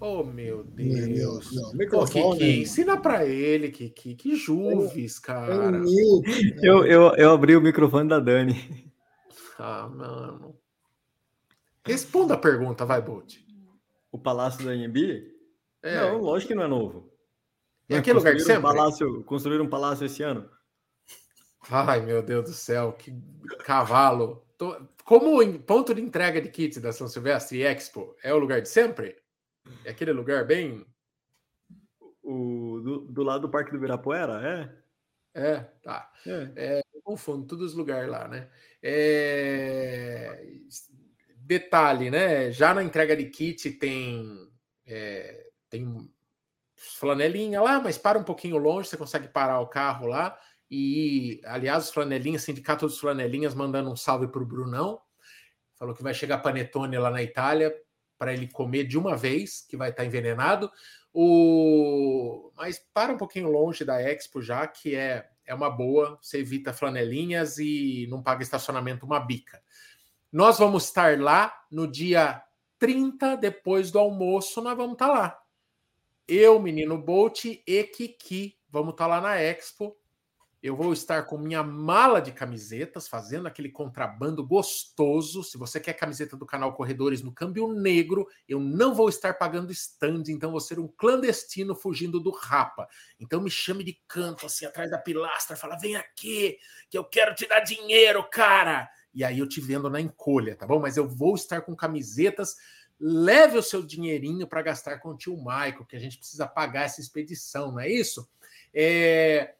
Oh, 0.00 0.24
meu 0.24 0.64
Deus. 0.64 1.54
Não, 1.54 1.74
microfone. 1.74 2.38
Kiki, 2.38 2.62
ensina 2.62 2.98
para 2.98 3.26
ele, 3.26 3.70
Kiki. 3.70 4.14
Que 4.14 4.34
juves, 4.34 5.18
cara. 5.18 5.78
Eu, 6.62 6.86
eu, 6.86 7.14
eu 7.16 7.32
abri 7.32 7.54
o 7.54 7.60
microfone 7.60 8.08
da 8.08 8.18
Dani. 8.18 8.90
Ah, 9.58 9.90
mano. 9.90 10.56
Responda 11.84 12.32
a 12.32 12.38
pergunta, 12.38 12.86
vai, 12.86 13.02
Bolt. 13.02 13.36
O 14.10 14.18
Palácio 14.18 14.64
da 14.64 14.70
AMB? 14.70 15.31
É. 15.82 16.00
Não, 16.00 16.18
lógico 16.18 16.48
que 16.48 16.54
não 16.54 16.64
é 16.64 16.68
novo. 16.68 17.12
É 17.88 17.96
aquele 17.96 18.18
lugar 18.18 18.34
que 18.34 18.40
sempre? 18.40 18.58
Um 18.58 18.74
palácio, 18.74 19.24
construíram 19.24 19.64
um 19.64 19.70
palácio 19.70 20.06
esse 20.06 20.22
ano. 20.22 20.48
Ai, 21.70 22.00
meu 22.00 22.22
Deus 22.22 22.44
do 22.44 22.52
céu, 22.52 22.92
que 22.92 23.12
cavalo. 23.64 24.46
Como 25.04 25.58
ponto 25.60 25.94
de 25.94 26.00
entrega 26.00 26.40
de 26.40 26.48
kits 26.48 26.80
da 26.80 26.92
São 26.92 27.08
Silvestre 27.08 27.58
e 27.58 27.62
Expo 27.62 28.16
é 28.22 28.32
o 28.32 28.38
lugar 28.38 28.62
de 28.62 28.68
sempre? 28.68 29.16
É 29.84 29.90
aquele 29.90 30.12
lugar 30.12 30.44
bem. 30.44 30.86
O, 32.22 32.80
do, 32.80 32.98
do 33.00 33.22
lado 33.22 33.42
do 33.42 33.50
Parque 33.50 33.72
do 33.72 33.76
Ibirapuera, 33.76 34.40
é? 34.40 34.82
É, 35.34 35.60
tá. 35.82 36.12
É. 36.26 36.52
É, 36.56 36.82
eu 36.94 37.02
confundo 37.02 37.46
todos 37.46 37.72
os 37.72 37.74
lugares 37.74 38.08
lá, 38.08 38.28
né? 38.28 38.48
É... 38.82 40.46
Detalhe, 41.36 42.10
né? 42.10 42.52
Já 42.52 42.72
na 42.72 42.82
entrega 42.82 43.16
de 43.16 43.24
kit 43.26 43.72
tem, 43.72 44.48
é, 44.86 45.50
tem 45.72 46.06
flanelinha 46.76 47.62
lá, 47.62 47.80
mas 47.80 47.96
para 47.96 48.18
um 48.18 48.22
pouquinho 48.22 48.58
longe, 48.58 48.88
você 48.88 48.96
consegue 48.96 49.26
parar 49.26 49.60
o 49.60 49.66
carro 49.66 50.06
lá. 50.06 50.38
E, 50.70 51.40
aliás, 51.44 51.84
os 51.84 51.90
flanelinhas, 51.90 52.42
sindicato 52.42 52.86
dos 52.86 52.98
flanelinhas, 52.98 53.54
mandando 53.54 53.90
um 53.90 53.96
salve 53.96 54.28
para 54.28 54.42
o 54.42 54.46
Brunão. 54.46 55.00
Falou 55.74 55.94
que 55.94 56.02
vai 56.02 56.12
chegar 56.12 56.38
panetone 56.38 56.98
lá 56.98 57.10
na 57.10 57.22
Itália 57.22 57.74
para 58.18 58.34
ele 58.34 58.46
comer 58.46 58.84
de 58.84 58.98
uma 58.98 59.16
vez, 59.16 59.66
que 59.68 59.76
vai 59.76 59.90
estar 59.90 60.02
tá 60.02 60.06
envenenado. 60.06 60.70
O... 61.12 62.52
Mas 62.54 62.78
para 62.92 63.12
um 63.12 63.16
pouquinho 63.16 63.50
longe 63.50 63.84
da 63.84 64.00
Expo 64.00 64.42
já, 64.42 64.66
que 64.66 64.94
é, 64.94 65.26
é 65.46 65.54
uma 65.54 65.70
boa, 65.70 66.18
você 66.20 66.38
evita 66.38 66.72
flanelinhas 66.72 67.58
e 67.58 68.06
não 68.10 68.22
paga 68.22 68.42
estacionamento 68.42 69.06
uma 69.06 69.20
bica. 69.20 69.62
Nós 70.30 70.58
vamos 70.58 70.84
estar 70.84 71.18
lá 71.18 71.52
no 71.70 71.86
dia 71.86 72.42
30, 72.78 73.36
depois 73.36 73.90
do 73.90 73.98
almoço, 73.98 74.60
nós 74.60 74.76
vamos 74.76 74.94
estar 74.94 75.08
lá. 75.08 75.41
Eu, 76.34 76.58
menino 76.58 76.96
Bolt 76.96 77.44
e 77.44 77.84
Kiki, 77.84 78.58
vamos 78.70 78.92
estar 78.92 79.06
lá 79.06 79.20
na 79.20 79.38
Expo 79.38 79.94
eu 80.62 80.76
vou 80.76 80.92
estar 80.92 81.24
com 81.24 81.36
minha 81.36 81.60
mala 81.60 82.20
de 82.20 82.30
camisetas, 82.30 83.08
fazendo 83.08 83.48
aquele 83.48 83.68
contrabando 83.68 84.46
gostoso. 84.46 85.42
Se 85.42 85.58
você 85.58 85.80
quer 85.80 85.94
camiseta 85.94 86.36
do 86.36 86.46
canal 86.46 86.72
Corredores 86.72 87.20
no 87.20 87.32
câmbio 87.32 87.66
negro, 87.72 88.28
eu 88.48 88.60
não 88.60 88.94
vou 88.94 89.08
estar 89.08 89.34
pagando 89.34 89.72
stand, 89.72 90.22
então 90.28 90.52
vou 90.52 90.60
ser 90.60 90.78
um 90.78 90.86
clandestino 90.86 91.74
fugindo 91.74 92.20
do 92.20 92.30
rapa. 92.30 92.86
Então 93.18 93.40
me 93.40 93.50
chame 93.50 93.82
de 93.82 94.00
canto, 94.06 94.46
assim, 94.46 94.64
atrás 94.64 94.88
da 94.88 94.98
pilastra, 94.98 95.56
fala: 95.56 95.76
vem 95.76 95.96
aqui, 95.96 96.56
que 96.88 96.96
eu 96.96 97.02
quero 97.02 97.34
te 97.34 97.48
dar 97.48 97.60
dinheiro, 97.60 98.24
cara. 98.30 98.88
E 99.12 99.24
aí 99.24 99.40
eu 99.40 99.48
te 99.48 99.60
vendo 99.60 99.90
na 99.90 100.00
encolha, 100.00 100.54
tá 100.54 100.64
bom? 100.64 100.78
Mas 100.78 100.96
eu 100.96 101.08
vou 101.08 101.34
estar 101.34 101.62
com 101.62 101.74
camisetas. 101.74 102.54
Leve 103.04 103.58
o 103.58 103.62
seu 103.62 103.82
dinheirinho 103.82 104.46
para 104.46 104.62
gastar 104.62 104.98
com 104.98 105.08
o 105.08 105.16
tio 105.16 105.36
Michael, 105.36 105.84
que 105.84 105.96
a 105.96 105.98
gente 105.98 106.18
precisa 106.18 106.46
pagar 106.46 106.84
essa 106.84 107.00
expedição, 107.00 107.72
não 107.72 107.80
é 107.80 107.90
isso? 107.90 108.28
É. 108.72 109.54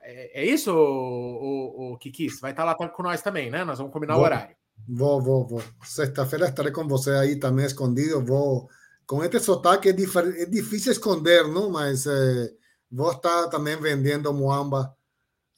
É, 0.00 0.42
é 0.42 0.46
isso, 0.46 0.72
o, 0.72 1.90
o, 1.90 1.92
o 1.92 1.98
Kiki? 1.98 2.30
Você 2.30 2.40
vai 2.40 2.52
estar 2.52 2.64
lá 2.64 2.74
com 2.74 3.02
nós 3.02 3.20
também, 3.20 3.50
né? 3.50 3.64
Nós 3.64 3.78
vamos 3.78 3.92
combinar 3.92 4.14
vou, 4.14 4.22
o 4.22 4.26
horário. 4.26 4.56
Vou, 4.88 5.20
vou, 5.20 5.46
vou. 5.46 5.62
Sexta-feira 5.84 6.48
estarei 6.48 6.72
com 6.72 6.88
você 6.88 7.10
aí 7.10 7.36
também 7.36 7.66
escondido. 7.66 8.24
Vou. 8.24 8.68
Com 9.06 9.22
este 9.22 9.38
sotaque 9.40 9.88
é, 9.88 9.92
é 9.92 10.46
difícil 10.46 10.92
esconder, 10.92 11.46
não? 11.48 11.70
Mas 11.70 12.06
é, 12.06 12.52
vou 12.90 13.12
estar 13.12 13.48
também 13.48 13.76
vendendo 13.80 14.32
muamba 14.32 14.96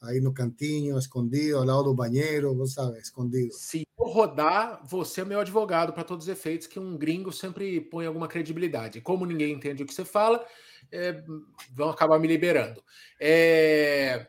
aí 0.01 0.19
no 0.19 0.33
cantinho, 0.33 0.97
escondido, 0.97 1.57
ao 1.57 1.63
lado 1.63 1.83
do 1.83 1.93
banheiro, 1.93 2.55
você 2.55 2.73
sabe, 2.73 2.99
escondido. 2.99 3.53
Se 3.53 3.85
eu 4.01 4.11
rodar, 4.11 4.81
você 4.83 5.21
é 5.21 5.25
meu 5.25 5.39
advogado 5.39 5.93
para 5.93 6.03
todos 6.03 6.25
os 6.25 6.31
efeitos, 6.31 6.67
que 6.67 6.79
um 6.79 6.97
gringo 6.97 7.31
sempre 7.31 7.79
põe 7.81 8.05
alguma 8.05 8.27
credibilidade. 8.27 9.01
Como 9.01 9.25
ninguém 9.25 9.53
entende 9.53 9.83
o 9.83 9.85
que 9.85 9.93
você 9.93 10.05
fala, 10.05 10.45
é, 10.91 11.23
vão 11.71 11.89
acabar 11.89 12.19
me 12.19 12.27
liberando. 12.27 12.83
É, 13.19 14.27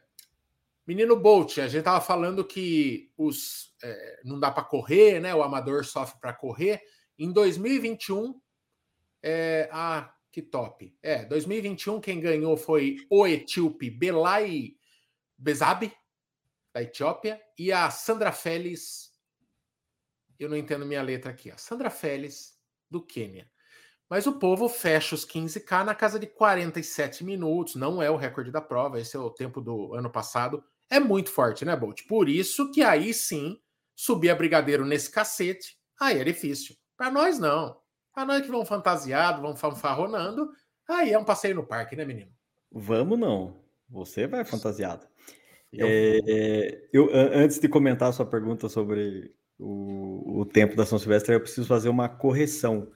menino 0.86 1.16
Bolt, 1.16 1.58
a 1.58 1.68
gente 1.68 1.78
estava 1.78 2.00
falando 2.00 2.44
que 2.44 3.10
os 3.16 3.74
é, 3.82 4.20
não 4.24 4.38
dá 4.38 4.50
para 4.50 4.64
correr, 4.64 5.20
né? 5.20 5.34
O 5.34 5.42
amador 5.42 5.84
sofre 5.84 6.20
para 6.20 6.32
correr. 6.32 6.82
Em 7.18 7.32
2021, 7.32 8.40
é, 9.22 9.68
ah, 9.72 10.12
que 10.30 10.42
top. 10.42 10.94
É, 11.02 11.24
2021 11.24 12.00
quem 12.00 12.20
ganhou 12.20 12.56
foi 12.56 12.96
o 13.10 13.26
etíope 13.26 13.90
Belai 13.90 14.74
Bezabi, 15.36 15.92
da 16.72 16.82
Etiópia, 16.82 17.40
e 17.58 17.70
a 17.70 17.90
Sandra 17.90 18.32
Félix, 18.32 19.01
eu 20.44 20.50
não 20.50 20.56
entendo 20.56 20.86
minha 20.86 21.02
letra 21.02 21.30
aqui, 21.30 21.50
a 21.50 21.56
Sandra 21.56 21.90
Félix, 21.90 22.54
do 22.90 23.00
Quênia. 23.00 23.48
Mas 24.08 24.26
o 24.26 24.38
povo 24.38 24.68
fecha 24.68 25.14
os 25.14 25.24
15K 25.24 25.84
na 25.84 25.94
casa 25.94 26.18
de 26.18 26.26
47 26.26 27.24
minutos. 27.24 27.76
Não 27.76 28.02
é 28.02 28.10
o 28.10 28.16
recorde 28.16 28.50
da 28.50 28.60
prova, 28.60 29.00
esse 29.00 29.16
é 29.16 29.18
o 29.18 29.30
tempo 29.30 29.60
do 29.60 29.94
ano 29.94 30.10
passado. 30.10 30.62
É 30.90 31.00
muito 31.00 31.30
forte, 31.30 31.64
né, 31.64 31.74
Bolt? 31.74 32.02
Por 32.06 32.28
isso 32.28 32.70
que 32.70 32.82
aí 32.82 33.14
sim, 33.14 33.58
subir 33.96 34.28
a 34.28 34.34
Brigadeiro 34.34 34.84
nesse 34.84 35.10
cacete, 35.10 35.78
aí 35.98 36.20
é 36.20 36.24
difícil. 36.24 36.76
Para 36.94 37.10
nós, 37.10 37.38
não. 37.38 37.80
Para 38.12 38.26
nós 38.26 38.42
que 38.42 38.50
vão 38.50 38.66
fantasiado, 38.66 39.40
vão 39.40 39.56
fanfarronando, 39.56 40.50
aí 40.86 41.12
é 41.12 41.18
um 41.18 41.24
passeio 41.24 41.54
no 41.54 41.66
parque, 41.66 41.96
né, 41.96 42.04
menino? 42.04 42.30
Vamos 42.70 43.18
não. 43.18 43.64
Você 43.88 44.26
vai 44.26 44.44
fantasiado. 44.44 45.06
Eu, 45.72 45.86
é, 45.88 46.88
eu 46.92 47.08
antes 47.12 47.58
de 47.58 47.66
comentar 47.66 48.10
a 48.10 48.12
sua 48.12 48.26
pergunta 48.26 48.68
sobre 48.68 49.34
o, 49.62 50.40
o 50.40 50.46
tempo 50.46 50.76
da 50.76 50.84
São 50.84 50.98
Silvestre, 50.98 51.34
eu 51.34 51.40
preciso 51.40 51.66
fazer 51.66 51.88
uma 51.88 52.08
correção 52.08 52.88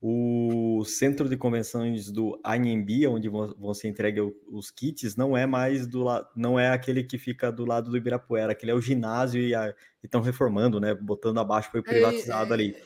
o 0.00 0.84
centro 0.84 1.28
de 1.28 1.36
convenções 1.36 2.10
do 2.10 2.40
Anhembi, 2.44 3.06
onde 3.06 3.28
vão, 3.28 3.74
ser 3.74 3.88
entregues 3.88 4.22
os 4.46 4.70
kits, 4.70 5.16
não 5.16 5.36
é 5.36 5.44
mais 5.44 5.88
do 5.88 6.04
não 6.36 6.58
é 6.58 6.70
aquele 6.70 7.02
que 7.02 7.18
fica 7.18 7.50
do 7.50 7.64
lado 7.64 7.90
do 7.90 7.96
Ibirapuera, 7.96 8.52
aquele 8.52 8.70
é 8.70 8.74
o 8.74 8.80
ginásio 8.80 9.40
e 9.42 9.52
estão 10.02 10.20
reformando, 10.20 10.78
né? 10.78 10.94
Botando 10.94 11.38
abaixo, 11.38 11.70
foi 11.72 11.82
privatizado 11.82 12.52
é, 12.52 12.54
ali. 12.54 12.76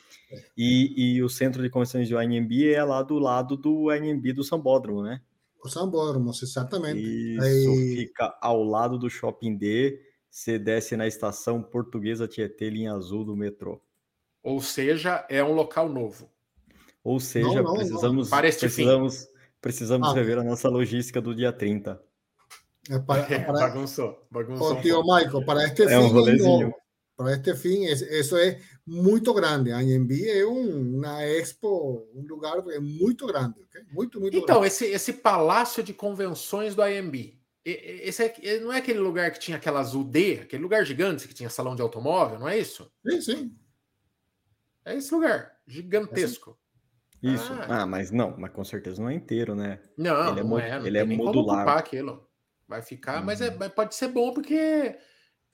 E, 0.57 1.17
e 1.17 1.23
o 1.23 1.29
centro 1.29 1.61
de 1.61 1.69
convenções 1.69 2.09
do 2.09 2.17
Anhembi 2.17 2.73
é 2.73 2.83
lá 2.83 3.03
do 3.03 3.19
lado 3.19 3.55
do 3.55 3.91
Anhembi 3.91 4.33
do 4.33 4.43
Sambódromo, 4.43 5.03
né? 5.03 5.21
O 5.63 5.69
Sambódromo, 5.69 6.31
exatamente. 6.31 6.99
Isso, 6.99 7.43
Aí... 7.43 7.95
fica 7.95 8.35
ao 8.41 8.63
lado 8.63 8.97
do 8.97 9.09
Shopping 9.09 9.55
D. 9.55 10.01
você 10.33 10.57
desce 10.57 10.97
na 10.97 11.05
estação 11.05 11.61
portuguesa 11.61 12.27
Tietê, 12.27 12.67
linha 12.67 12.93
azul 12.93 13.23
do 13.23 13.37
metrô. 13.37 13.79
Ou 14.41 14.59
seja, 14.59 15.23
é 15.29 15.43
um 15.43 15.53
local 15.53 15.87
novo. 15.87 16.27
Ou 17.03 17.19
seja, 17.19 17.61
não, 17.61 17.63
não, 17.63 17.73
precisamos, 17.75 18.31
não. 18.31 18.39
precisamos, 18.39 19.27
precisamos 19.61 20.09
ah. 20.09 20.13
rever 20.13 20.39
a 20.39 20.43
nossa 20.43 20.67
logística 20.69 21.21
do 21.21 21.35
dia 21.35 21.53
30. 21.53 22.01
É 22.89 22.97
para, 22.97 23.21
é, 23.31 23.39
para... 23.39 23.53
bagunçou, 23.53 24.25
bagunçou. 24.31 24.71
Oh, 24.71 24.81
tío 24.81 25.03
Michael, 25.03 25.45
para 25.45 25.65
este 25.65 25.83
é 25.83 25.99
um 25.99 26.73
para 27.15 27.33
este 27.33 27.55
fim, 27.55 27.83
isso 27.83 28.35
é 28.35 28.59
muito 28.87 29.35
grande. 29.35 29.71
A 29.71 29.77
Anhembi 29.77 30.27
é 30.27 30.43
um, 30.47 30.97
uma 30.97 31.23
expo, 31.23 32.07
um 32.15 32.25
lugar 32.25 32.57
é 32.71 32.79
muito 32.79 33.27
grande, 33.27 33.61
okay? 33.61 33.83
muito, 33.91 34.19
muito 34.19 34.35
então, 34.35 34.61
grande. 34.61 34.67
esse, 34.67 34.85
esse 34.85 35.13
palácio 35.13 35.83
de 35.83 35.93
convenções 35.93 36.73
do 36.73 36.81
AMB, 36.81 37.37
esse 37.65 38.23
é, 38.23 38.59
não 38.59 38.73
é 38.73 38.77
aquele 38.77 38.99
lugar 38.99 39.31
que 39.31 39.39
tinha 39.39 39.57
aquela 39.57 39.79
azul 39.79 40.03
D, 40.03 40.41
aquele 40.41 40.61
lugar 40.61 40.85
gigante 40.85 41.27
que 41.27 41.33
tinha 41.33 41.49
salão 41.49 41.75
de 41.75 41.81
automóvel, 41.81 42.39
não 42.39 42.47
é 42.47 42.57
isso? 42.57 42.91
Sim, 43.07 43.21
sim. 43.21 43.57
É 44.83 44.95
esse 44.95 45.13
lugar, 45.13 45.57
gigantesco. 45.65 46.57
Isso. 47.21 47.53
Ah, 47.53 47.83
ah 47.83 47.85
mas 47.85 48.11
não, 48.11 48.35
mas 48.37 48.51
com 48.51 48.65
certeza 48.65 49.01
não 49.01 49.09
é 49.09 49.13
inteiro, 49.13 49.55
né? 49.55 49.79
Não, 49.97 50.31
ele 50.31 50.41
é, 50.41 50.43
não 50.43 50.59
é, 50.59 50.79
não 50.79 50.87
ele 50.87 50.97
é 50.97 51.05
modular. 51.05 51.77
aquilo. 51.77 52.27
Vai 52.67 52.81
ficar, 52.81 53.19
uhum. 53.19 53.25
mas, 53.25 53.39
é, 53.39 53.55
mas 53.55 53.71
pode 53.71 53.95
ser 53.95 54.09
bom 54.09 54.33
porque 54.33 54.97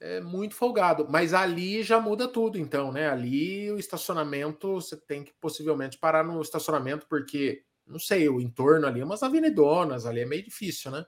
é 0.00 0.20
muito 0.20 0.56
folgado. 0.56 1.06
Mas 1.08 1.32
ali 1.32 1.82
já 1.82 2.00
muda 2.00 2.26
tudo, 2.26 2.58
então, 2.58 2.90
né? 2.90 3.08
Ali 3.08 3.70
o 3.70 3.78
estacionamento, 3.78 4.74
você 4.74 4.96
tem 4.96 5.22
que 5.22 5.32
possivelmente 5.40 5.96
parar 5.96 6.24
no 6.24 6.40
estacionamento, 6.42 7.06
porque, 7.08 7.62
não 7.86 8.00
sei, 8.00 8.28
o 8.28 8.40
entorno 8.40 8.86
ali, 8.86 9.02
umas 9.02 9.22
avenidonas 9.22 10.06
ali 10.06 10.20
é 10.20 10.26
meio 10.26 10.42
difícil, 10.42 10.90
né? 10.90 11.04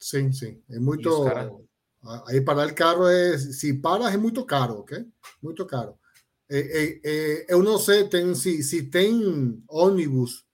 Sim, 0.00 0.32
sim. 0.32 0.62
É 0.70 0.80
muito. 0.80 1.24
Aí 2.26 2.40
parar 2.40 2.68
o 2.68 2.74
carro 2.74 3.06
é. 3.06 3.36
Se 3.36 3.74
paras 3.74 4.14
é 4.14 4.16
muito 4.16 4.44
caro, 4.46 4.80
ok? 4.80 5.06
Muito 5.42 5.66
caro. 5.66 5.94
É, 6.48 6.58
é, 6.58 7.00
é, 7.04 7.46
eu 7.48 7.62
não 7.62 7.78
sei 7.78 8.08
tem, 8.08 8.34
se, 8.34 8.62
se 8.64 8.82
tem 8.84 9.62
ônibus 9.68 10.44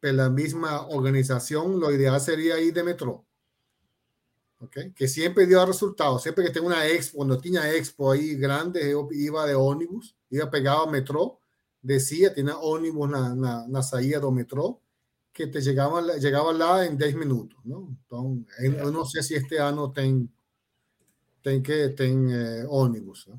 pela 0.00 0.30
mesma 0.30 0.88
organização, 0.88 1.74
o 1.74 1.92
ideal 1.92 2.18
seria 2.18 2.60
ir 2.60 2.72
de 2.72 2.82
metrô. 2.82 3.24
Okay? 4.62 4.92
Que 4.92 5.08
sempre 5.08 5.46
dio 5.46 5.64
resultado. 5.66 6.18
Siempre 6.20 6.44
que 6.44 6.50
tengo 6.50 6.68
una 6.68 6.86
expo, 6.86 7.18
cuando 7.18 7.38
tenía 7.38 7.70
expo 7.74 8.12
ahí 8.12 8.36
grande, 8.36 8.90
yo 8.90 9.08
iba 9.10 9.44
de 9.46 9.54
ónibus, 9.54 10.16
iba 10.30 10.50
pegado 10.50 10.84
a 10.84 10.90
metrô, 10.90 11.40
decía, 11.82 12.32
tenía 12.32 12.56
ónibus 12.56 13.10
na, 13.10 13.34
na, 13.34 13.66
na 13.68 13.82
saída 13.82 14.20
do 14.20 14.30
metrô, 14.30 14.80
que 15.32 15.46
te 15.46 15.58
llegava, 15.60 16.00
llegava 16.00 16.52
lá 16.52 16.84
em 16.84 16.94
10 16.94 17.14
minutos. 17.14 17.58
Não? 17.64 17.96
Então, 18.06 18.44
eu 18.58 18.92
não 18.92 19.04
sei 19.04 19.22
se 19.22 19.34
este 19.34 19.56
ano 19.56 19.90
tem, 19.92 20.30
tem, 21.42 21.62
que, 21.62 21.88
tem 21.90 22.32
é, 22.32 22.66
ônibus. 22.68 23.26
Né? 23.26 23.38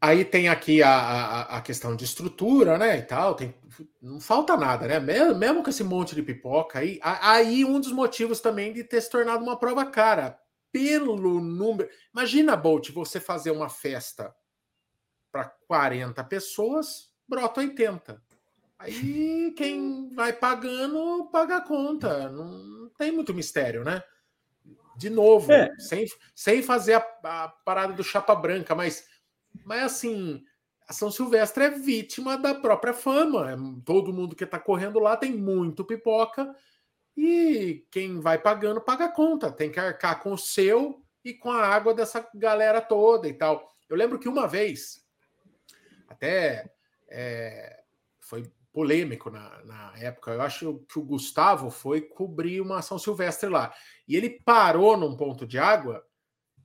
Aí 0.00 0.24
tem 0.24 0.48
aqui 0.48 0.82
a, 0.82 0.90
a, 0.90 1.56
a, 1.56 1.60
questão 1.60 1.96
de 1.96 2.04
estrutura, 2.04 2.78
né, 2.78 2.98
e 2.98 3.02
tal, 3.02 3.34
tem, 3.34 3.52
não 4.00 4.20
falta 4.20 4.56
nada, 4.56 4.86
né, 4.86 5.00
mesmo, 5.00 5.34
mesmo 5.34 5.62
com 5.62 5.70
esse 5.70 5.82
monte 5.82 6.14
de 6.14 6.22
pipoca 6.22 6.78
aí, 6.78 7.00
aí 7.02 7.64
um 7.64 7.80
dos 7.80 7.90
motivos 7.90 8.40
também 8.40 8.72
de 8.72 8.84
ter 8.84 9.00
se 9.00 9.10
tornado 9.10 9.42
uma 9.42 9.58
prova 9.58 9.84
cara, 9.84 10.38
pelo 10.70 11.16
número, 11.40 11.88
imagina, 12.14 12.56
Bolt, 12.56 12.90
você 12.90 13.18
fazer 13.18 13.50
uma 13.50 13.68
festa 13.68 14.32
para 15.32 15.46
40 15.66 16.22
pessoas, 16.24 17.10
brota 17.26 17.60
80, 17.60 18.22
Aí 18.78 19.52
quem 19.56 20.08
vai 20.14 20.32
pagando, 20.32 21.28
paga 21.32 21.56
a 21.56 21.60
conta. 21.60 22.28
Não 22.28 22.88
tem 22.90 23.10
muito 23.10 23.34
mistério, 23.34 23.82
né? 23.82 24.02
De 24.96 25.10
novo, 25.10 25.52
é. 25.52 25.72
sem, 25.78 26.06
sem 26.34 26.62
fazer 26.62 26.94
a, 26.94 27.06
a, 27.24 27.48
parada 27.48 27.92
do 27.92 28.04
chapa 28.04 28.34
branca, 28.34 28.74
mas, 28.74 29.06
mas 29.64 29.84
assim, 29.84 30.44
a 30.88 30.92
São 30.92 31.10
Silvestre 31.10 31.64
é 31.64 31.70
vítima 31.70 32.36
da 32.36 32.54
própria 32.54 32.92
fama. 32.92 33.52
É, 33.52 33.56
todo 33.84 34.12
mundo 34.12 34.34
que 34.34 34.44
está 34.44 34.58
correndo 34.58 34.98
lá 34.98 35.16
tem 35.16 35.32
muito 35.32 35.84
pipoca 35.84 36.54
e 37.16 37.84
quem 37.90 38.20
vai 38.20 38.38
pagando, 38.38 38.80
paga 38.80 39.06
a 39.06 39.12
conta. 39.12 39.50
Tem 39.50 39.70
que 39.70 39.80
arcar 39.80 40.20
com 40.22 40.32
o 40.32 40.38
seu 40.38 41.02
e 41.24 41.34
com 41.34 41.50
a 41.50 41.66
água 41.66 41.92
dessa 41.92 42.28
galera 42.34 42.80
toda 42.80 43.28
e 43.28 43.34
tal. 43.34 43.68
Eu 43.88 43.96
lembro 43.96 44.18
que 44.18 44.28
uma 44.28 44.46
vez, 44.46 45.04
até 46.08 46.72
é, 47.08 47.82
foi 48.20 48.44
polêmico 48.72 49.30
na, 49.30 49.64
na 49.64 49.92
época. 49.98 50.32
Eu 50.32 50.42
acho 50.42 50.84
que 50.90 50.98
o 50.98 51.04
Gustavo 51.04 51.70
foi 51.70 52.02
cobrir 52.02 52.60
uma 52.60 52.82
São 52.82 52.98
Silvestre 52.98 53.48
lá. 53.48 53.74
E 54.06 54.16
ele 54.16 54.40
parou 54.44 54.96
num 54.96 55.16
ponto 55.16 55.46
de 55.46 55.58
água 55.58 56.04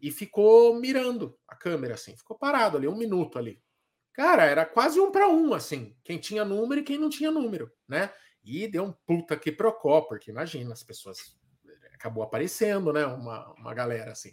e 0.02 0.12
ficou 0.12 0.76
mirando 0.76 1.38
a 1.48 1.56
câmera, 1.56 1.94
assim. 1.94 2.16
Ficou 2.16 2.38
parado 2.38 2.78
ali, 2.78 2.88
um 2.88 2.98
minuto 2.98 3.40
ali. 3.40 3.62
Cara, 4.14 4.46
era 4.46 4.66
quase 4.66 5.00
um 5.00 5.12
para 5.12 5.28
um, 5.28 5.54
assim. 5.54 5.96
Quem 6.04 6.18
tinha 6.20 6.46
número 6.46 6.82
e 6.82 6.84
quem 6.84 6.98
não 6.98 7.10
tinha 7.10 7.32
número, 7.32 7.72
né? 7.88 8.14
E 8.44 8.68
deu 8.68 8.84
um 8.84 8.94
puta 9.06 9.38
que 9.38 9.52
procó, 9.52 10.02
porque 10.02 10.30
imagina, 10.30 10.74
as 10.74 10.84
pessoas. 10.84 11.36
Acabou 11.94 12.22
aparecendo, 12.22 12.92
né? 12.92 13.06
Uma, 13.06 13.54
uma 13.54 13.74
galera 13.74 14.12
assim. 14.12 14.32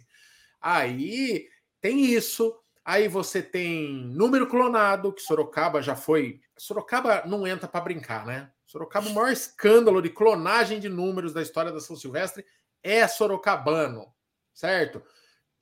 Aí 0.59 1.47
tem 1.79 2.03
isso. 2.03 2.60
Aí 2.83 3.07
você 3.07 3.43
tem 3.43 4.05
número 4.07 4.47
clonado, 4.47 5.13
que 5.13 5.21
Sorocaba 5.21 5.81
já 5.81 5.95
foi. 5.95 6.41
Sorocaba 6.57 7.23
não 7.25 7.45
entra 7.45 7.67
para 7.67 7.81
brincar, 7.81 8.25
né? 8.25 8.51
Sorocaba, 8.65 9.07
o 9.07 9.13
maior 9.13 9.31
escândalo 9.31 10.01
de 10.01 10.09
clonagem 10.09 10.79
de 10.79 10.89
números 10.89 11.33
da 11.33 11.41
história 11.41 11.71
da 11.71 11.79
São 11.79 11.95
Silvestre 11.95 12.45
é 12.81 13.07
Sorocabano, 13.07 14.11
certo? 14.53 15.03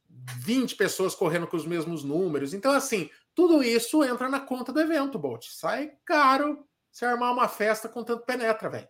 20 0.09 0.76
pessoas 0.76 1.13
correndo 1.13 1.47
com 1.47 1.57
os 1.57 1.65
mesmos 1.65 2.03
números. 2.03 2.53
Então, 2.53 2.72
assim, 2.72 3.09
tudo 3.36 3.61
isso 3.63 4.03
entra 4.03 4.30
na 4.30 4.39
conta 4.39 4.72
do 4.72 4.80
evento, 4.80 5.20
Bolt. 5.20 5.47
Sai 5.49 5.93
caro 6.05 6.65
se 6.91 7.05
armar 7.05 7.34
uma 7.34 7.47
festa 7.47 7.89
com 7.89 8.03
tanto 8.03 8.26
penetra, 8.26 8.70
velho. 8.70 8.88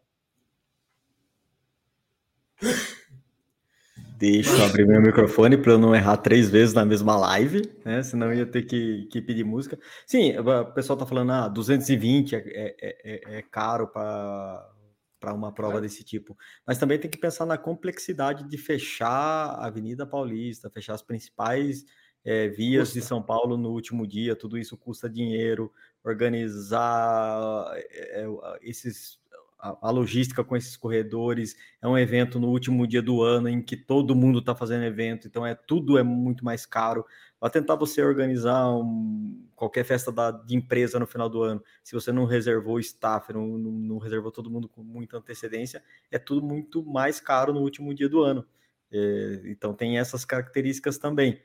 Deixa 4.20 4.52
eu 4.52 4.66
abrir 4.66 4.86
meu 4.86 5.02
microfone 5.02 5.56
para 5.58 5.72
eu 5.72 5.80
não 5.80 5.96
errar 5.96 6.18
três 6.18 6.50
vezes 6.50 6.74
na 6.74 6.84
mesma 6.84 7.16
live, 7.16 7.62
né? 7.86 8.04
Senão 8.04 8.34
ia 8.34 8.46
ter 8.46 8.64
que, 8.64 9.08
que 9.10 9.22
pedir 9.22 9.46
música. 9.46 9.80
Sim, 10.06 10.38
o 10.38 10.74
pessoal 10.74 11.00
tá 11.00 11.06
falando, 11.06 11.32
ah, 11.32 11.48
220 11.48 12.36
é, 12.36 12.44
é, 12.46 12.76
é, 12.82 13.38
é 13.38 13.42
caro 13.44 13.88
para 13.88 15.34
uma 15.34 15.54
prova 15.54 15.80
desse 15.80 16.04
tipo. 16.04 16.38
Mas 16.68 16.78
também 16.78 17.00
tem 17.00 17.10
que 17.10 17.18
pensar 17.18 17.46
na 17.46 17.58
complexidade 17.58 18.44
de 18.50 18.58
fechar 18.58 19.52
a 19.56 19.68
Avenida 19.68 20.06
Paulista, 20.06 20.70
fechar 20.70 20.96
as 20.96 21.02
principais 21.02 21.86
é, 22.26 22.50
vias 22.50 22.90
custa. 22.90 23.00
de 23.00 23.06
São 23.06 23.24
Paulo 23.24 23.56
no 23.56 23.70
último 23.70 24.06
dia, 24.06 24.36
tudo 24.36 24.58
isso 24.58 24.78
custa 24.78 25.10
dinheiro, 25.10 25.72
organizar 26.04 27.72
é, 27.74 28.26
esses 28.62 29.19
a, 29.60 29.92
logística 29.92 30.44
com 30.44 30.56
esses 30.56 30.78
corredores, 30.78 31.56
é 31.82 31.88
um 31.88 31.98
evento 31.98 32.40
no 32.40 32.48
último 32.48 32.88
dia 32.88 33.02
do 33.02 33.22
ano 33.22 33.50
em 33.50 33.62
que 33.62 33.76
todo 33.76 34.16
mundo 34.16 34.40
está 34.40 34.56
fazendo 34.56 34.86
evento, 34.86 35.28
então 35.28 35.46
é 35.46 35.54
tudo 35.54 35.98
é 35.98 36.04
muito 36.04 36.46
mais 36.46 36.66
caro. 36.66 37.06
Vai 37.40 37.50
tentar 37.50 37.76
você 37.76 38.02
organizar 38.02 38.70
um, 38.72 39.46
qualquer 39.56 39.84
festa 39.84 40.12
da, 40.12 40.32
de 40.32 40.56
empresa 40.56 40.98
no 40.98 41.06
final 41.06 41.30
do 41.30 41.44
ano, 41.44 41.62
se 41.84 41.94
você 41.94 42.12
não 42.12 42.26
reservou 42.26 42.76
o 42.76 42.80
staff, 42.80 43.34
não, 43.34 43.46
não, 43.46 43.72
não, 43.72 43.98
reservou 43.98 44.32
todo 44.32 44.50
mundo 44.50 44.70
com 44.70 44.82
muita 44.82 45.18
antecedência, 45.18 45.84
é 46.10 46.18
tudo 46.18 46.42
muito 46.42 46.84
mais 46.84 47.20
caro 47.20 47.54
no 47.54 47.62
último 47.62 47.94
dia 47.94 48.08
do 48.08 48.22
ano. 48.22 48.46
É, 48.92 49.42
então 49.46 49.74
tem 49.74 50.00
essas 50.00 50.24
características 50.24 50.98
também. 50.98 51.42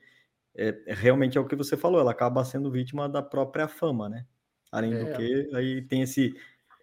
É, 0.57 0.85
realmente 0.87 1.37
é 1.37 1.41
o 1.41 1.47
que 1.47 1.57
você 1.57 1.77
falou, 1.77 2.01
ela 2.01 2.13
acaba 2.13 2.45
sendo 2.45 2.71
vítima 2.71 3.09
da 3.09 3.21
própria 3.21 3.67
fama, 3.67 4.09
né? 4.09 4.25
Além 4.71 4.95
é. 4.95 5.05
do 5.05 5.17
que, 5.17 5.51
aí 5.55 5.83
tem 5.83 6.03
esse 6.03 6.35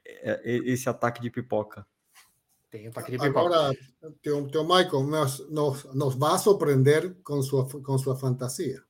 esse 0.05 0.89
ataque 0.89 1.21
de 1.21 1.29
pipoca. 1.29 1.85
Tem 2.69 2.87
ataque 2.87 3.11
de 3.11 3.17
pipoca. 3.17 3.39
Agora, 3.39 3.77
teu, 4.21 4.47
teu 4.47 4.63
Michael, 4.63 5.03
nos, 5.03 5.49
nos, 5.49 5.83
nos 5.93 6.15
vai 6.15 6.39
surpreender 6.39 7.21
com 7.23 7.41
sua, 7.41 7.67
com 7.67 7.97
sua 7.97 8.15
fantasia. 8.15 8.81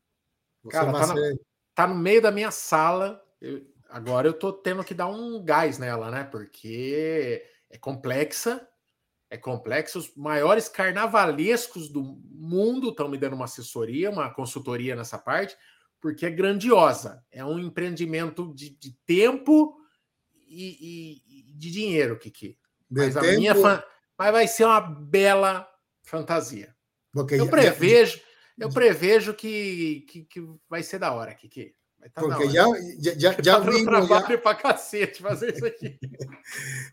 Você 0.63 0.77
Cara, 0.77 0.91
tá, 0.91 1.15
ser... 1.15 1.41
tá, 1.73 1.87
no 1.87 1.95
meio 1.95 2.21
da 2.21 2.31
minha 2.31 2.51
sala. 2.51 3.21
Eu, 3.41 3.65
agora 3.89 4.27
eu 4.27 4.33
tô 4.33 4.53
tendo 4.53 4.83
que 4.83 4.93
dar 4.93 5.07
um 5.07 5.43
gás 5.43 5.79
nela, 5.79 6.11
né? 6.11 6.23
Porque 6.23 7.43
é 7.69 7.77
complexa. 7.77 8.67
É 9.31 9.37
complexo. 9.37 9.97
Os 9.97 10.13
maiores 10.15 10.69
carnavalescos 10.69 11.89
do 11.89 12.03
mundo 12.29 12.89
estão 12.89 13.07
me 13.07 13.17
dando 13.17 13.33
uma 13.33 13.45
assessoria, 13.45 14.11
uma 14.11 14.29
consultoria 14.29 14.95
nessa 14.95 15.17
parte, 15.17 15.57
porque 15.99 16.25
é 16.25 16.29
grandiosa. 16.29 17.25
É 17.31 17.43
um 17.43 17.57
empreendimento 17.57 18.53
de, 18.53 18.69
de 18.71 18.91
tempo 19.05 19.80
e, 20.51 21.21
e, 21.27 21.53
de 21.53 21.71
dinheiro, 21.71 22.17
Kiki. 22.17 22.57
Mas, 22.89 23.15
a 23.15 23.21
minha 23.21 23.55
fan... 23.55 23.81
mas 24.17 24.31
vai 24.31 24.47
ser 24.47 24.65
uma 24.65 24.81
bela 24.81 25.67
fantasia. 26.03 26.75
Porque 27.11 27.35
eu 27.35 27.47
prevejo, 27.47 28.19
eu 28.57 28.69
prevejo 28.69 29.33
que, 29.33 30.05
que, 30.07 30.23
que 30.23 30.41
vai 30.69 30.83
ser 30.83 30.99
da 30.99 31.13
hora, 31.13 31.33
Kiki. 31.33 31.73
Tá 32.13 32.21
Porque 32.21 32.49
já, 32.49 32.65
já, 32.99 33.13
já, 33.15 33.37
já 33.41 33.59
vi. 33.59 33.85
trabalho 33.85 34.27
já... 34.27 34.37
para 34.39 34.55
cacete 34.55 35.21
fazer 35.21 35.55
isso 35.55 35.65
aqui. 35.65 35.99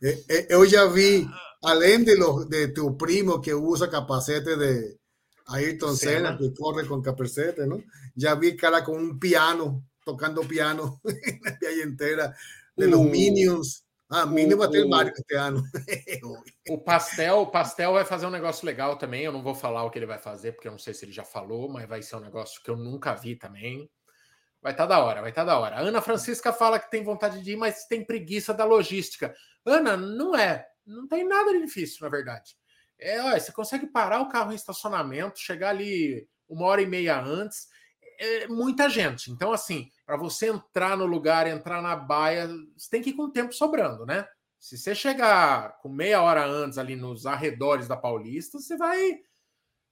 É, 0.00 0.10
é, 0.28 0.54
eu 0.54 0.64
já 0.64 0.86
vi, 0.86 1.28
além 1.60 2.04
de, 2.04 2.14
lo, 2.14 2.44
de 2.44 2.68
teu 2.68 2.94
primo 2.94 3.40
que 3.40 3.52
usa 3.52 3.88
capacete 3.88 4.54
de, 4.56 4.96
Ayrton 5.48 5.96
Senna, 5.96 6.36
que 6.36 6.52
corre 6.52 6.86
con 6.86 7.02
capacete, 7.02 7.66
¿no? 7.66 7.82
Ya 8.14 8.34
vi 8.34 8.56
cara 8.56 8.84
con 8.84 8.96
un 8.96 9.18
piano, 9.18 9.88
tocando 10.04 10.42
piano 10.42 11.00
en 11.04 11.40
la 11.42 11.58
viagem 11.60 11.88
inteira, 11.90 12.36
de 12.78 12.86
los 12.86 13.00
Minions. 13.00 13.84
Ah, 14.10 14.24
Minions 14.24 14.58
vai 14.58 14.70
ter 14.70 14.86
Mario 14.86 15.12
ano. 15.36 15.62
o 16.70 16.78
Pastel, 16.78 17.40
o 17.40 17.46
Pastel 17.46 17.92
vai 17.92 18.04
fazer 18.04 18.26
um 18.26 18.30
negócio 18.30 18.64
legal 18.64 18.96
também. 18.96 19.24
Eu 19.24 19.32
não 19.32 19.42
vou 19.42 19.54
falar 19.54 19.84
o 19.84 19.90
que 19.90 19.98
ele 19.98 20.06
vai 20.06 20.18
fazer, 20.18 20.52
porque 20.52 20.68
eu 20.68 20.72
não 20.72 20.78
sei 20.78 20.94
se 20.94 21.04
ele 21.04 21.12
já 21.12 21.24
falou, 21.24 21.68
mas 21.68 21.86
vai 21.86 22.00
ser 22.00 22.16
um 22.16 22.20
negócio 22.20 22.62
que 22.62 22.70
eu 22.70 22.76
nunca 22.76 23.14
vi 23.14 23.36
também. 23.36 23.90
Vai 24.62 24.72
estar 24.72 24.86
tá 24.86 24.94
da 24.94 25.04
hora, 25.04 25.20
vai 25.20 25.30
estar 25.30 25.44
tá 25.44 25.52
da 25.52 25.58
hora. 25.58 25.76
A 25.76 25.80
Ana 25.80 26.00
Francisca 26.00 26.52
fala 26.52 26.78
que 26.78 26.90
tem 26.90 27.04
vontade 27.04 27.42
de 27.42 27.52
ir, 27.52 27.56
mas 27.56 27.84
tem 27.86 28.04
preguiça 28.04 28.54
da 28.54 28.64
logística. 28.64 29.34
Ana, 29.66 29.96
não 29.96 30.34
é. 30.34 30.66
Não 30.86 31.06
tem 31.06 31.26
nada 31.26 31.52
de 31.52 31.60
difícil, 31.60 31.98
na 32.00 32.08
verdade. 32.08 32.56
É, 32.98 33.20
olha, 33.22 33.38
você 33.38 33.52
consegue 33.52 33.86
parar 33.86 34.22
o 34.22 34.28
carro 34.28 34.52
em 34.52 34.56
estacionamento, 34.56 35.38
chegar 35.38 35.70
ali 35.70 36.26
uma 36.48 36.64
hora 36.64 36.80
e 36.80 36.86
meia 36.86 37.20
antes. 37.20 37.68
É 38.18 38.48
muita 38.48 38.88
gente. 38.88 39.30
Então, 39.30 39.52
assim, 39.52 39.88
para 40.08 40.16
você 40.16 40.46
entrar 40.46 40.96
no 40.96 41.04
lugar, 41.04 41.46
entrar 41.46 41.82
na 41.82 41.94
baia, 41.94 42.48
você 42.74 42.88
tem 42.88 43.02
que 43.02 43.10
ir 43.10 43.12
com 43.12 43.24
o 43.24 43.30
tempo 43.30 43.52
sobrando, 43.52 44.06
né? 44.06 44.26
Se 44.58 44.78
você 44.78 44.94
chegar 44.94 45.76
com 45.82 45.90
meia 45.90 46.22
hora 46.22 46.46
antes 46.46 46.78
ali 46.78 46.96
nos 46.96 47.26
arredores 47.26 47.86
da 47.86 47.94
Paulista, 47.94 48.58
você 48.58 48.74
vai 48.78 49.20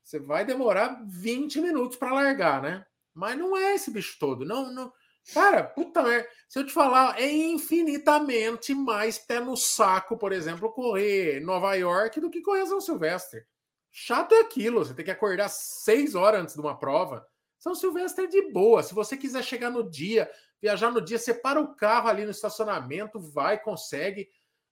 você 0.03 0.19
vai 0.19 0.43
demorar 0.43 1.05
20 1.07 1.61
minutos 1.61 1.99
para 1.99 2.15
largar, 2.15 2.63
né? 2.63 2.83
Mas 3.13 3.37
não 3.37 3.55
é 3.55 3.75
esse 3.75 3.91
bicho 3.91 4.17
todo. 4.19 4.47
Não, 4.47 4.73
não. 4.73 4.91
Cara, 5.35 5.63
puta 5.63 6.03
merda. 6.03 6.27
Se 6.49 6.61
eu 6.61 6.65
te 6.65 6.73
falar, 6.73 7.21
é 7.21 7.31
infinitamente 7.31 8.75
mais 8.75 9.19
pé 9.19 9.39
no 9.39 9.55
saco, 9.55 10.17
por 10.17 10.33
exemplo, 10.33 10.73
correr 10.73 11.41
Nova 11.41 11.75
York 11.75 12.21
do 12.23 12.31
que 12.31 12.41
correr 12.41 12.65
São 12.65 12.81
Silvestre. 12.81 13.45
Chato 13.91 14.33
é 14.33 14.41
aquilo. 14.41 14.83
Você 14.83 14.95
tem 14.95 15.05
que 15.05 15.11
acordar 15.11 15.51
seis 15.51 16.15
horas 16.15 16.41
antes 16.41 16.55
de 16.55 16.61
uma 16.63 16.79
prova. 16.79 17.27
São 17.67 17.75
Silvestre 17.75 18.27
é 18.27 18.29
de 18.29 18.53
boa. 18.53 18.81
Se 18.81 18.95
você 18.95 19.17
quiser 19.17 19.43
chegar 19.43 19.71
no 19.71 19.91
dia, 19.91 20.31
viajar 20.63 20.89
no 20.93 21.01
dia, 21.01 21.19
separa 21.19 21.61
o 21.61 21.75
carro 21.75 22.09
ali 22.09 22.25
no 22.25 22.31
estacionamento, 22.31 23.19
vai, 23.19 23.61
consegue. 23.61 24.29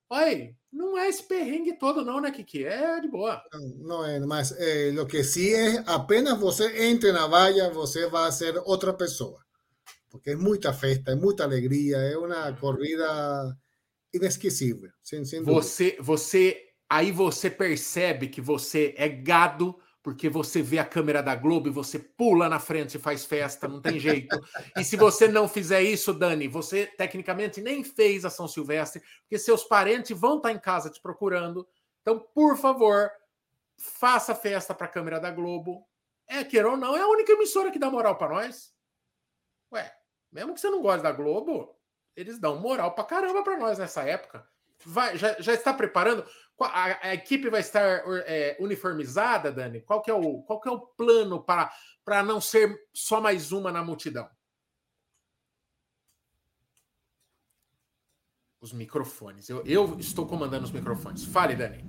Olha, 0.08 0.54
não 0.72 0.96
é 0.96 1.08
esse 1.08 1.24
perrengue 1.24 1.76
todo, 1.76 2.04
não, 2.04 2.20
né, 2.20 2.30
Kiki? 2.30 2.64
É 2.64 3.00
de 3.00 3.08
boa. 3.08 3.42
Não, 3.52 3.68
não 3.78 4.06
é, 4.06 4.20
mas 4.20 4.52
é, 4.52 4.90
o 4.92 5.06
que 5.06 5.24
sim 5.24 5.52
é 5.54 5.82
apenas 5.86 6.38
você 6.38 6.84
entre 6.84 7.10
na 7.10 7.26
vaia, 7.26 7.68
você 7.70 8.06
vai 8.06 8.30
ser 8.30 8.62
outra 8.64 8.92
pessoa. 8.92 9.40
Porque 10.08 10.30
é 10.30 10.36
muita 10.36 10.72
festa, 10.72 11.10
é 11.10 11.16
muita 11.16 11.42
alegria, 11.42 11.96
é 11.96 12.16
uma 12.16 12.52
corrida 12.52 13.58
inesquecível. 14.12 14.88
Sem, 15.02 15.24
sem 15.24 15.42
você, 15.42 15.96
você, 15.98 16.62
aí 16.88 17.10
você 17.10 17.50
percebe 17.50 18.28
que 18.28 18.40
você 18.40 18.94
é 18.96 19.08
gado 19.08 19.76
porque 20.04 20.28
você 20.28 20.60
vê 20.60 20.78
a 20.78 20.84
câmera 20.84 21.22
da 21.22 21.34
Globo 21.34 21.66
e 21.66 21.72
você 21.72 21.98
pula 21.98 22.46
na 22.46 22.60
frente 22.60 22.96
e 22.98 23.00
faz 23.00 23.24
festa, 23.24 23.66
não 23.66 23.80
tem 23.80 23.98
jeito. 23.98 24.38
E 24.76 24.84
se 24.84 24.96
você 24.98 25.26
não 25.26 25.48
fizer 25.48 25.80
isso, 25.82 26.12
Dani, 26.12 26.46
você 26.46 26.84
tecnicamente 26.86 27.62
nem 27.62 27.82
fez 27.82 28.22
a 28.26 28.28
São 28.28 28.46
Silvestre, 28.46 29.02
porque 29.22 29.38
seus 29.38 29.64
parentes 29.64 30.16
vão 30.16 30.36
estar 30.36 30.52
em 30.52 30.58
casa 30.58 30.90
te 30.90 31.00
procurando. 31.00 31.66
Então, 32.02 32.20
por 32.20 32.58
favor, 32.58 33.10
faça 33.78 34.34
festa 34.34 34.74
para 34.74 34.84
a 34.84 34.90
câmera 34.90 35.18
da 35.18 35.30
Globo. 35.30 35.88
É, 36.28 36.44
queira 36.44 36.68
ou 36.68 36.76
não, 36.76 36.94
é 36.94 37.00
a 37.00 37.08
única 37.08 37.32
emissora 37.32 37.70
que 37.70 37.78
dá 37.78 37.90
moral 37.90 38.16
para 38.16 38.28
nós. 38.28 38.74
Ué, 39.72 39.90
mesmo 40.30 40.52
que 40.52 40.60
você 40.60 40.68
não 40.68 40.82
goste 40.82 41.02
da 41.02 41.12
Globo, 41.12 41.74
eles 42.14 42.38
dão 42.38 42.60
moral 42.60 42.94
para 42.94 43.04
caramba 43.04 43.42
para 43.42 43.56
nós 43.56 43.78
nessa 43.78 44.02
época. 44.02 44.46
Vai, 44.84 45.16
já, 45.16 45.34
já 45.40 45.54
está 45.54 45.72
preparando? 45.72 46.26
A, 46.60 47.08
a 47.08 47.14
equipe 47.14 47.50
vai 47.50 47.60
estar 47.60 48.02
é, 48.26 48.56
uniformizada, 48.60 49.50
Dani? 49.50 49.80
Qual 49.80 50.00
que 50.00 50.10
é 50.10 50.14
o, 50.14 50.42
qual 50.42 50.60
que 50.60 50.68
é 50.68 50.72
o 50.72 50.80
plano 50.80 51.42
para, 51.42 52.22
não 52.22 52.40
ser 52.40 52.78
só 52.92 53.20
mais 53.20 53.50
uma 53.50 53.72
na 53.72 53.82
multidão? 53.82 54.28
Os 58.60 58.72
microfones. 58.72 59.48
Eu, 59.48 59.64
eu 59.66 59.98
estou 59.98 60.26
comandando 60.26 60.64
os 60.64 60.70
microfones. 60.70 61.24
Fale, 61.24 61.56
Dani. 61.56 61.84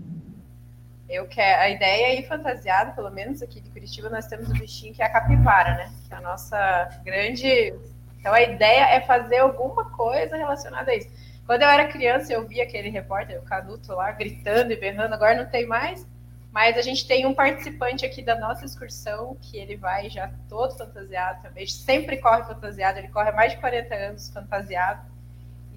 Eu 1.08 1.28
quero, 1.28 1.62
a 1.62 1.70
ideia 1.70 2.08
é 2.08 2.20
ir 2.20 2.28
fantasiada, 2.28 2.92
pelo 2.94 3.12
menos 3.12 3.42
aqui 3.44 3.62
de 3.62 3.70
Curitiba, 3.70 4.10
nós 4.10 4.26
temos 4.26 4.50
o 4.50 4.54
bichinho 4.54 4.94
que 4.94 5.04
é 5.04 5.06
a 5.06 5.12
capivara, 5.12 5.76
né? 5.76 5.94
Que 6.08 6.14
é 6.14 6.18
a 6.18 6.22
nossa 6.22 6.90
grande. 7.04 7.74
Então 8.20 8.34
a 8.34 8.42
ideia 8.42 8.88
é 8.90 9.02
fazer 9.02 9.38
alguma 9.38 9.92
coisa 9.92 10.36
relacionada 10.36 10.90
a 10.90 10.96
isso. 10.96 11.10
Quando 11.46 11.62
eu 11.62 11.70
era 11.70 11.88
criança, 11.88 12.34
eu 12.34 12.48
via 12.48 12.64
aquele 12.64 12.90
repórter, 12.90 13.40
o 13.40 13.44
Canuto 13.44 13.94
lá, 13.94 14.12
gritando 14.12 14.74
e 14.74 14.76
berrando, 14.76 15.14
agora 15.14 15.36
não 15.36 15.50
tem 15.50 15.66
mais. 15.66 16.06
Mas 16.52 16.78
a 16.78 16.82
gente 16.82 17.06
tem 17.06 17.26
um 17.26 17.34
participante 17.34 18.06
aqui 18.06 18.22
da 18.22 18.40
nossa 18.40 18.66
excursão, 18.66 19.38
que 19.42 19.58
ele 19.58 19.76
vai 19.76 20.10
já 20.10 20.32
todo 20.48 20.76
fantasiado 20.76 21.44
também, 21.44 21.68
sempre 21.68 22.18
corre 22.18 22.44
fantasiado, 22.44 22.98
ele 22.98 23.10
corre 23.10 23.30
há 23.30 23.34
mais 23.34 23.52
de 23.52 23.60
40 23.60 23.94
anos 23.94 24.30
fantasiado. 24.30 25.06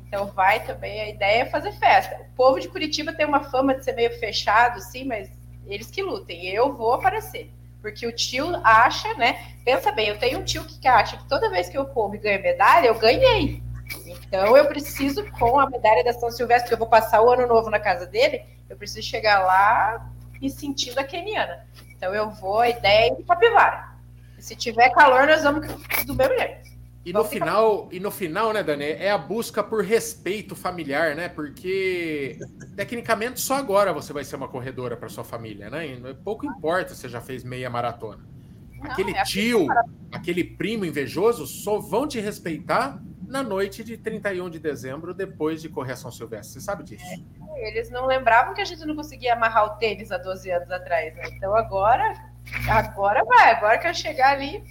Então 0.07 0.27
vai 0.29 0.64
também, 0.64 1.01
a 1.01 1.09
ideia 1.09 1.43
é 1.43 1.47
fazer 1.47 1.73
festa. 1.73 2.16
O 2.21 2.35
povo 2.37 2.59
de 2.61 2.69
Curitiba 2.69 3.12
tem 3.12 3.27
uma 3.27 3.45
fama 3.45 3.75
de 3.75 3.85
ser 3.85 3.93
meio 3.93 4.19
fechado, 4.19 4.81
sim, 4.81 5.05
mas 5.05 5.31
eles 5.66 5.91
que 5.91 6.03
lutem. 6.03 6.47
Eu 6.47 6.75
vou 6.75 6.95
aparecer. 6.95 7.53
Porque 7.83 8.07
o 8.07 8.12
tio 8.12 8.57
acha, 8.64 9.12
né? 9.14 9.55
Pensa 9.64 9.93
bem, 9.93 10.09
eu 10.09 10.19
tenho 10.19 10.41
um 10.41 10.45
tio 10.45 10.64
que 10.64 10.89
acha 10.89 11.16
que 11.16 11.29
toda 11.29 11.51
vez 11.51 11.69
que 11.69 11.77
eu 11.77 11.87
corro 11.87 12.14
e 12.14 12.19
ganho 12.19 12.43
medalha, 12.43 12.87
eu 12.87 12.99
ganhei. 12.99 13.62
Então 14.29 14.57
eu 14.57 14.66
preciso, 14.66 15.24
com 15.33 15.59
a 15.59 15.68
medalha 15.68 16.05
da 16.05 16.12
São 16.12 16.31
Silvestre, 16.31 16.68
que 16.68 16.74
eu 16.74 16.79
vou 16.79 16.87
passar 16.87 17.22
o 17.22 17.31
ano 17.31 17.47
novo 17.47 17.70
na 17.70 17.81
casa 17.81 18.07
dele, 18.07 18.43
eu 18.68 18.76
preciso 18.76 19.07
chegar 19.07 19.41
lá 19.41 20.12
e 20.41 20.51
sentindo 20.51 20.99
a 20.99 21.05
keniana. 21.05 21.66
Então 21.97 22.14
eu 22.14 22.31
vou, 22.31 22.61
a 22.61 22.68
ideia 22.68 23.11
é 23.11 23.20
ir 23.20 23.24
Capivara. 23.24 23.89
E 24.39 24.43
se 24.43 24.55
tiver 24.55 24.91
calor, 24.91 25.26
nós 25.26 25.43
vamos 25.43 25.66
do 26.05 26.14
mesmo 26.14 26.39
jeito. 26.39 26.68
E 27.05 27.12
no 27.12 27.24
final, 27.24 27.89
e 27.91 27.99
no 27.99 28.11
final, 28.11 28.53
né, 28.53 28.62
Dani, 28.62 28.85
é 28.85 29.11
a 29.11 29.16
busca 29.16 29.62
por 29.62 29.83
respeito 29.83 30.55
familiar, 30.55 31.16
né? 31.16 31.26
Porque 31.26 32.39
tecnicamente 32.76 33.41
só 33.41 33.55
agora 33.55 33.95
você 33.95 34.12
vai 34.12 34.24
ser 34.24 34.37
uma 34.37 34.47
corredora 34.47 34.95
para 34.95 35.09
sua 35.09 35.24
família, 35.24 35.70
né? 35.70 35.87
E 35.87 36.14
pouco 36.16 36.45
importa 36.45 36.95
se 36.95 37.01
você 37.01 37.09
já 37.09 37.20
fez 37.20 37.43
meia 37.43 37.70
maratona. 37.70 38.22
Não, 38.76 38.91
aquele 38.91 39.16
é 39.16 39.22
tio, 39.22 39.66
aquele 40.12 40.45
primo 40.45 40.85
invejoso 40.85 41.47
só 41.47 41.79
vão 41.79 42.07
te 42.07 42.20
respeitar 42.20 43.03
na 43.29 43.43
noite 43.43 43.85
de 43.85 43.97
31 43.97 44.49
de 44.49 44.59
dezembro, 44.59 45.12
depois 45.12 45.61
de 45.61 45.70
São 45.97 46.11
Silvestre. 46.11 46.55
Você 46.55 46.61
sabe 46.61 46.83
disso? 46.83 47.05
É, 47.57 47.68
eles 47.68 47.91
não 47.91 48.07
lembravam 48.07 48.55
que 48.55 48.61
a 48.61 48.64
gente 48.64 48.85
não 48.87 48.97
conseguia 48.97 49.35
amarrar 49.35 49.66
o 49.66 49.76
tênis 49.76 50.11
há 50.11 50.16
12 50.16 50.51
anos 50.51 50.70
atrás. 50.70 51.14
Né? 51.14 51.24
Então 51.33 51.55
agora, 51.55 52.14
agora 52.68 53.22
vai. 53.24 53.51
Agora 53.51 53.79
que 53.79 53.87
eu 53.87 53.95
chegar 53.95 54.33
ali. 54.33 54.64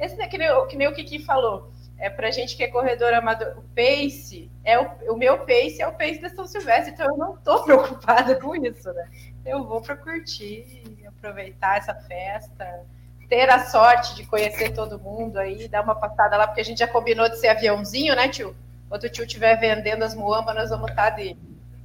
Esse 0.00 0.20
é 0.20 0.26
que 0.26 0.38
nem, 0.38 0.48
que 0.68 0.76
nem 0.76 0.88
o 0.88 0.94
Kiki 0.94 1.18
falou. 1.24 1.70
É 1.98 2.08
pra 2.08 2.30
gente 2.30 2.56
que 2.56 2.62
é 2.62 2.68
corredor 2.68 3.12
amador. 3.12 3.58
O 3.58 3.62
pace 3.74 4.50
é 4.64 4.78
o, 4.78 5.12
o 5.12 5.16
meu 5.16 5.38
pace 5.40 5.82
é 5.82 5.86
o 5.86 5.92
pace 5.92 6.20
da 6.20 6.30
São 6.30 6.46
Silvestre, 6.46 6.92
então 6.92 7.06
eu 7.06 7.16
não 7.16 7.36
tô 7.36 7.62
preocupada 7.64 8.36
com 8.36 8.54
isso, 8.56 8.90
né? 8.92 9.10
Eu 9.44 9.64
vou 9.64 9.82
para 9.82 9.96
curtir, 9.96 10.84
aproveitar 11.06 11.78
essa 11.78 11.94
festa 11.94 12.86
ter 13.28 13.50
a 13.50 13.66
sorte 13.66 14.14
de 14.14 14.24
conhecer 14.24 14.72
todo 14.72 14.98
mundo 14.98 15.36
aí, 15.36 15.68
dar 15.68 15.82
uma 15.82 15.94
passada 15.94 16.36
lá, 16.36 16.46
porque 16.46 16.62
a 16.62 16.64
gente 16.64 16.78
já 16.78 16.88
combinou 16.88 17.28
de 17.28 17.38
ser 17.38 17.48
aviãozinho, 17.48 18.16
né, 18.16 18.28
tio? 18.28 18.54
Quando 18.88 19.04
o 19.04 19.08
tio 19.08 19.24
estiver 19.24 19.58
vendendo 19.60 20.02
as 20.02 20.14
muambas, 20.14 20.54
nós 20.54 20.70
vamos 20.70 20.90
estar 20.90 21.10
de, 21.10 21.36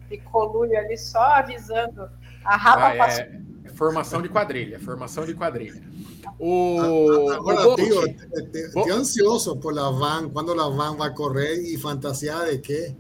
de 0.09 0.17
colúrio 0.19 0.77
ali, 0.77 0.97
só 0.97 1.21
avisando 1.21 2.09
a 2.45 2.55
rapa 2.55 3.03
ah, 3.03 3.11
é, 3.11 3.39
é, 3.65 3.69
formação 3.69 4.21
de 4.21 4.29
quadrilha, 4.29 4.79
formação 4.79 5.25
de 5.25 5.33
quadrilha. 5.33 5.81
O, 6.39 7.29
Agora, 7.31 7.67
o 7.67 7.75
tio, 7.75 8.05
estoy 8.05 8.91
ansioso 8.91 9.57
por 9.57 9.73
la 9.73 9.89
van, 9.91 10.29
quando 10.29 10.59
a 10.59 10.69
van 10.69 10.95
vai 10.95 11.13
correr 11.13 11.55
e 11.55 11.77
fantasia 11.77 12.35
de 12.51 12.59
quê? 12.59 12.95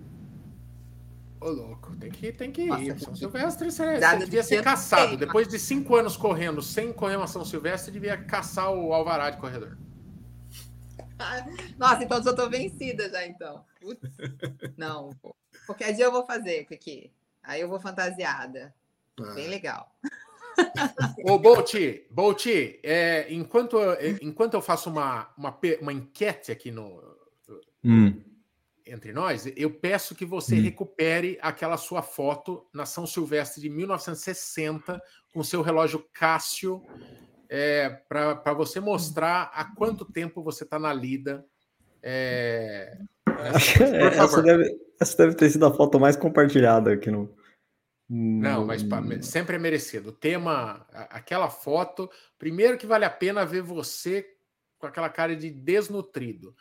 Ô, 1.43 1.49
louco, 1.49 1.93
tem 1.97 2.09
que, 2.09 2.31
tem 2.31 2.51
que 2.53 2.61
ir. 2.61 2.97
São 2.97 3.13
Silvestre, 3.13 3.69
você, 3.69 3.99
você 3.99 4.17
devia 4.19 4.43
ser 4.43 4.63
caçado. 4.63 5.17
Depois 5.17 5.45
de 5.45 5.59
cinco 5.59 5.93
anos 5.93 6.15
correndo 6.15 6.61
sem 6.61 6.93
correr 6.93 7.17
uma 7.17 7.27
São 7.27 7.43
Silvestre, 7.43 7.91
devia 7.91 8.17
caçar 8.17 8.71
o 8.71 8.93
alvará 8.93 9.29
de 9.29 9.37
corredor. 9.37 9.77
Nossa, 11.77 12.01
então 12.01 12.23
eu 12.23 12.33
tô 12.33 12.49
vencida 12.49 13.09
já, 13.09 13.27
então. 13.27 13.65
Putz. 13.81 14.09
Não, 14.77 15.09
qualquer 15.65 15.91
dia 15.91 16.05
eu 16.05 16.13
vou 16.13 16.25
fazer, 16.25 16.65
aqui. 16.71 17.11
Aí 17.43 17.59
eu 17.59 17.67
vou 17.67 17.77
fantasiada. 17.77 18.73
Ah. 19.19 19.33
Bem 19.33 19.49
legal. 19.49 19.93
Ô, 21.27 21.37
Bolt, 21.37 21.73
Bolt 22.09 22.45
é, 22.83 23.27
enquanto, 23.33 23.77
enquanto 24.21 24.53
eu 24.53 24.61
faço 24.61 24.89
uma, 24.89 25.29
uma, 25.37 25.59
uma 25.81 25.91
enquete 25.91 26.53
aqui 26.53 26.71
no, 26.71 27.03
hum 27.83 28.32
entre 28.85 29.13
nós, 29.13 29.45
eu 29.55 29.71
peço 29.71 30.15
que 30.15 30.25
você 30.25 30.55
hum. 30.55 30.61
recupere 30.61 31.37
aquela 31.41 31.77
sua 31.77 32.01
foto 32.01 32.67
na 32.73 32.85
São 32.85 33.05
Silvestre 33.05 33.61
de 33.61 33.69
1960 33.69 35.01
com 35.33 35.43
seu 35.43 35.61
relógio 35.61 36.05
Cássio 36.13 36.81
é, 37.49 37.89
para 38.09 38.53
você 38.53 38.79
mostrar 38.79 39.51
há 39.53 39.63
quanto 39.75 40.11
tempo 40.11 40.43
você 40.43 40.63
está 40.63 40.79
na 40.79 40.93
lida. 40.93 41.45
É, 42.01 42.97
essa, 44.17 44.41
deve, 44.41 44.75
essa 44.99 45.17
deve 45.17 45.35
ter 45.35 45.49
sido 45.49 45.65
a 45.65 45.73
foto 45.73 45.99
mais 45.99 46.15
compartilhada 46.15 46.93
aqui 46.93 47.11
no, 47.11 47.33
Não, 48.09 48.65
mas 48.65 48.83
sempre 49.21 49.55
é 49.55 49.59
merecido. 49.59 50.09
O 50.09 50.13
tema, 50.13 50.85
aquela 51.09 51.49
foto, 51.49 52.09
primeiro 52.37 52.77
que 52.77 52.87
vale 52.87 53.05
a 53.05 53.09
pena 53.09 53.45
ver 53.45 53.61
você 53.61 54.25
com 54.79 54.87
aquela 54.87 55.09
cara 55.09 55.35
de 55.35 55.49
desnutrido, 55.49 56.53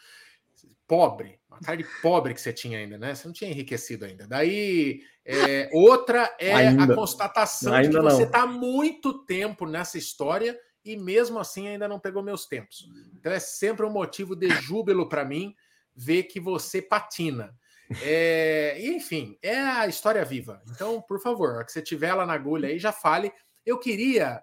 pobre, 0.87 1.41
uma 1.49 1.59
cara 1.61 1.77
de 1.77 1.85
pobre 2.03 2.35
que 2.35 2.41
você 2.41 2.53
tinha 2.53 2.79
ainda, 2.79 2.99
né? 2.99 3.15
Você 3.15 3.27
não 3.27 3.33
tinha 3.33 3.51
enriquecido 3.51 4.05
ainda. 4.05 4.27
Daí, 4.27 5.01
é, 5.25 5.71
outra 5.73 6.35
é 6.39 6.53
ainda. 6.55 6.93
a 6.93 6.95
constatação 6.95 7.73
ainda 7.73 7.89
de 7.89 7.97
que 7.97 8.03
você 8.03 8.23
está 8.25 8.47
muito 8.47 9.25
tempo 9.25 9.67
nessa 9.67 9.97
história 9.97 10.59
e 10.85 10.97
mesmo 10.97 11.39
assim 11.39 11.69
ainda 11.69 11.89
não 11.89 11.99
pegou 11.99 12.23
meus 12.23 12.47
tempos. 12.47 12.89
Então 13.15 13.33
é 13.33 13.41
sempre 13.41 13.87
um 13.87 13.91
motivo 13.91 14.35
de 14.35 14.49
júbilo 14.49 15.09
para 15.09 15.25
mim 15.25 15.55
ver 15.95 16.25
que 16.25 16.41
você 16.41 16.83
patina. 16.83 17.55
É, 18.03 18.79
enfim, 18.81 19.39
é 19.43 19.59
a 19.59 19.87
história 19.87 20.25
viva. 20.25 20.63
Então, 20.71 21.01
por 21.03 21.21
favor, 21.21 21.65
que 21.65 21.73
você 21.73 21.83
tiver 21.83 22.15
lá 22.15 22.25
na 22.25 22.33
agulha 22.33 22.69
aí, 22.69 22.79
já 22.79 22.93
fale. 22.93 23.33
Eu 23.65 23.79
queria. 23.79 24.43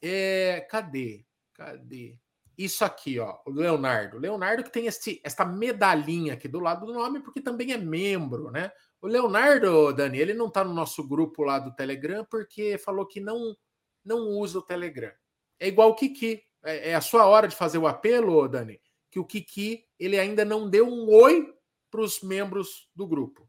É, 0.00 0.66
cadê? 0.70 1.24
Cadê? 1.54 2.18
Isso 2.56 2.84
aqui, 2.84 3.18
ó, 3.18 3.38
o 3.46 3.50
Leonardo. 3.50 4.18
Leonardo 4.18 4.62
que 4.62 4.72
tem 4.72 4.86
este, 4.86 5.20
esta 5.24 5.44
medalhinha 5.44 6.34
aqui 6.34 6.46
do 6.46 6.60
lado 6.60 6.86
do 6.86 6.92
nome, 6.92 7.20
porque 7.20 7.40
também 7.40 7.72
é 7.72 7.78
membro, 7.78 8.50
né? 8.50 8.70
O 9.00 9.06
Leonardo, 9.06 9.92
Dani, 9.92 10.18
ele 10.18 10.34
não 10.34 10.50
tá 10.50 10.62
no 10.62 10.72
nosso 10.72 11.06
grupo 11.06 11.42
lá 11.42 11.58
do 11.58 11.74
Telegram 11.74 12.24
porque 12.24 12.78
falou 12.78 13.06
que 13.06 13.20
não 13.20 13.56
não 14.04 14.28
usa 14.30 14.58
o 14.58 14.62
Telegram. 14.62 15.12
É 15.58 15.68
igual 15.68 15.90
o 15.90 15.94
Kiki. 15.94 16.42
É, 16.64 16.90
é 16.90 16.94
a 16.94 17.00
sua 17.00 17.26
hora 17.26 17.48
de 17.48 17.56
fazer 17.56 17.78
o 17.78 17.86
apelo, 17.86 18.46
Dani, 18.48 18.80
que 19.10 19.18
o 19.18 19.24
Kiki 19.24 19.84
ele 19.98 20.18
ainda 20.18 20.44
não 20.44 20.68
deu 20.68 20.86
um 20.86 21.08
oi 21.08 21.52
para 21.90 22.00
os 22.00 22.20
membros 22.22 22.88
do 22.94 23.06
grupo. 23.06 23.48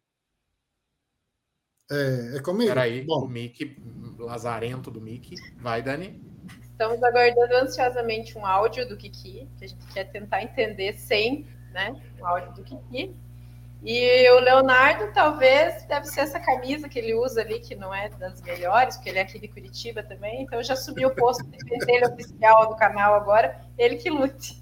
É, 1.92 2.38
é 2.38 2.42
comigo? 2.42 2.70
Peraí, 2.70 3.04
Bom. 3.04 3.26
o 3.26 3.28
Mickey, 3.28 3.76
Lazarento 4.18 4.90
do 4.90 5.02
Mickey. 5.02 5.36
Vai, 5.58 5.82
Dani. 5.82 6.33
Estamos 6.84 7.02
aguardando 7.02 7.56
ansiosamente 7.56 8.38
um 8.38 8.46
áudio 8.46 8.86
do 8.86 8.98
Kiki, 8.98 9.48
que 9.58 9.64
a 9.64 9.68
gente 9.70 9.88
quer 9.94 10.04
tentar 10.12 10.44
entender 10.44 10.92
sem, 11.00 11.48
né? 11.72 11.96
O 12.20 12.26
áudio 12.26 12.52
do 12.52 12.62
Kiki. 12.62 13.16
E 13.82 14.30
o 14.32 14.40
Leonardo, 14.42 15.14
talvez, 15.14 15.86
deve 15.86 16.08
ser 16.08 16.22
essa 16.22 16.42
camisa 16.42 16.90
que 16.90 17.00
ele 17.00 17.14
usa 17.14 17.40
ali, 17.40 17.62
que 17.62 17.74
não 17.74 17.96
é 17.96 18.10
das 18.10 18.42
melhores, 18.42 18.98
porque 18.98 19.10
ele 19.10 19.20
é 19.20 19.22
aqui 19.22 19.40
de 19.40 19.48
Curitiba 19.48 20.04
também. 20.04 20.44
Então 20.44 20.62
já 20.62 20.76
subiu 20.76 21.08
o 21.08 21.16
posto 21.16 21.46
de 21.46 22.06
oficial 22.06 22.68
do 22.68 22.76
canal 22.76 23.16
agora, 23.16 23.62
ele 23.78 23.96
que 23.96 24.10
lute. 24.10 24.62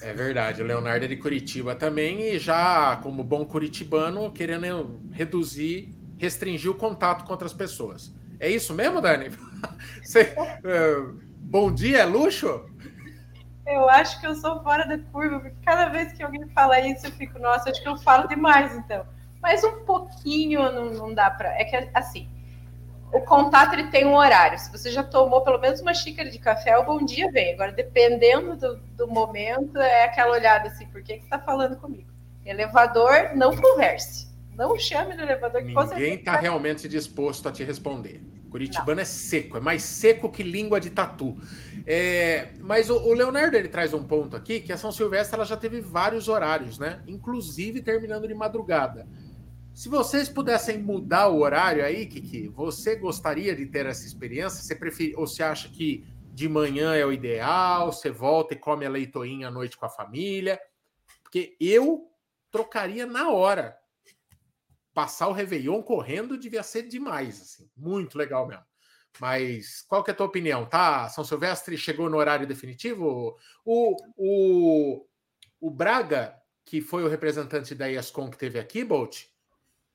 É 0.00 0.14
verdade, 0.14 0.62
o 0.62 0.64
Leonardo 0.64 1.04
é 1.04 1.08
de 1.08 1.16
Curitiba 1.16 1.74
também 1.74 2.22
e 2.22 2.38
já, 2.38 2.96
como 3.02 3.22
bom 3.22 3.44
curitibano, 3.44 4.32
querendo 4.32 4.98
reduzir, 5.12 5.94
restringir 6.16 6.70
o 6.70 6.74
contato 6.74 7.26
com 7.26 7.32
outras 7.32 7.52
pessoas. 7.52 8.14
É 8.38 8.48
isso 8.48 8.72
mesmo, 8.72 9.02
Dani? 9.02 9.28
Você, 10.02 10.32
uh, 10.64 11.29
bom 11.50 11.72
dia, 11.72 11.98
é 11.98 12.04
luxo? 12.04 12.64
Eu 13.66 13.88
acho 13.90 14.20
que 14.20 14.26
eu 14.26 14.34
sou 14.36 14.62
fora 14.62 14.86
da 14.86 14.98
curva, 14.98 15.40
porque 15.40 15.56
cada 15.64 15.88
vez 15.88 16.12
que 16.12 16.22
alguém 16.22 16.48
fala 16.50 16.80
isso, 16.80 17.06
eu 17.06 17.12
fico, 17.12 17.38
nossa, 17.38 17.70
acho 17.70 17.82
que 17.82 17.88
eu 17.88 17.96
falo 17.98 18.28
demais, 18.28 18.74
então. 18.76 19.04
Mas 19.42 19.64
um 19.64 19.84
pouquinho 19.84 20.70
não, 20.70 20.86
não 20.92 21.14
dá 21.14 21.30
para. 21.30 21.48
É 21.60 21.64
que, 21.64 21.90
assim, 21.94 22.28
o 23.12 23.20
contato 23.20 23.74
ele 23.74 23.88
tem 23.88 24.06
um 24.06 24.14
horário. 24.14 24.58
Se 24.58 24.70
você 24.70 24.90
já 24.90 25.02
tomou 25.02 25.42
pelo 25.42 25.58
menos 25.58 25.80
uma 25.80 25.94
xícara 25.94 26.30
de 26.30 26.38
café, 26.38 26.76
o 26.78 26.84
bom 26.84 27.04
dia 27.04 27.30
vem. 27.32 27.54
Agora, 27.54 27.72
dependendo 27.72 28.56
do, 28.56 28.76
do 28.96 29.08
momento, 29.08 29.78
é 29.78 30.04
aquela 30.04 30.32
olhada 30.32 30.68
assim: 30.68 30.86
por 30.86 31.02
que, 31.02 31.14
que 31.14 31.20
você 31.20 31.24
está 31.26 31.38
falando 31.38 31.76
comigo? 31.76 32.10
Elevador, 32.44 33.30
não 33.34 33.56
converse. 33.56 34.30
Não 34.54 34.78
chame 34.78 35.14
no 35.14 35.22
elevador 35.22 35.62
que 35.62 35.72
Ninguém 35.72 36.14
está 36.14 36.36
realmente 36.36 36.88
disposto 36.88 37.48
a 37.48 37.52
te 37.52 37.64
responder. 37.64 38.20
Curitibano 38.50 38.96
não. 38.96 39.02
é 39.02 39.04
seco, 39.04 39.56
é 39.56 39.60
mais 39.60 39.82
seco 39.82 40.30
que 40.30 40.42
língua 40.42 40.80
de 40.80 40.90
tatu. 40.90 41.36
É, 41.86 42.52
mas 42.60 42.90
o, 42.90 42.96
o, 42.96 43.14
Leonardo 43.14 43.56
ele 43.56 43.68
traz 43.68 43.94
um 43.94 44.02
ponto 44.02 44.36
aqui 44.36 44.60
que 44.60 44.72
a 44.72 44.76
São 44.76 44.92
Silvestre 44.92 45.36
ela 45.36 45.44
já 45.44 45.56
teve 45.56 45.80
vários 45.80 46.28
horários, 46.28 46.78
né? 46.78 47.02
Inclusive 47.06 47.80
terminando 47.80 48.26
de 48.26 48.34
madrugada. 48.34 49.06
Se 49.72 49.88
vocês 49.88 50.28
pudessem 50.28 50.78
mudar 50.78 51.28
o 51.28 51.40
horário 51.40 51.84
aí, 51.84 52.04
Kiki, 52.06 52.48
você 52.48 52.96
gostaria 52.96 53.54
de 53.54 53.66
ter 53.66 53.86
essa 53.86 54.04
experiência? 54.04 54.62
Você 54.62 54.74
prefere, 54.74 55.14
ou 55.16 55.26
você 55.26 55.42
acha 55.42 55.68
que 55.68 56.04
de 56.34 56.48
manhã 56.48 56.94
é 56.94 57.06
o 57.06 57.12
ideal? 57.12 57.92
Você 57.92 58.10
volta 58.10 58.54
e 58.54 58.58
come 58.58 58.84
a 58.84 58.90
leitoinha 58.90 59.48
à 59.48 59.50
noite 59.50 59.76
com 59.76 59.86
a 59.86 59.88
família? 59.88 60.60
Porque 61.22 61.56
eu 61.60 62.10
trocaria 62.50 63.06
na 63.06 63.30
hora. 63.30 63.79
Passar 64.92 65.28
o 65.28 65.32
Réveillon 65.32 65.82
correndo 65.82 66.36
devia 66.36 66.62
ser 66.62 66.82
demais, 66.82 67.40
assim, 67.40 67.70
muito 67.76 68.18
legal 68.18 68.46
mesmo. 68.46 68.64
Mas 69.18 69.82
qual 69.82 70.04
que 70.04 70.10
é 70.10 70.14
a 70.14 70.16
tua 70.16 70.26
opinião? 70.26 70.66
Tá? 70.66 71.08
São 71.08 71.24
Silvestre 71.24 71.76
chegou 71.76 72.08
no 72.08 72.16
horário 72.16 72.46
definitivo? 72.46 73.36
O, 73.64 73.96
o, 74.16 75.06
o 75.60 75.70
Braga, 75.70 76.34
que 76.64 76.80
foi 76.80 77.02
o 77.02 77.08
representante 77.08 77.74
da 77.74 77.90
ESCOM 77.90 78.30
que 78.30 78.38
teve 78.38 78.58
aqui, 78.58 78.84
Bolt, 78.84 79.24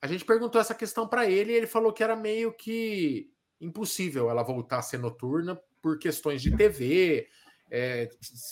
a 0.01 0.07
gente 0.07 0.25
perguntou 0.25 0.59
essa 0.59 0.75
questão 0.75 1.07
para 1.07 1.29
ele 1.29 1.51
e 1.51 1.55
ele 1.55 1.67
falou 1.67 1.93
que 1.93 2.03
era 2.03 2.15
meio 2.15 2.53
que 2.53 3.31
impossível 3.59 4.29
ela 4.29 4.43
voltar 4.43 4.79
a 4.79 4.81
ser 4.81 4.97
noturna 4.97 5.59
por 5.81 5.97
questões 5.97 6.41
de 6.41 6.55
TV, 6.55 7.27
é, 7.71 8.09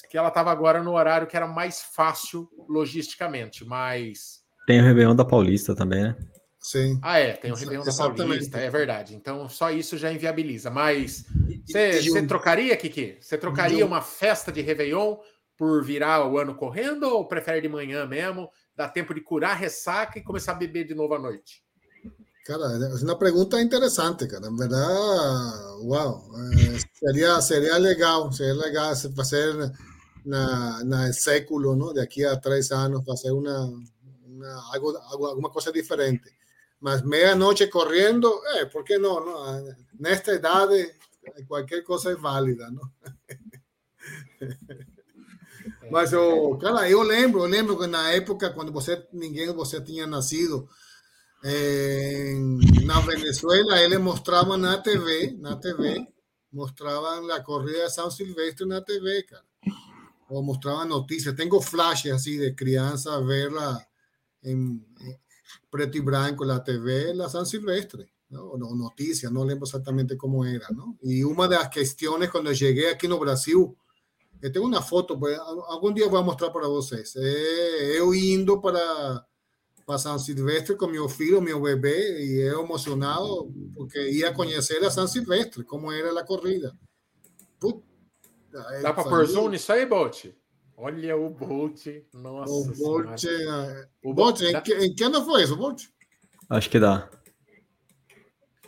que 0.09 0.17
ela 0.17 0.29
estava 0.29 0.51
agora 0.51 0.81
no 0.81 0.93
horário 0.93 1.27
que 1.27 1.35
era 1.35 1.47
mais 1.47 1.81
fácil 1.81 2.49
logisticamente, 2.67 3.65
mas. 3.65 4.42
Tem 4.65 4.79
o 4.79 4.83
Réveillon 4.83 5.15
da 5.15 5.25
Paulista 5.25 5.75
também, 5.75 6.03
né? 6.03 6.15
Sim. 6.59 6.97
Ah, 7.01 7.19
é, 7.19 7.33
tem 7.33 7.51
o 7.51 7.55
Réveillon 7.55 7.83
da 7.83 7.93
Paulista, 7.93 8.57
é 8.57 8.69
verdade. 8.69 9.15
Então 9.15 9.49
só 9.49 9.69
isso 9.69 9.97
já 9.97 10.11
inviabiliza. 10.11 10.69
Mas 10.69 11.25
você 11.67 12.25
trocaria, 12.25 12.75
Kiki? 12.77 13.17
Você 13.19 13.37
trocaria 13.37 13.85
uma 13.85 14.01
festa 14.01 14.51
de 14.51 14.61
Réveillon 14.61 15.17
por 15.57 15.83
virar 15.83 16.25
o 16.25 16.37
ano 16.37 16.55
correndo 16.55 17.03
ou 17.03 17.27
prefere 17.27 17.61
de 17.61 17.67
manhã 17.67 18.05
mesmo? 18.05 18.49
Dá 18.75 18.87
tempo 18.87 19.13
de 19.13 19.21
curar 19.21 19.51
a 19.51 19.55
ressaca 19.55 20.17
e 20.17 20.23
começar 20.23 20.53
a 20.53 20.55
beber 20.55 20.85
de 20.85 20.95
novo 20.95 21.13
à 21.13 21.19
noite? 21.19 21.61
Cara, 22.45 22.63
é 22.63 23.03
uma 23.03 23.17
pergunta 23.17 23.61
interessante, 23.61 24.27
cara. 24.27 24.49
Na 24.49 24.57
verdade, 24.57 24.83
uau, 25.83 26.23
é, 26.35 26.79
seria, 26.93 27.41
seria 27.41 27.77
legal, 27.77 28.31
seria 28.31 28.53
legal 28.53 28.93
fazer 29.15 29.71
na, 30.25 30.83
na 30.83 31.13
século, 31.13 31.75
¿no? 31.75 31.93
De 31.93 32.01
aqui 32.01 32.25
a 32.25 32.35
três 32.35 32.71
anos, 32.71 33.05
fazer 33.05 33.31
uma, 33.31 33.71
uma 34.33 34.73
algo, 34.73 34.97
algo, 34.97 35.25
alguma 35.25 35.49
coisa 35.49 35.71
diferente. 35.71 36.31
Mas 36.79 37.01
meia-noite 37.01 37.67
correndo, 37.67 38.29
é, 38.55 38.65
por 38.65 38.83
que 38.83 38.97
não, 38.97 39.23
não? 39.23 39.75
Nesta 39.99 40.33
idade, 40.33 40.93
qualquer 41.47 41.81
coisa 41.83 42.11
é 42.11 42.15
válida, 42.15 42.69
não? 42.69 42.91
Mas 45.89 46.11
eu, 46.11 46.57
cara, 46.57 46.89
eu 46.89 47.01
lembro, 47.01 47.41
eu 47.41 47.47
lembro 47.47 47.77
que 47.77 47.87
na 47.87 48.11
época 48.11 48.49
quando 48.49 48.71
você 48.71 49.05
ninguém 49.13 49.53
você 49.53 49.79
tinha 49.81 50.07
nascido 50.07 50.67
eh, 51.43 52.35
na 52.83 52.99
Venezuela, 53.01 53.79
eles 53.79 53.99
mostravam 53.99 54.57
na 54.57 54.77
TV, 54.77 55.35
na 55.39 55.55
TV, 55.55 56.07
mostravam 56.51 57.29
a 57.31 57.41
corrida 57.41 57.85
de 57.85 57.93
São 57.93 58.09
Silvestre 58.09 58.65
na 58.65 58.81
TV, 58.81 59.23
cara. 59.23 59.43
Ou 60.29 60.41
mostravam 60.41 60.85
notícias. 60.85 61.35
Tenho 61.35 61.61
flashes 61.61 62.11
assim 62.11 62.39
de 62.39 62.53
criança 62.53 63.21
verla 63.21 63.85
em, 64.43 64.85
em 65.01 65.19
preto 65.69 65.97
e 65.97 66.01
branco 66.01 66.45
na 66.45 66.59
TV, 66.59 67.13
la 67.13 67.29
São 67.29 67.45
Silvestre. 67.45 68.11
¿no? 68.29 68.57
noticias, 68.57 69.31
no 69.31 69.45
lembro 69.45 69.65
exactamente 69.65 70.17
cómo 70.17 70.43
era, 70.43 70.67
¿no? 70.71 70.97
Y 71.03 71.23
una 71.23 71.47
de 71.47 71.55
las 71.55 71.69
cuestiones 71.69 72.31
cuando 72.31 72.51
llegué 72.51 72.89
aquí 72.89 73.05
en 73.05 73.19
Brasil, 73.19 73.77
Eu 74.43 74.51
tenho 74.51 74.65
uma 74.65 74.81
foto, 74.81 75.17
algum 75.67 75.93
dia 75.93 76.03
eu 76.03 76.09
vou 76.09 76.21
mostrar 76.21 76.49
para 76.49 76.67
vocês. 76.67 77.15
É 77.15 77.97
eu 77.97 78.13
indo 78.13 78.59
para, 78.59 79.25
para 79.85 79.97
São 79.97 80.19
Silvestre 80.19 80.75
com 80.75 80.85
meu 80.85 81.07
filho, 81.07 81.41
meu 81.41 81.61
bebê, 81.61 82.25
e 82.25 82.39
eu 82.41 82.61
emocionado 82.61 83.49
porque 83.73 83.97
ia 84.11 84.33
conhecer 84.33 84.83
a 84.83 84.91
São 84.91 85.07
Silvestre, 85.07 85.63
como 85.63 85.89
era 85.89 86.19
a 86.19 86.25
corrida. 86.25 86.77
Puta, 87.57 87.85
Dá 88.81 88.93
para 88.93 89.05
pôr 89.05 89.25
zoom 89.25 89.47
nisso 89.47 89.71
aí, 89.71 89.85
Bolt? 89.85 90.25
Olha 90.77 91.15
o 91.15 91.29
Bolt. 91.29 91.85
Nossa. 92.13 92.51
O 92.51 92.73
Bolt. 92.75 93.23
O 94.03 94.13
Bolt, 94.13 94.41
em, 94.41 94.61
que, 94.61 94.73
em 94.73 94.93
que 94.93 95.03
ano 95.03 95.23
foi 95.23 95.43
isso, 95.43 95.55
Bolt? 95.55 95.83
Acho 96.49 96.69
que 96.69 96.79
dá. 96.79 97.09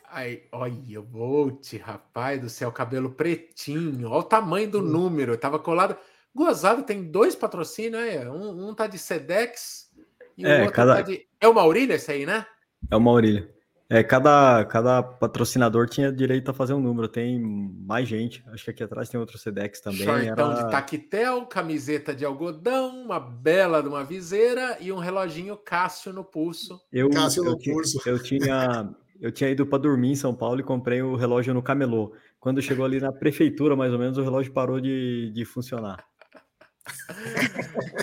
Aí, 0.09 0.47
olha, 0.51 0.99
o 0.99 1.03
Bolt, 1.03 1.73
rapaz 1.73 2.39
do 2.39 2.49
céu, 2.49 2.71
cabelo 2.71 3.09
pretinho, 3.09 4.09
olha 4.09 4.19
o 4.19 4.23
tamanho 4.23 4.69
do 4.69 4.79
hum. 4.79 4.83
número, 4.83 5.37
tava 5.37 5.59
colado. 5.59 5.97
Gozado 6.33 6.83
tem 6.83 7.03
dois 7.03 7.35
patrocínios, 7.35 8.01
é? 8.01 8.29
Um, 8.29 8.69
um 8.69 8.73
tá 8.73 8.87
de 8.87 8.97
Sedex 8.97 9.91
e 10.37 10.45
é, 10.45 10.57
o 10.57 10.59
outro 10.59 10.73
cada... 10.73 10.95
tá 10.95 11.01
de. 11.01 11.27
É 11.39 11.47
o 11.47 11.53
Maurílio 11.53 11.95
esse 11.95 12.11
aí, 12.11 12.25
né? 12.25 12.45
É 12.89 12.95
o 12.95 13.01
Maurílio. 13.01 13.54
É, 13.87 14.03
cada, 14.03 14.65
cada 14.65 15.03
patrocinador 15.03 15.87
tinha 15.87 16.11
direito 16.11 16.49
a 16.49 16.53
fazer 16.53 16.73
um 16.73 16.79
número, 16.79 17.07
tem 17.07 17.39
mais 17.39 18.07
gente. 18.07 18.43
Acho 18.47 18.65
que 18.65 18.71
aqui 18.71 18.83
atrás 18.83 19.09
tem 19.09 19.19
outro 19.19 19.37
Sedex 19.37 19.79
também. 19.79 20.03
Shortão 20.03 20.51
era... 20.51 20.63
de 20.63 20.71
taquetel, 20.71 21.45
camiseta 21.45 22.15
de 22.15 22.25
algodão, 22.25 23.03
uma 23.03 23.19
bela 23.19 23.81
de 23.81 23.87
uma 23.87 24.03
viseira 24.03 24.77
e 24.81 24.91
um 24.91 24.97
reloginho 24.97 25.55
Cássio 25.55 26.11
no 26.11 26.23
pulso. 26.23 26.81
Eu, 26.91 27.09
Cássio 27.11 27.43
no 27.43 27.51
eu, 27.51 27.57
pulso. 27.57 28.01
Eu 28.07 28.21
tinha 28.21 28.89
eu 29.19 29.31
tinha 29.31 29.49
ido 29.49 29.65
para 29.65 29.77
dormir 29.77 30.11
em 30.11 30.15
São 30.15 30.35
Paulo 30.35 30.59
e 30.59 30.63
comprei 30.63 31.01
o 31.01 31.15
relógio 31.15 31.53
no 31.53 31.61
camelô. 31.61 32.13
Quando 32.39 32.61
chegou 32.61 32.85
ali 32.85 32.99
na 32.99 33.11
prefeitura, 33.11 33.75
mais 33.75 33.93
ou 33.93 33.99
menos, 33.99 34.17
o 34.17 34.23
relógio 34.23 34.51
parou 34.51 34.79
de, 34.79 35.31
de 35.33 35.45
funcionar. 35.45 36.05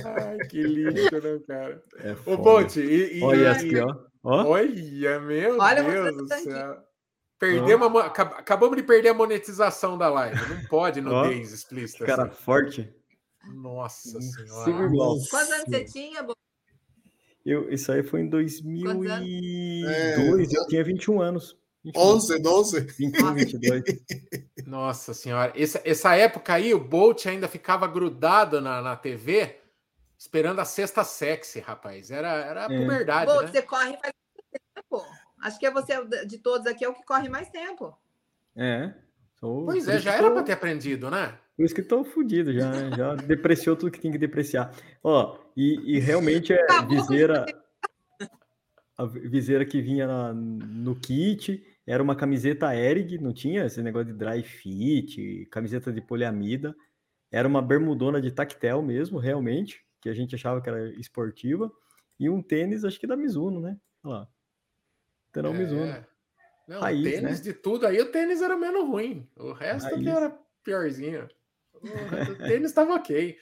Ai, 0.04 0.38
que 0.48 0.62
lixo, 0.62 1.14
né, 1.14 1.40
cara? 1.46 1.82
É 2.00 2.16
Ô, 2.26 2.38
Ponte, 2.38 2.80
e, 2.80 3.18
e, 3.18 3.22
Olha 3.22 3.52
aqui, 3.52 3.78
ó. 3.78 3.94
ó. 4.22 4.46
Olha, 4.46 5.20
meu 5.20 5.58
Olha 5.58 5.82
Deus 5.82 6.16
do 6.16 6.28
céu. 6.28 6.76
Perdemos 7.38 8.00
a, 8.00 8.06
acabamos 8.06 8.76
de 8.76 8.82
perder 8.84 9.08
a 9.08 9.14
monetização 9.14 9.98
da 9.98 10.08
live. 10.08 10.36
Não 10.48 10.64
pode 10.68 11.00
nudez 11.00 11.52
explícita. 11.52 12.04
Cara 12.06 12.24
assim. 12.24 12.42
forte. 12.42 12.94
Nossa 13.52 14.20
senhora. 14.20 14.88
Quantos 15.28 15.50
anos 15.50 15.64
você 15.66 15.84
tinha, 15.84 16.24
eu, 17.44 17.68
isso 17.72 17.90
aí 17.90 18.02
foi 18.04 18.20
em 18.20 18.28
2002, 18.28 19.10
é, 19.88 20.56
eu 20.56 20.66
tinha 20.68 20.84
21 20.84 21.20
anos. 21.20 21.58
11, 21.94 22.40
12. 22.40 22.80
21, 22.80 23.34
22. 23.34 23.82
Nossa 24.66 25.12
senhora. 25.12 25.52
Essa, 25.56 25.80
essa 25.84 26.14
época 26.14 26.54
aí, 26.54 26.72
o 26.72 26.78
Bolt 26.78 27.26
ainda 27.26 27.48
ficava 27.48 27.86
grudado 27.88 28.60
na, 28.60 28.80
na 28.80 28.94
TV, 28.94 29.58
esperando 30.16 30.60
a 30.60 30.64
sexta 30.64 31.02
sexy, 31.02 31.60
rapaz. 31.60 32.10
Era, 32.10 32.28
era 32.28 32.64
é. 32.64 32.80
puberdade, 32.80 33.26
Bolt, 33.26 33.46
né? 33.46 33.50
você 33.52 33.62
corre 33.62 33.96
faz 33.96 34.12
tempo. 34.74 35.04
Acho 35.42 35.58
que 35.58 35.66
é 35.66 35.70
você, 35.72 36.04
de 36.24 36.38
todos 36.38 36.66
aqui, 36.66 36.84
é 36.84 36.88
o 36.88 36.94
que 36.94 37.04
corre 37.04 37.28
mais 37.28 37.48
tempo. 37.50 37.96
É. 38.56 38.94
Sou... 39.40 39.64
Pois 39.64 39.88
é, 39.88 39.98
já 39.98 40.14
era 40.14 40.30
para 40.30 40.44
ter 40.44 40.52
aprendido, 40.52 41.10
né? 41.10 41.36
Por 41.56 41.64
isso 41.64 41.74
que 41.74 41.80
estou 41.80 42.04
fodido, 42.04 42.52
já, 42.52 42.70
né? 42.70 42.96
já 42.96 43.14
depreciou 43.26 43.74
tudo 43.74 43.90
que 43.90 44.00
tem 44.00 44.12
que 44.12 44.18
depreciar. 44.18 44.72
Ó, 45.02 45.36
e, 45.56 45.96
e 45.96 45.98
realmente 45.98 46.52
é 46.52 46.66
viseira. 46.88 47.44
A 48.96 49.04
viseira 49.04 49.64
que 49.64 49.80
vinha 49.80 50.06
na, 50.06 50.32
no 50.32 50.94
kit 50.94 51.64
era 51.86 52.02
uma 52.02 52.14
camiseta 52.14 52.74
Erig, 52.74 53.18
não 53.18 53.32
tinha 53.32 53.64
esse 53.64 53.82
negócio 53.82 54.12
de 54.12 54.18
dry 54.18 54.42
fit, 54.42 55.46
camiseta 55.50 55.92
de 55.92 56.00
poliamida. 56.00 56.74
Era 57.30 57.48
uma 57.48 57.60
bermudona 57.60 58.20
de 58.20 58.30
tactel 58.30 58.82
mesmo, 58.82 59.18
realmente, 59.18 59.84
que 60.00 60.08
a 60.08 60.14
gente 60.14 60.34
achava 60.34 60.60
que 60.60 60.68
era 60.68 60.90
esportiva. 60.94 61.72
E 62.20 62.28
um 62.30 62.42
tênis, 62.42 62.84
acho 62.84 63.00
que 63.00 63.06
da 63.06 63.16
Mizuno, 63.16 63.60
né? 63.60 63.76
Olha 64.04 64.14
lá. 64.14 64.28
Terão 65.32 65.54
é. 65.54 65.58
Mizuno. 65.58 66.06
Não, 66.68 66.80
Raiz, 66.80 67.02
tênis 67.02 67.38
né? 67.38 67.44
de 67.44 67.52
tudo 67.52 67.86
aí, 67.86 68.00
o 68.00 68.12
tênis 68.12 68.40
era 68.40 68.56
menos 68.56 68.86
ruim. 68.86 69.28
O 69.36 69.52
resto 69.52 69.98
que 69.98 70.08
era 70.08 70.38
piorzinho. 70.62 71.28
O 71.74 72.38
tênis 72.46 72.70
estava 72.70 72.94
ok. 72.94 73.36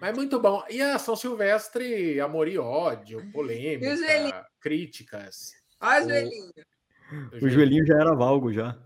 Mas 0.00 0.14
muito 0.14 0.38
bom. 0.38 0.62
E 0.70 0.80
a 0.80 0.98
São 0.98 1.16
Silvestre, 1.16 2.20
amor 2.20 2.46
e 2.46 2.58
ódio, 2.58 3.30
polêmica, 3.32 4.46
críticas. 4.60 5.52
Olha 5.80 6.04
o 6.04 6.08
joelhinho. 6.08 6.52
O 7.40 7.48
joelhinho 7.48 7.86
já 7.86 7.94
era 7.94 8.14
valgo 8.14 8.52
já. 8.52 8.76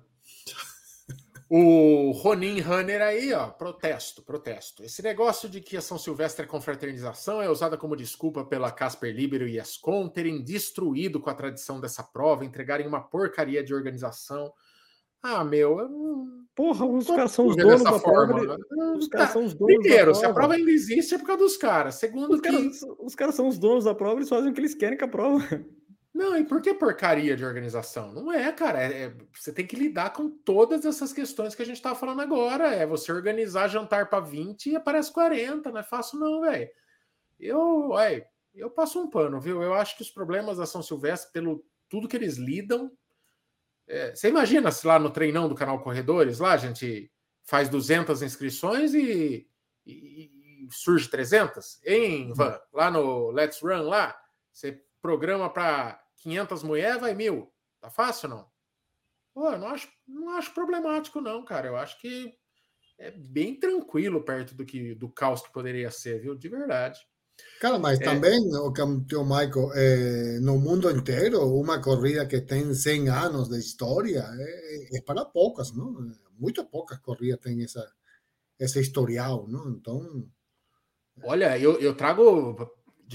O 1.48 2.10
Ronin 2.12 2.60
Runner 2.60 3.00
aí, 3.02 3.32
ó, 3.32 3.48
protesto, 3.48 4.22
protesto. 4.22 4.82
Esse 4.82 5.02
negócio 5.02 5.48
de 5.48 5.60
que 5.60 5.76
a 5.76 5.80
São 5.80 5.98
Silvestre 5.98 6.44
é 6.44 6.48
confraternização 6.48 7.40
é 7.40 7.48
usada 7.48 7.76
como 7.76 7.94
desculpa 7.94 8.44
pela 8.44 8.72
Casper 8.72 9.14
Libero 9.14 9.46
e 9.46 9.58
Escon 9.58 10.08
terem 10.08 10.42
destruído 10.42 11.20
com 11.20 11.30
a 11.30 11.34
tradição 11.34 11.80
dessa 11.80 12.02
prova, 12.02 12.44
entregarem 12.44 12.86
uma 12.86 13.00
porcaria 13.00 13.62
de 13.62 13.74
organização. 13.74 14.52
Ah, 15.22 15.44
meu, 15.44 15.78
eu 15.78 15.88
não... 15.88 16.44
Porra, 16.54 16.86
os 16.86 17.06
caras 17.06 17.32
são 17.32 17.46
os 17.46 17.56
donos 17.56 17.82
da 17.82 17.98
forma, 17.98 18.34
prova. 18.34 18.58
Né? 18.58 18.94
Os 18.96 19.08
caras 19.08 19.30
são 19.30 19.44
os 19.44 19.54
donos 19.54 19.74
Primeiro, 19.76 20.12
da 20.12 20.12
prova. 20.12 20.18
se 20.18 20.26
a 20.26 20.34
prova 20.34 20.54
ainda 20.54 20.70
existe 20.70 21.14
é 21.14 21.18
por 21.18 21.26
causa 21.26 21.42
dos 21.42 21.56
caras. 21.56 21.94
Segundo, 21.96 22.34
os, 22.34 22.40
que... 22.40 22.50
caras, 22.50 22.80
os 22.98 23.14
caras 23.14 23.34
são 23.34 23.48
os 23.48 23.58
donos 23.58 23.84
da 23.84 23.94
prova, 23.94 24.16
eles 24.16 24.28
fazem 24.28 24.50
o 24.50 24.54
que 24.54 24.60
eles 24.60 24.74
querem 24.74 24.98
com 24.98 25.04
a 25.04 25.08
prova. 25.08 25.64
Não, 26.14 26.38
e 26.38 26.44
por 26.44 26.62
que 26.62 26.72
porcaria 26.72 27.36
de 27.36 27.44
organização? 27.44 28.12
Não 28.12 28.32
é, 28.32 28.52
cara. 28.52 28.80
É, 28.80 29.06
é, 29.06 29.14
você 29.32 29.52
tem 29.52 29.66
que 29.66 29.74
lidar 29.74 30.10
com 30.10 30.30
todas 30.30 30.84
essas 30.84 31.12
questões 31.12 31.56
que 31.56 31.62
a 31.62 31.66
gente 31.66 31.82
tá 31.82 31.92
falando 31.92 32.22
agora. 32.22 32.72
É 32.72 32.86
você 32.86 33.10
organizar 33.10 33.66
jantar 33.66 34.08
para 34.08 34.20
20 34.20 34.70
e 34.70 34.76
aparece 34.76 35.12
40. 35.12 35.72
Não 35.72 35.80
é 35.80 35.82
fácil, 35.82 36.20
não, 36.20 36.42
velho. 36.42 36.70
Eu, 37.40 37.88
ué, 37.88 38.28
eu 38.54 38.70
passo 38.70 39.02
um 39.02 39.10
pano, 39.10 39.40
viu? 39.40 39.60
Eu 39.60 39.74
acho 39.74 39.96
que 39.96 40.02
os 40.02 40.10
problemas 40.10 40.58
da 40.58 40.66
São 40.66 40.84
Silvestre, 40.84 41.32
pelo 41.32 41.66
tudo 41.88 42.06
que 42.06 42.16
eles 42.16 42.36
lidam. 42.36 42.92
É, 43.88 44.14
você 44.14 44.28
imagina 44.28 44.70
se 44.70 44.86
lá 44.86 45.00
no 45.00 45.10
treinão 45.10 45.48
do 45.48 45.54
canal 45.56 45.82
Corredores, 45.82 46.38
lá 46.38 46.52
a 46.52 46.56
gente 46.56 47.10
faz 47.42 47.68
200 47.68 48.22
inscrições 48.22 48.94
e, 48.94 49.48
e, 49.84 50.64
e 50.64 50.68
surge 50.70 51.08
300? 51.08 51.80
Hein, 51.84 52.32
Van? 52.34 52.56
Lá 52.72 52.88
no 52.88 53.32
Let's 53.32 53.60
Run, 53.60 53.82
lá, 53.82 54.16
você 54.52 54.80
programa 55.02 55.50
para 55.50 56.03
500 56.24 56.62
mulheres, 56.62 57.00
vai 57.00 57.14
mil. 57.14 57.52
Tá 57.80 57.90
fácil 57.90 58.30
não? 58.30 58.46
Pô, 59.34 59.50
eu 59.50 59.58
não 59.58 59.68
acho, 59.68 59.88
não 60.08 60.30
acho 60.30 60.54
problemático, 60.54 61.20
não, 61.20 61.44
cara. 61.44 61.68
Eu 61.68 61.76
acho 61.76 62.00
que 62.00 62.32
é 62.98 63.10
bem 63.10 63.58
tranquilo 63.58 64.24
perto 64.24 64.54
do 64.54 64.64
que 64.64 64.94
do 64.94 65.08
caos 65.08 65.42
que 65.42 65.52
poderia 65.52 65.90
ser, 65.90 66.20
viu? 66.20 66.34
De 66.34 66.48
verdade. 66.48 66.98
Cara, 67.60 67.78
mas 67.78 68.00
é. 68.00 68.04
também, 68.04 68.38
o 68.56 68.72
que 68.72 68.80
o 69.16 69.24
Michael, 69.24 69.72
é, 69.74 70.38
no 70.40 70.58
mundo 70.58 70.90
inteiro, 70.90 71.42
uma 71.42 71.80
corrida 71.80 72.24
que 72.26 72.40
tem 72.40 72.72
100 72.72 73.08
anos 73.08 73.48
de 73.48 73.58
história 73.58 74.24
é, 74.38 74.98
é 74.98 75.00
para 75.02 75.24
poucas, 75.24 75.72
não? 75.72 76.10
Muito 76.38 76.64
poucas 76.64 76.98
corridas 76.98 77.40
têm 77.40 77.62
essa, 77.62 77.86
esse 78.58 78.80
historial, 78.80 79.46
não? 79.48 79.68
Então. 79.70 80.26
Olha, 81.22 81.58
eu, 81.58 81.80
eu 81.80 81.94
trago 81.94 82.56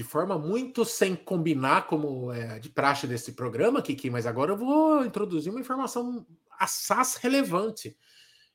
de 0.00 0.04
forma 0.04 0.38
muito 0.38 0.82
sem 0.82 1.14
combinar, 1.14 1.86
como 1.86 2.32
é 2.32 2.58
de 2.58 2.70
praxe 2.70 3.06
desse 3.06 3.32
programa, 3.32 3.82
Kiki, 3.82 4.08
mas 4.08 4.24
agora 4.24 4.52
eu 4.52 4.56
vou 4.56 5.04
introduzir 5.04 5.50
uma 5.52 5.60
informação 5.60 6.26
assaz 6.58 7.16
relevante. 7.16 7.94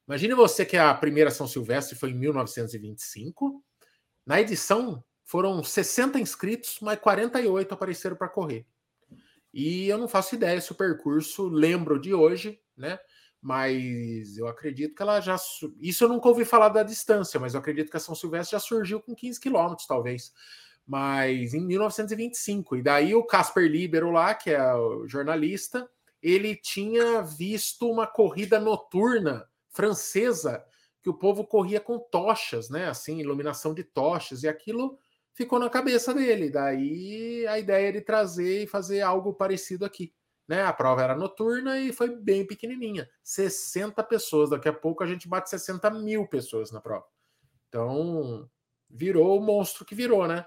Imagine 0.07 0.33
você 0.33 0.65
que 0.65 0.75
a 0.75 0.91
primeira 0.91 1.29
São 1.29 1.47
Silvestre 1.47 1.95
foi 1.95 2.09
em 2.09 2.15
1925. 2.15 3.63
Na 4.25 4.41
edição 4.41 5.03
foram 5.23 5.63
60 5.63 6.19
inscritos, 6.19 6.79
mas 6.81 6.97
48 6.97 7.71
apareceram 7.71 8.15
para 8.15 8.27
correr. 8.27 8.65
E 9.53 9.87
eu 9.87 9.99
não 9.99 10.07
faço 10.07 10.33
ideia 10.33 10.59
se 10.59 10.71
o 10.71 10.75
percurso 10.75 11.47
lembro 11.47 11.99
de 11.99 12.11
hoje, 12.11 12.59
né? 12.75 12.97
Mas 13.39 14.35
eu 14.35 14.47
acredito 14.47 14.95
que 14.95 15.01
ela 15.03 15.21
já. 15.21 15.35
Isso 15.79 16.05
eu 16.05 16.09
nunca 16.09 16.27
ouvi 16.27 16.43
falar 16.43 16.69
da 16.69 16.81
distância, 16.81 17.39
mas 17.39 17.53
eu 17.53 17.59
acredito 17.59 17.91
que 17.91 17.97
a 17.97 17.99
São 17.99 18.15
Silvestre 18.15 18.53
já 18.53 18.59
surgiu 18.59 18.99
com 18.99 19.13
15 19.13 19.39
quilômetros, 19.39 19.85
talvez 19.85 20.33
mas 20.86 21.53
em 21.53 21.65
1925. 21.65 22.77
E 22.77 22.81
daí 22.81 23.15
o 23.15 23.25
Casper 23.25 23.69
Libero 23.69 24.11
lá, 24.11 24.33
que 24.33 24.51
é 24.51 24.73
o 24.73 25.07
jornalista, 25.07 25.89
ele 26.21 26.55
tinha 26.55 27.21
visto 27.21 27.89
uma 27.89 28.07
corrida 28.07 28.59
noturna 28.59 29.47
francesa 29.69 30.63
que 31.01 31.09
o 31.09 31.13
povo 31.13 31.45
corria 31.45 31.79
com 31.79 31.99
tochas, 31.99 32.69
né? 32.69 32.88
Assim, 32.88 33.19
iluminação 33.19 33.73
de 33.73 33.83
tochas, 33.83 34.41
e 34.41 34.47
aquilo 34.47 34.97
ficou 35.36 35.59
na 35.59 35.69
cabeça 35.69 36.13
dele. 36.13 36.49
Daí 36.49 37.45
a 37.47 37.59
ideia 37.59 37.93
de 37.93 38.01
trazer 38.01 38.63
e 38.63 38.67
fazer 38.67 39.01
algo 39.01 39.33
parecido 39.33 39.86
aqui. 39.86 40.13
Né? 40.47 40.63
A 40.63 40.73
prova 40.73 41.03
era 41.03 41.15
noturna 41.15 41.79
e 41.79 41.91
foi 41.91 42.15
bem 42.15 42.45
pequenininha. 42.45 43.09
60 43.23 44.03
pessoas. 44.03 44.49
Daqui 44.49 44.69
a 44.69 44.73
pouco 44.73 45.03
a 45.03 45.07
gente 45.07 45.27
bate 45.27 45.49
60 45.49 45.89
mil 45.91 46.27
pessoas 46.27 46.71
na 46.71 46.79
prova. 46.79 47.05
Então, 47.67 48.49
virou 48.89 49.38
o 49.38 49.41
monstro 49.43 49.86
que 49.86 49.93
virou, 49.93 50.27
né? 50.27 50.45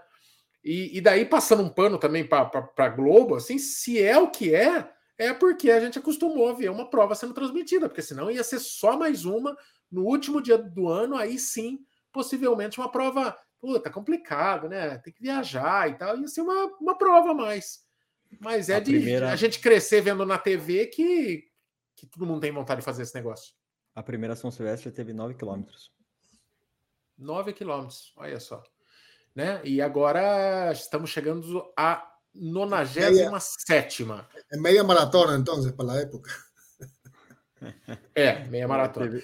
E, 0.62 0.98
e 0.98 1.00
daí, 1.00 1.24
passando 1.24 1.62
um 1.62 1.68
pano 1.68 1.98
também 1.98 2.26
para 2.26 2.50
a 2.76 2.88
Globo, 2.88 3.36
assim, 3.36 3.58
se 3.58 4.02
é 4.02 4.18
o 4.18 4.30
que 4.30 4.54
é, 4.54 4.90
é 5.16 5.32
porque 5.32 5.70
a 5.70 5.80
gente 5.80 5.98
acostumou 5.98 6.48
a 6.48 6.52
ver 6.52 6.70
uma 6.70 6.88
prova 6.88 7.14
sendo 7.14 7.34
transmitida, 7.34 7.88
porque 7.88 8.02
senão 8.02 8.30
ia 8.30 8.44
ser 8.44 8.58
só 8.58 8.96
mais 8.96 9.24
uma 9.24 9.56
no 9.90 10.04
último 10.04 10.42
dia 10.42 10.58
do 10.58 10.88
ano, 10.88 11.16
aí 11.16 11.38
sim, 11.38 11.78
possivelmente 12.12 12.78
uma 12.78 12.90
prova, 12.90 13.36
puta, 13.60 13.90
complicado, 13.90 14.68
né? 14.68 14.98
Tem 14.98 15.12
que 15.12 15.22
viajar 15.22 15.88
e 15.90 15.94
tal, 15.96 16.18
ia 16.18 16.28
ser 16.28 16.42
uma, 16.42 16.66
uma 16.80 16.98
prova 16.98 17.30
a 17.30 17.34
mais. 17.34 17.84
Mas 18.40 18.68
é 18.68 18.76
a 18.76 18.80
de 18.80 18.92
primeira... 18.92 19.32
a 19.32 19.36
gente 19.36 19.58
crescer 19.60 20.02
vendo 20.02 20.26
na 20.26 20.38
TV 20.38 20.86
que, 20.86 21.44
que 21.96 22.06
todo 22.06 22.26
mundo 22.26 22.40
tem 22.40 22.52
vontade 22.52 22.80
de 22.80 22.84
fazer 22.84 23.02
esse 23.02 23.14
negócio. 23.14 23.54
A 23.94 24.02
primeira 24.02 24.36
São 24.36 24.50
Silvestre 24.50 24.92
teve 24.92 25.12
9 25.12 25.34
quilômetros. 25.34 25.90
9 27.16 27.52
quilômetros, 27.52 28.12
olha 28.16 28.38
só 28.38 28.62
né? 29.38 29.60
E 29.62 29.80
agora 29.80 30.72
estamos 30.72 31.10
chegando 31.10 31.64
à 31.76 32.04
97. 32.34 34.04
É 34.50 34.56
meia 34.56 34.82
maratona, 34.82 35.38
então, 35.38 35.62
para 35.74 35.92
a 35.92 36.00
época. 36.00 36.28
É, 38.14 38.44
meia 38.46 38.66
maratona. 38.66 39.22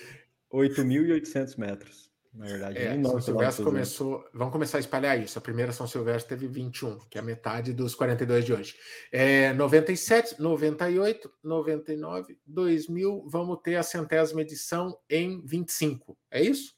8.800 0.52 1.58
metros, 1.58 2.12
na 2.32 2.46
verdade. 2.46 2.78
É, 2.78 3.02
São 3.02 3.20
Silvestre 3.20 3.64
começou. 3.64 4.24
Vamos 4.32 4.52
começar 4.52 4.78
a 4.78 4.80
espalhar 4.80 5.20
isso. 5.20 5.36
A 5.36 5.42
primeira 5.42 5.72
São 5.72 5.86
Silvestre 5.86 6.36
teve 6.36 6.46
21, 6.46 6.98
que 7.10 7.18
é 7.18 7.20
a 7.20 7.24
metade 7.24 7.72
dos 7.72 7.96
42 7.96 8.44
de 8.44 8.52
hoje. 8.52 8.76
É, 9.10 9.52
97, 9.52 10.40
98, 10.40 11.28
99, 11.42 12.38
2000. 12.46 13.24
Vamos 13.28 13.58
ter 13.62 13.74
a 13.74 13.82
centésima 13.82 14.42
edição 14.42 14.96
em 15.10 15.44
25. 15.44 16.16
É 16.30 16.40
isso? 16.40 16.72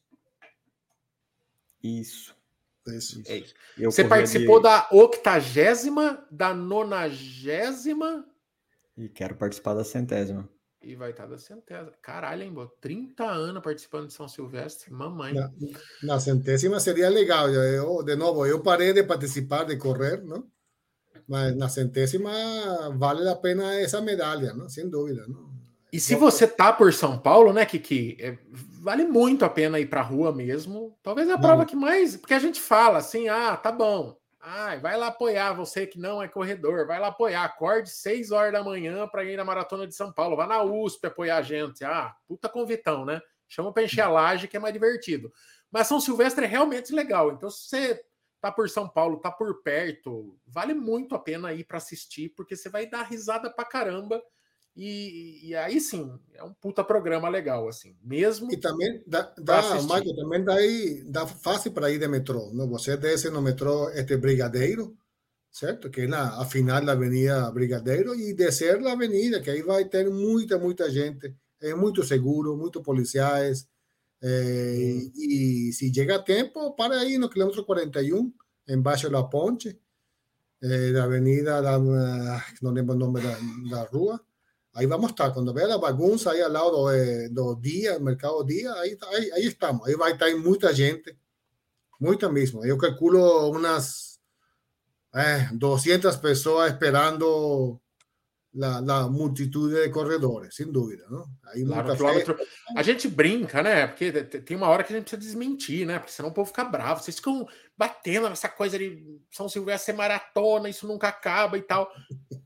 Isso. 1.83 2.37
Isso. 2.89 3.23
É 3.27 3.39
isso. 3.39 3.55
Você 3.79 4.05
participou 4.05 4.59
de... 4.59 4.65
da 4.65 4.89
octagésima, 4.91 6.27
da 6.31 6.55
nonagésima 6.55 8.25
E 8.97 9.09
quero 9.09 9.37
participar 9.37 9.75
da 9.75 9.85
centésima. 9.85 10.49
E 10.83 10.95
vai 10.95 11.11
estar 11.11 11.27
da 11.27 11.37
centésima. 11.37 11.93
Caralho, 12.01 12.43
hein, 12.43 12.53
Bo? 12.53 12.69
30 12.81 13.25
anos 13.25 13.63
participando 13.63 14.07
de 14.07 14.13
São 14.13 14.29
Silvestre, 14.29 14.93
mamãe. 14.93 15.35
Na, 15.35 15.53
na 16.03 16.21
centésima 16.21 16.79
seria 16.79 17.09
legal. 17.09 17.49
Eu, 17.49 18.03
de 18.05 18.15
novo, 18.15 18.47
eu 18.47 18.63
parei 18.63 18.93
de 18.93 19.03
participar, 19.03 19.65
de 19.65 19.77
correr, 19.77 20.23
não? 20.23 20.49
Mas 21.29 21.57
na 21.57 21.69
centésima 21.69 22.31
vale 22.97 23.29
a 23.29 23.35
pena 23.35 23.75
essa 23.81 24.01
medalha, 24.01 24.53
não? 24.53 24.69
Sem 24.69 24.89
dúvida, 24.89 25.27
não? 25.27 25.56
E 25.93 26.01
se 26.01 26.15
você 26.15 26.47
tá 26.47 26.73
por 26.73 26.93
São 26.93 27.19
Paulo, 27.19 27.53
né, 27.53 27.65
Kiki, 27.65 28.17
é, 28.21 28.37
vale 28.51 29.05
muito 29.05 29.45
a 29.45 29.49
pena 29.49 29.79
ir 29.79 29.87
para 29.87 30.01
a 30.01 30.05
rua 30.05 30.33
mesmo. 30.33 30.99
Talvez 31.03 31.29
é 31.29 31.33
a 31.33 31.39
prova 31.39 31.65
que 31.65 31.77
mais, 31.77 32.17
porque 32.17 32.35
a 32.35 32.39
gente 32.39 32.61
fala 32.61 32.99
assim, 32.99 33.29
ah, 33.29 33.57
tá 33.57 33.71
bom. 33.71 34.17
Ah, 34.41 34.77
vai 34.77 34.97
lá 34.97 35.09
apoiar 35.09 35.53
você 35.55 35.87
que 35.87 35.99
não 35.99 36.23
é 36.23 36.29
corredor, 36.29 36.87
vai 36.87 37.01
lá 37.01 37.09
apoiar. 37.09 37.45
Acorde 37.45 37.91
6 37.91 38.31
horas 38.31 38.53
da 38.53 38.63
manhã 38.63 39.09
para 39.09 39.25
ir 39.25 39.37
na 39.37 39.45
maratona 39.45 39.87
de 39.87 39.95
São 39.95 40.13
Paulo, 40.13 40.37
vai 40.37 40.47
na 40.47 40.63
USP 40.63 41.07
apoiar 41.07 41.39
a 41.39 41.43
gente. 41.43 41.85
Ah, 41.85 42.15
puta 42.29 42.49
convitão, 42.49 43.05
né? 43.05 43.21
Chama 43.49 43.73
para 43.73 43.83
encher 43.83 44.03
a 44.03 44.09
laje 44.09 44.49
que 44.49 44.57
é 44.57 44.61
mais 44.61 44.73
divertido. 44.73 45.33
Mas 45.71 45.87
São 45.87 46.01
Silvestre 46.01 46.45
é 46.45 46.49
realmente 46.49 46.93
legal. 46.93 47.33
Então, 47.33 47.51
se 47.51 47.69
você 47.69 48.05
tá 48.41 48.53
por 48.53 48.69
São 48.71 48.89
Paulo, 48.89 49.19
tá 49.19 49.31
por 49.31 49.63
perto, 49.63 50.39
vale 50.47 50.75
muito 50.75 51.15
a 51.15 51.19
pena 51.19 51.53
ir 51.53 51.65
para 51.65 51.79
assistir, 51.79 52.29
porque 52.37 52.55
você 52.55 52.69
vai 52.69 52.87
dar 52.87 53.03
risada 53.03 53.51
pra 53.51 53.65
caramba 53.65 54.23
e, 54.77 55.49
e, 55.49 55.55
aí 55.55 55.81
sim, 55.81 56.13
é 56.35 56.45
um 56.45 56.53
puta 56.53 56.85
programa 56.85 57.31
legal, 57.31 57.67
assim, 57.67 57.97
mesmo. 58.05 58.53
E 58.53 58.59
também 58.59 59.03
dá, 59.07 59.33
dá 59.39 59.63
Michael, 59.81 60.15
também 60.15 60.45
dá, 60.45 60.55
aí, 60.55 61.03
dá 61.05 61.27
fácil 61.27 61.73
para 61.73 61.91
ir 61.91 61.99
de 61.99 62.07
metrô. 62.07 62.53
Não? 62.53 62.69
Você 62.69 62.95
desce 62.95 63.31
no 63.31 63.41
metrô 63.41 63.89
este 63.91 64.19
Brigadeiro, 64.19 64.95
certo? 65.51 65.89
Que 65.89 66.03
é 66.03 66.07
na, 66.07 66.43
a 66.43 66.45
final 66.45 66.85
da 66.85 66.93
Avenida 66.93 67.51
Brigadeiro, 67.51 68.15
e 68.15 68.35
descer 68.35 68.79
na 68.79 68.93
avenida, 68.93 69.41
que 69.41 69.49
aí 69.49 69.63
vai 69.63 69.87
ter 69.87 70.11
muita, 70.11 70.59
muita 70.59 70.91
gente. 70.91 71.35
É 71.59 71.75
muito 71.75 72.05
seguro, 72.05 72.55
muito 72.55 72.83
policiais. 72.83 73.67
É, 74.23 74.75
e, 75.17 75.69
e 75.69 75.73
se 75.73 75.93
chega 75.93 76.17
a 76.17 76.23
tempo, 76.23 76.73
para 76.73 77.01
aí 77.01 77.17
no 77.17 77.31
quilômetro 77.31 77.65
41, 77.65 78.31
embaixo 78.69 79.09
da 79.09 79.23
ponte, 79.23 79.81
é, 80.63 80.93
da 80.93 81.05
avenida, 81.05 81.63
da, 81.63 81.79
não 81.79 82.73
lembro 82.73 82.95
o 82.95 82.99
nome 82.99 83.23
da, 83.23 83.39
da 83.71 83.83
rua 83.85 84.21
Ahí 84.77 84.85
vamos 84.85 85.07
a 85.07 85.11
estar. 85.11 85.33
Cuando 85.33 85.55
vea 85.55 85.67
la 85.67 85.79
bagunza 85.79 86.33
ahí 86.33 86.41
al 86.41 86.53
lado 86.53 86.91
de 86.91 87.31
los 87.33 87.61
días, 87.63 87.97
el 87.97 88.03
mercado 88.03 88.45
día, 88.45 88.75
ahí, 88.75 88.97
ahí, 89.11 89.31
ahí 89.35 89.47
estamos. 89.47 89.89
Ahí 89.89 89.95
va 89.95 90.09
a 90.09 90.11
estar 90.11 90.29
mucha 90.37 90.73
gente. 90.73 91.19
Mucha 91.99 92.29
mismo. 92.29 92.63
Yo 92.65 92.77
calculo 92.77 93.47
unas 93.49 94.21
eh, 95.15 95.49
200 95.51 96.19
personas 96.19 96.73
esperando 96.73 97.81
la, 98.57 98.81
la, 98.81 99.09
multitud 99.09 99.71
de 99.71 99.91
corredores, 99.91 100.55
sem 100.55 100.73
dúvida, 100.73 101.05
não? 101.11 101.27
Aí 101.53 101.65
claro, 101.65 101.95
quilômetro... 101.95 102.37
A 102.77 102.83
gente 102.83 103.07
brinca, 103.07 103.63
né? 103.63 103.87
Porque 103.87 104.11
tem 104.13 104.57
uma 104.57 104.69
hora 104.69 104.83
que 104.83 104.93
a 104.93 104.97
gente 104.97 105.05
precisa 105.05 105.21
desmentir, 105.21 105.87
né? 105.87 105.99
Porque 105.99 106.13
senão 106.13 106.31
o 106.31 106.33
povo 106.33 106.49
fica 106.49 106.65
bravo. 106.65 107.03
Vocês 107.03 107.17
ficam 107.17 107.47
batendo 107.77 108.29
nessa 108.29 108.49
coisa 108.49 108.79
de 108.79 109.05
São 109.31 109.49
Silvestre 109.49 109.93
ser 109.93 109.99
maratona, 109.99 110.69
isso 110.69 110.87
nunca 110.87 111.09
acaba 111.09 111.59
e 111.59 111.63
tal. 111.63 111.93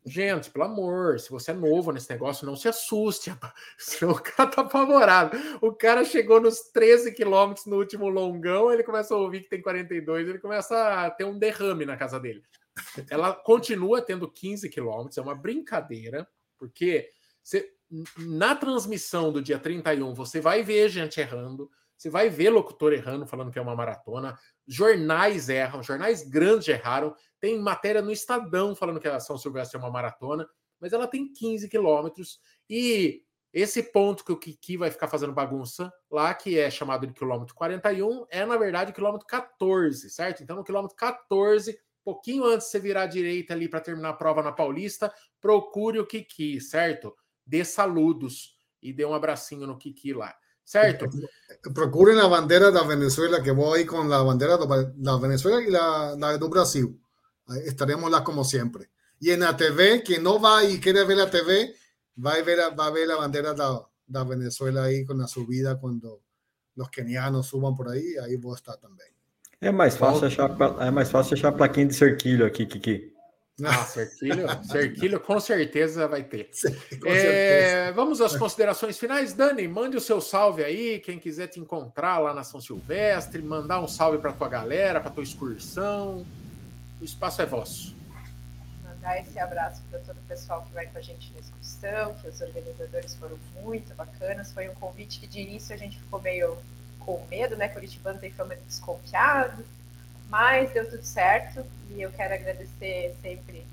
Gente, 0.05 0.51
pelo 0.51 0.65
amor, 0.65 1.21
se 1.21 1.31
você 1.31 1.53
é 1.53 1.55
novo 1.55 1.93
nesse 1.93 2.11
negócio, 2.11 2.45
não 2.45 2.57
se 2.57 2.69
assuste. 2.69 3.31
O 4.03 4.15
cara 4.15 4.51
tá 4.51 4.63
apavorado. 4.63 5.37
O 5.61 5.73
cara 5.73 6.05
chegou 6.05 6.41
nos 6.41 6.61
13 6.73 7.13
quilômetros 7.13 7.67
no 7.67 7.77
último 7.77 8.09
longão, 8.09 8.73
ele 8.73 8.83
começa 8.83 9.15
a 9.15 9.17
ouvir 9.17 9.43
que 9.43 9.49
tem 9.49 9.63
42, 9.63 10.29
ele 10.29 10.39
começa 10.39 11.05
a 11.05 11.11
ter 11.11 11.25
um 11.25 11.39
derrame 11.39 11.87
na 11.87 11.97
casa 11.97 12.19
dele. 12.19 12.43
Ela 13.09 13.35
continua 13.35 14.01
tendo 14.03 14.31
15 14.31 14.69
quilômetros, 14.69 15.19
é 15.19 15.23
uma 15.23 15.35
brincadeira, 15.35 16.29
porque 16.57 17.11
você, 17.43 17.73
na 18.17 18.55
transmissão 18.55 19.33
do 19.33 19.43
dia 19.43 19.59
31 19.59 20.15
você 20.15 20.41
vai 20.41 20.63
ver 20.63 20.89
gente 20.89 21.21
errando, 21.21 21.71
você 21.97 22.09
vai 22.09 22.31
ver 22.31 22.51
locutor 22.51 22.93
errando, 22.93 23.27
falando 23.27 23.51
que 23.51 23.59
é 23.59 23.63
uma 23.63 23.77
maratona, 23.77 24.39
jornais 24.67 25.49
erram, 25.49 25.83
jornais 25.83 26.27
grandes 26.27 26.69
erraram, 26.69 27.15
tem 27.39 27.59
matéria 27.59 28.01
no 28.01 28.11
Estadão 28.11 28.75
falando 28.75 29.01
que 29.01 29.09
a 29.09 29.21
São 29.21 29.37
Silvestre 29.37 29.77
é 29.77 29.81
uma 29.81 29.91
maratona, 29.91 30.49
mas 30.81 30.93
ela 30.93 31.07
tem 31.07 31.31
15 31.31 31.69
quilômetros 31.69 32.41
e 32.69 33.23
esse 33.53 33.83
ponto 33.83 34.25
que 34.25 34.33
o 34.33 34.39
Kiki 34.39 34.77
vai 34.77 34.91
ficar 34.91 35.09
fazendo 35.09 35.33
bagunça 35.33 35.93
lá, 36.11 36.33
que 36.33 36.59
é 36.59 36.71
chamado 36.71 37.07
de 37.07 37.13
quilômetro 37.13 37.55
41, 37.55 38.25
é 38.31 38.47
na 38.47 38.57
verdade 38.57 38.93
o 38.93 38.95
quilômetro 38.95 39.27
14, 39.27 40.09
certo? 40.09 40.43
Então 40.43 40.57
no 40.57 40.65
quilômetro 40.65 40.97
14 40.97 41.77
pouquinho 42.11 42.45
antes 42.45 42.67
de 42.67 42.73
você 42.73 42.81
virar 42.81 43.03
à 43.03 43.07
direita 43.07 43.55
ali 43.55 43.69
para 43.69 43.81
terminar 43.81 44.11
a 44.11 44.15
prova 44.15 44.43
na 44.43 44.51
Paulista, 44.51 45.13
procure 45.41 46.01
o 46.01 46.07
Kiki, 46.07 46.61
certo? 46.61 47.15
Dê 47.47 47.65
saludos 47.65 48.57
e 48.83 48.93
dê 48.93 49.05
um 49.05 49.15
abracinho 49.15 49.67
no 49.67 49.79
Kiki 49.79 50.13
lá, 50.13 50.35
certo? 50.65 51.07
Procurem 51.73 52.19
a 52.19 52.29
bandeira 52.29 52.73
da 52.73 52.83
Venezuela, 52.83 53.41
que 53.41 53.53
vou 53.53 53.75
aí 53.75 53.85
com 53.85 54.01
a 54.01 54.25
bandeira 54.25 54.59
da 54.59 55.17
Venezuela 55.19 55.63
e 55.63 55.77
a 55.77 56.37
do 56.37 56.49
Brasil. 56.49 56.99
Estaremos 57.65 58.11
lá 58.11 58.23
como 58.23 58.45
sempre. 58.45 58.89
E 59.21 59.37
na 59.37 59.53
TV, 59.55 60.01
quem 60.01 60.19
não 60.19 60.39
vai 60.39 60.73
e 60.73 60.79
quer 60.79 61.07
ver 61.07 61.21
a 61.21 61.29
TV, 61.29 61.75
vai 62.17 62.43
ver 62.43 62.59
a, 62.61 62.71
vai 62.71 62.91
ver 62.93 63.11
a 63.11 63.19
bandeira 63.19 63.55
da, 63.55 63.85
da 64.09 64.25
Venezuela 64.25 64.85
aí 64.85 65.05
com 65.05 65.21
a 65.21 65.27
subida 65.29 65.77
quando 65.77 66.21
os 66.77 66.89
kenianos 66.89 67.47
subam 67.47 67.75
por 67.75 67.89
aí, 67.89 68.19
aí 68.19 68.37
vou 68.37 68.55
estar 68.55 68.77
também. 68.79 69.20
É 69.61 69.71
mais 69.71 69.97
fácil 69.97 70.27
achar, 70.27 70.51
é 70.81 70.91
mais 70.91 71.11
fácil 71.11 71.35
achar 71.35 71.53
plaquinha 71.53 71.87
de 71.87 71.95
cerquilho 71.95 72.47
aqui, 72.47 72.65
Kiki. 72.65 73.13
Ah, 73.63 73.85
cerquilho, 73.85 74.47
cerquilho 74.65 75.21
com 75.21 75.39
certeza 75.39 76.09
vai 76.09 76.23
ter. 76.23 76.49
Sim, 76.51 76.75
é, 77.05 77.93
vamos 77.93 78.23
às 78.23 78.35
considerações 78.37 78.99
finais. 78.99 79.35
Dani, 79.35 79.69
mande 79.69 79.99
o 79.99 80.01
seu 80.01 80.19
salve 80.19 80.65
aí. 80.65 80.99
Quem 81.01 81.19
quiser 81.19 81.49
te 81.49 81.61
encontrar 81.61 82.19
lá 82.19 82.33
na 82.33 82.43
São 82.43 82.59
Silvestre, 82.59 83.43
mandar 83.43 83.81
um 83.81 83.89
salve 83.89 84.17
para 84.17 84.33
tua 84.33 84.49
galera, 84.49 84.99
para 84.99 85.11
tua 85.11 85.23
excursão. 85.23 86.25
O 86.99 87.05
espaço 87.05 87.43
é 87.43 87.47
vosso. 87.47 87.95
Mandar 88.83 89.21
esse 89.21 89.39
abraço 89.39 89.83
para 89.91 89.99
todo 90.01 90.17
o 90.17 90.29
pessoal 90.29 90.63
que 90.63 90.73
vai 90.73 90.87
com 90.87 90.97
a 90.97 91.03
gente 91.03 91.33
na 91.35 91.41
excursão, 91.41 92.15
que 92.15 92.29
os 92.29 92.41
organizadores 92.41 93.15
foram 93.15 93.39
muito 93.61 93.95
bacanas. 93.95 94.53
Foi 94.53 94.71
um 94.71 94.75
convite 94.75 95.21
que 95.21 95.27
de 95.27 95.41
início 95.41 95.75
a 95.75 95.79
gente 95.79 95.99
ficou 95.99 96.21
meio 96.23 96.57
com 97.01 97.25
medo, 97.27 97.57
né? 97.57 97.69
Curitibano 97.69 98.19
tem 98.19 98.31
fama 98.31 98.57
de 98.57 98.63
desconfiado, 98.63 99.65
mas 100.29 100.73
deu 100.73 100.89
tudo 100.89 101.03
certo 101.03 101.65
e 101.91 102.01
eu 102.01 102.11
quero 102.13 102.35
agradecer 102.35 103.17
sempre 103.21 103.67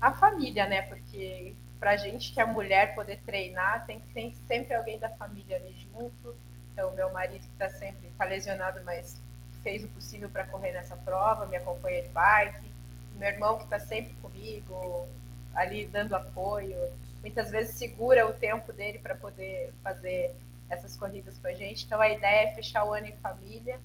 a 0.00 0.12
família, 0.12 0.66
né? 0.66 0.82
Porque 0.82 1.54
pra 1.78 1.96
gente 1.96 2.32
que 2.32 2.40
é 2.40 2.44
mulher 2.44 2.94
poder 2.94 3.18
treinar, 3.24 3.86
tem 3.86 4.00
que 4.00 4.08
ter 4.08 4.34
sempre 4.46 4.74
alguém 4.74 4.98
da 4.98 5.08
família 5.10 5.56
ali 5.56 5.74
junto. 5.92 6.34
Então, 6.72 6.92
meu 6.92 7.12
marido 7.12 7.40
que 7.40 7.52
está 7.52 7.70
sempre 7.70 8.10
tá 8.16 8.24
lesionado, 8.24 8.80
mas 8.84 9.20
fez 9.62 9.84
o 9.84 9.88
possível 9.88 10.28
para 10.28 10.46
correr 10.46 10.72
nessa 10.72 10.96
prova, 10.96 11.46
me 11.46 11.56
acompanha 11.56 12.02
de 12.02 12.08
bike. 12.08 12.68
Meu 13.16 13.28
irmão 13.28 13.58
que 13.58 13.64
está 13.64 13.80
sempre 13.80 14.14
comigo, 14.22 15.08
ali 15.54 15.86
dando 15.86 16.14
apoio. 16.14 16.76
Muitas 17.20 17.50
vezes 17.50 17.74
segura 17.74 18.26
o 18.26 18.32
tempo 18.32 18.72
dele 18.72 18.98
para 18.98 19.14
poder 19.14 19.72
fazer 19.82 20.34
essas 20.68 20.96
corridas 20.96 21.38
com 21.38 21.46
a 21.48 21.54
gente. 21.54 21.84
Então 21.84 22.00
a 22.00 22.08
ideia 22.08 22.48
é 22.48 22.54
fechar 22.54 22.84
o 22.84 22.92
ano 22.92 23.06
em 23.06 23.16
família 23.16 23.80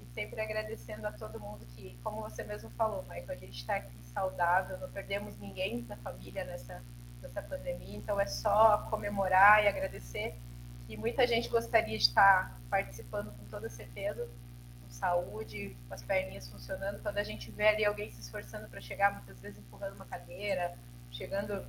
e 0.00 0.14
sempre 0.14 0.40
agradecendo 0.40 1.06
a 1.06 1.12
todo 1.12 1.40
mundo 1.40 1.64
que, 1.74 1.98
como 2.02 2.20
você 2.20 2.42
mesmo 2.42 2.70
falou, 2.70 3.02
Michael, 3.02 3.30
a 3.30 3.36
gente 3.36 3.58
está 3.58 3.76
aqui 3.76 3.96
saudável, 4.12 4.78
não 4.78 4.90
perdemos 4.90 5.38
ninguém 5.38 5.82
da 5.82 5.96
família 5.96 6.44
nessa, 6.44 6.82
nessa 7.22 7.42
pandemia, 7.42 7.96
então 7.96 8.20
é 8.20 8.26
só 8.26 8.86
comemorar 8.90 9.64
e 9.64 9.68
agradecer. 9.68 10.34
E 10.88 10.96
muita 10.96 11.26
gente 11.26 11.48
gostaria 11.48 11.98
de 11.98 12.04
estar 12.04 12.58
participando 12.70 13.30
com 13.32 13.44
toda 13.50 13.68
certeza, 13.68 14.26
com 14.82 14.90
saúde, 14.90 15.76
com 15.86 15.94
as 15.94 16.02
perninhas 16.02 16.48
funcionando. 16.48 17.02
Quando 17.02 17.18
a 17.18 17.22
gente 17.22 17.50
vê 17.50 17.68
ali 17.68 17.84
alguém 17.84 18.10
se 18.10 18.20
esforçando 18.20 18.68
para 18.68 18.80
chegar, 18.80 19.12
muitas 19.12 19.38
vezes 19.40 19.58
empurrando 19.58 19.96
uma 19.96 20.06
cadeira, 20.06 20.74
chegando 21.10 21.62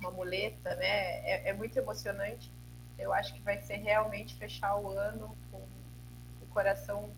uma 0.00 0.10
muleta, 0.10 0.74
né? 0.76 1.20
é, 1.28 1.50
é 1.50 1.52
muito 1.52 1.78
emocionante 1.78 2.50
eu 3.00 3.12
acho 3.12 3.32
que 3.34 3.40
vai 3.40 3.58
ser 3.62 3.76
realmente 3.76 4.34
fechar 4.36 4.76
o 4.76 4.90
ano 4.90 5.36
com 5.50 5.58
o 5.58 6.46
coração 6.50 7.10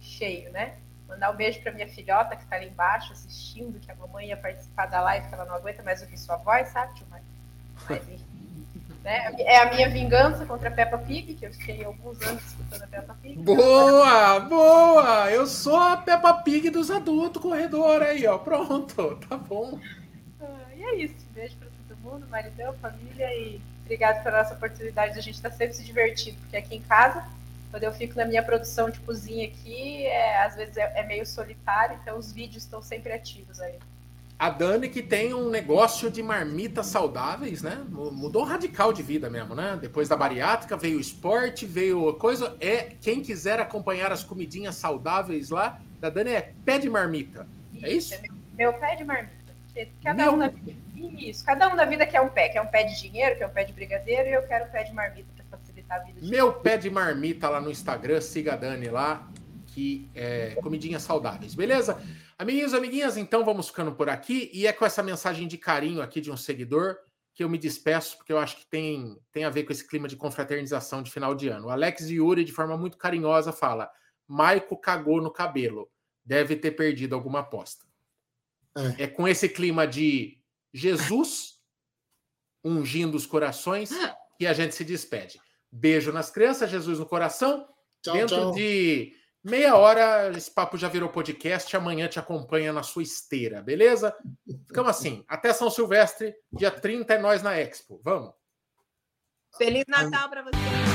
cheio, 0.00 0.52
né? 0.52 0.76
Mandar 1.08 1.30
um 1.30 1.36
beijo 1.36 1.60
para 1.60 1.72
minha 1.72 1.88
filhota 1.88 2.36
que 2.36 2.42
está 2.42 2.56
ali 2.56 2.68
embaixo 2.68 3.12
assistindo, 3.12 3.80
que 3.80 3.90
a 3.90 3.94
mamãe 3.94 4.28
ia 4.28 4.36
participar 4.36 4.86
da 4.86 5.00
live, 5.00 5.28
que 5.28 5.34
ela 5.34 5.44
não 5.44 5.54
aguenta 5.54 5.82
mais 5.82 6.00
ouvir 6.02 6.18
sua 6.18 6.36
voz, 6.36 6.68
sabe, 6.68 6.94
tio 6.94 7.06
Mas, 7.10 7.22
né? 9.02 9.34
É 9.40 9.58
a 9.58 9.74
minha 9.74 9.88
vingança 9.90 10.46
contra 10.46 10.68
a 10.68 10.72
Peppa 10.72 10.98
Pig, 10.98 11.34
que 11.34 11.46
eu 11.46 11.52
fiquei 11.52 11.84
alguns 11.84 12.20
anos 12.22 12.44
escutando 12.44 12.82
a 12.82 12.86
Peppa 12.86 13.14
Pig. 13.20 13.38
Boa, 13.38 14.40
boa! 14.40 15.30
Eu 15.30 15.46
sou 15.46 15.76
a 15.76 15.96
Peppa 15.96 16.32
Pig 16.42 16.70
dos 16.70 16.90
adultos 16.90 17.42
corredor 17.42 18.02
aí, 18.02 18.26
ó. 18.26 18.38
Pronto, 18.38 19.16
tá 19.28 19.36
bom. 19.36 19.78
Ah, 20.40 20.74
e 20.74 20.82
é 20.82 20.94
isso. 20.96 21.26
Beijo 21.34 21.56
para 21.56 21.68
todo 21.88 21.98
mundo, 21.98 22.26
maridão, 22.28 22.72
família 22.74 23.26
e 23.34 23.60
Obrigada 23.84 24.20
pela 24.20 24.42
nossa 24.42 24.54
oportunidade 24.54 25.12
de 25.12 25.18
a 25.18 25.22
gente 25.22 25.34
estar 25.34 25.50
tá 25.50 25.56
sempre 25.56 25.74
se 25.74 25.84
divertindo, 25.84 26.38
porque 26.40 26.56
aqui 26.56 26.76
em 26.76 26.80
casa, 26.80 27.24
quando 27.70 27.82
eu 27.84 27.92
fico 27.92 28.16
na 28.16 28.24
minha 28.24 28.42
produção 28.42 28.88
de 28.88 28.98
cozinha 29.00 29.46
aqui, 29.46 30.06
é, 30.06 30.42
às 30.42 30.56
vezes 30.56 30.76
é, 30.76 31.00
é, 31.00 31.06
meio 31.06 31.26
solitário, 31.26 31.98
então 32.00 32.18
os 32.18 32.32
vídeos 32.32 32.64
estão 32.64 32.80
sempre 32.80 33.12
ativos 33.12 33.60
aí. 33.60 33.74
A 34.38 34.50
Dani 34.50 34.88
que 34.88 35.02
tem 35.02 35.32
um 35.34 35.48
negócio 35.48 36.10
de 36.10 36.22
marmitas 36.22 36.86
saudáveis, 36.86 37.62
né? 37.62 37.84
Mudou 37.88 38.42
radical 38.42 38.92
de 38.92 39.02
vida 39.02 39.30
mesmo, 39.30 39.54
né? 39.54 39.78
Depois 39.80 40.08
da 40.08 40.16
bariátrica 40.16 40.76
veio 40.76 40.98
o 40.98 41.00
esporte, 41.00 41.64
veio 41.66 42.12
coisa. 42.14 42.56
É 42.60 42.94
quem 43.00 43.22
quiser 43.22 43.60
acompanhar 43.60 44.10
as 44.10 44.24
comidinhas 44.24 44.74
saudáveis 44.74 45.50
lá, 45.50 45.80
da 46.00 46.10
Dani 46.10 46.32
é 46.32 46.52
pé 46.64 46.78
de 46.78 46.90
marmita. 46.90 47.46
É 47.80 47.92
isso? 47.92 48.14
É 48.14 48.22
meu, 48.22 48.32
meu 48.56 48.72
pé 48.74 48.96
de 48.96 49.04
marmita. 49.04 49.34
Cada 50.02 50.24
meu... 50.24 50.32
um 50.32 50.36
na 50.36 50.48
vida. 50.48 50.83
Isso, 50.94 51.44
cada 51.44 51.68
um 51.68 51.76
da 51.76 51.84
vida 51.84 52.06
quer 52.06 52.20
um 52.20 52.28
pé, 52.28 52.48
quer 52.48 52.60
um 52.60 52.66
pé 52.66 52.84
de 52.84 53.00
dinheiro, 53.00 53.36
quer 53.36 53.46
um 53.46 53.52
pé 53.52 53.64
de 53.64 53.72
brigadeiro, 53.72 54.28
e 54.28 54.32
eu 54.32 54.46
quero 54.46 54.66
um 54.66 54.70
pé 54.70 54.84
de 54.84 54.92
marmita 54.92 55.28
para 55.34 55.58
facilitar 55.58 56.00
a 56.00 56.04
vida. 56.04 56.20
Meu 56.22 56.52
pé 56.52 56.76
de 56.76 56.90
marmita 56.90 57.48
lá 57.48 57.60
no 57.60 57.70
Instagram, 57.70 58.20
siga 58.20 58.54
a 58.54 58.56
Dani 58.56 58.88
lá, 58.88 59.28
que 59.66 60.08
é 60.14 60.54
comidinhas 60.62 61.02
saudáveis, 61.02 61.54
beleza? 61.54 62.00
Amiguinhos 62.38 62.72
e 62.72 62.76
amiguinhas, 62.76 63.16
então 63.16 63.44
vamos 63.44 63.68
ficando 63.68 63.92
por 63.92 64.08
aqui. 64.08 64.50
E 64.52 64.66
é 64.66 64.72
com 64.72 64.84
essa 64.84 65.02
mensagem 65.02 65.48
de 65.48 65.58
carinho 65.58 66.00
aqui 66.00 66.20
de 66.20 66.30
um 66.30 66.36
seguidor 66.36 66.96
que 67.34 67.42
eu 67.42 67.48
me 67.48 67.58
despeço, 67.58 68.16
porque 68.16 68.32
eu 68.32 68.38
acho 68.38 68.56
que 68.56 68.66
tem, 68.66 69.18
tem 69.32 69.44
a 69.44 69.50
ver 69.50 69.64
com 69.64 69.72
esse 69.72 69.86
clima 69.86 70.06
de 70.06 70.16
confraternização 70.16 71.02
de 71.02 71.10
final 71.10 71.34
de 71.34 71.48
ano. 71.48 71.66
O 71.66 71.70
Alex 71.70 72.08
Yuri, 72.08 72.44
de 72.44 72.52
forma 72.52 72.76
muito 72.76 72.96
carinhosa, 72.96 73.52
fala: 73.52 73.90
Maico 74.26 74.76
cagou 74.76 75.20
no 75.20 75.32
cabelo. 75.32 75.90
Deve 76.24 76.56
ter 76.56 76.70
perdido 76.70 77.14
alguma 77.14 77.40
aposta. 77.40 77.84
É, 78.98 79.04
é 79.04 79.06
com 79.06 79.26
esse 79.26 79.48
clima 79.48 79.86
de 79.86 80.38
Jesus 80.74 81.54
ungindo 82.64 83.16
os 83.16 83.24
corações 83.24 83.90
que 84.36 84.44
a 84.46 84.52
gente 84.52 84.74
se 84.74 84.84
despede. 84.84 85.40
Beijo 85.70 86.12
nas 86.12 86.30
crianças, 86.30 86.70
Jesus 86.70 86.98
no 86.98 87.06
coração. 87.06 87.66
Tchau, 88.02 88.14
Dentro 88.14 88.36
tchau. 88.36 88.52
de 88.52 89.14
Meia 89.44 89.76
hora, 89.76 90.30
esse 90.34 90.50
papo 90.50 90.78
já 90.78 90.88
virou 90.88 91.10
podcast. 91.10 91.76
Amanhã 91.76 92.08
te 92.08 92.18
acompanha 92.18 92.72
na 92.72 92.82
sua 92.82 93.02
esteira, 93.02 93.60
beleza? 93.60 94.16
Ficamos 94.66 94.90
assim. 94.90 95.22
Até 95.28 95.52
São 95.52 95.68
Silvestre, 95.68 96.34
dia 96.50 96.70
30 96.70 97.12
é 97.12 97.18
nós 97.18 97.42
na 97.42 97.54
Expo. 97.60 98.00
Vamos. 98.02 98.32
Feliz 99.58 99.84
Natal 99.86 100.30
para 100.30 100.44
você. 100.44 100.93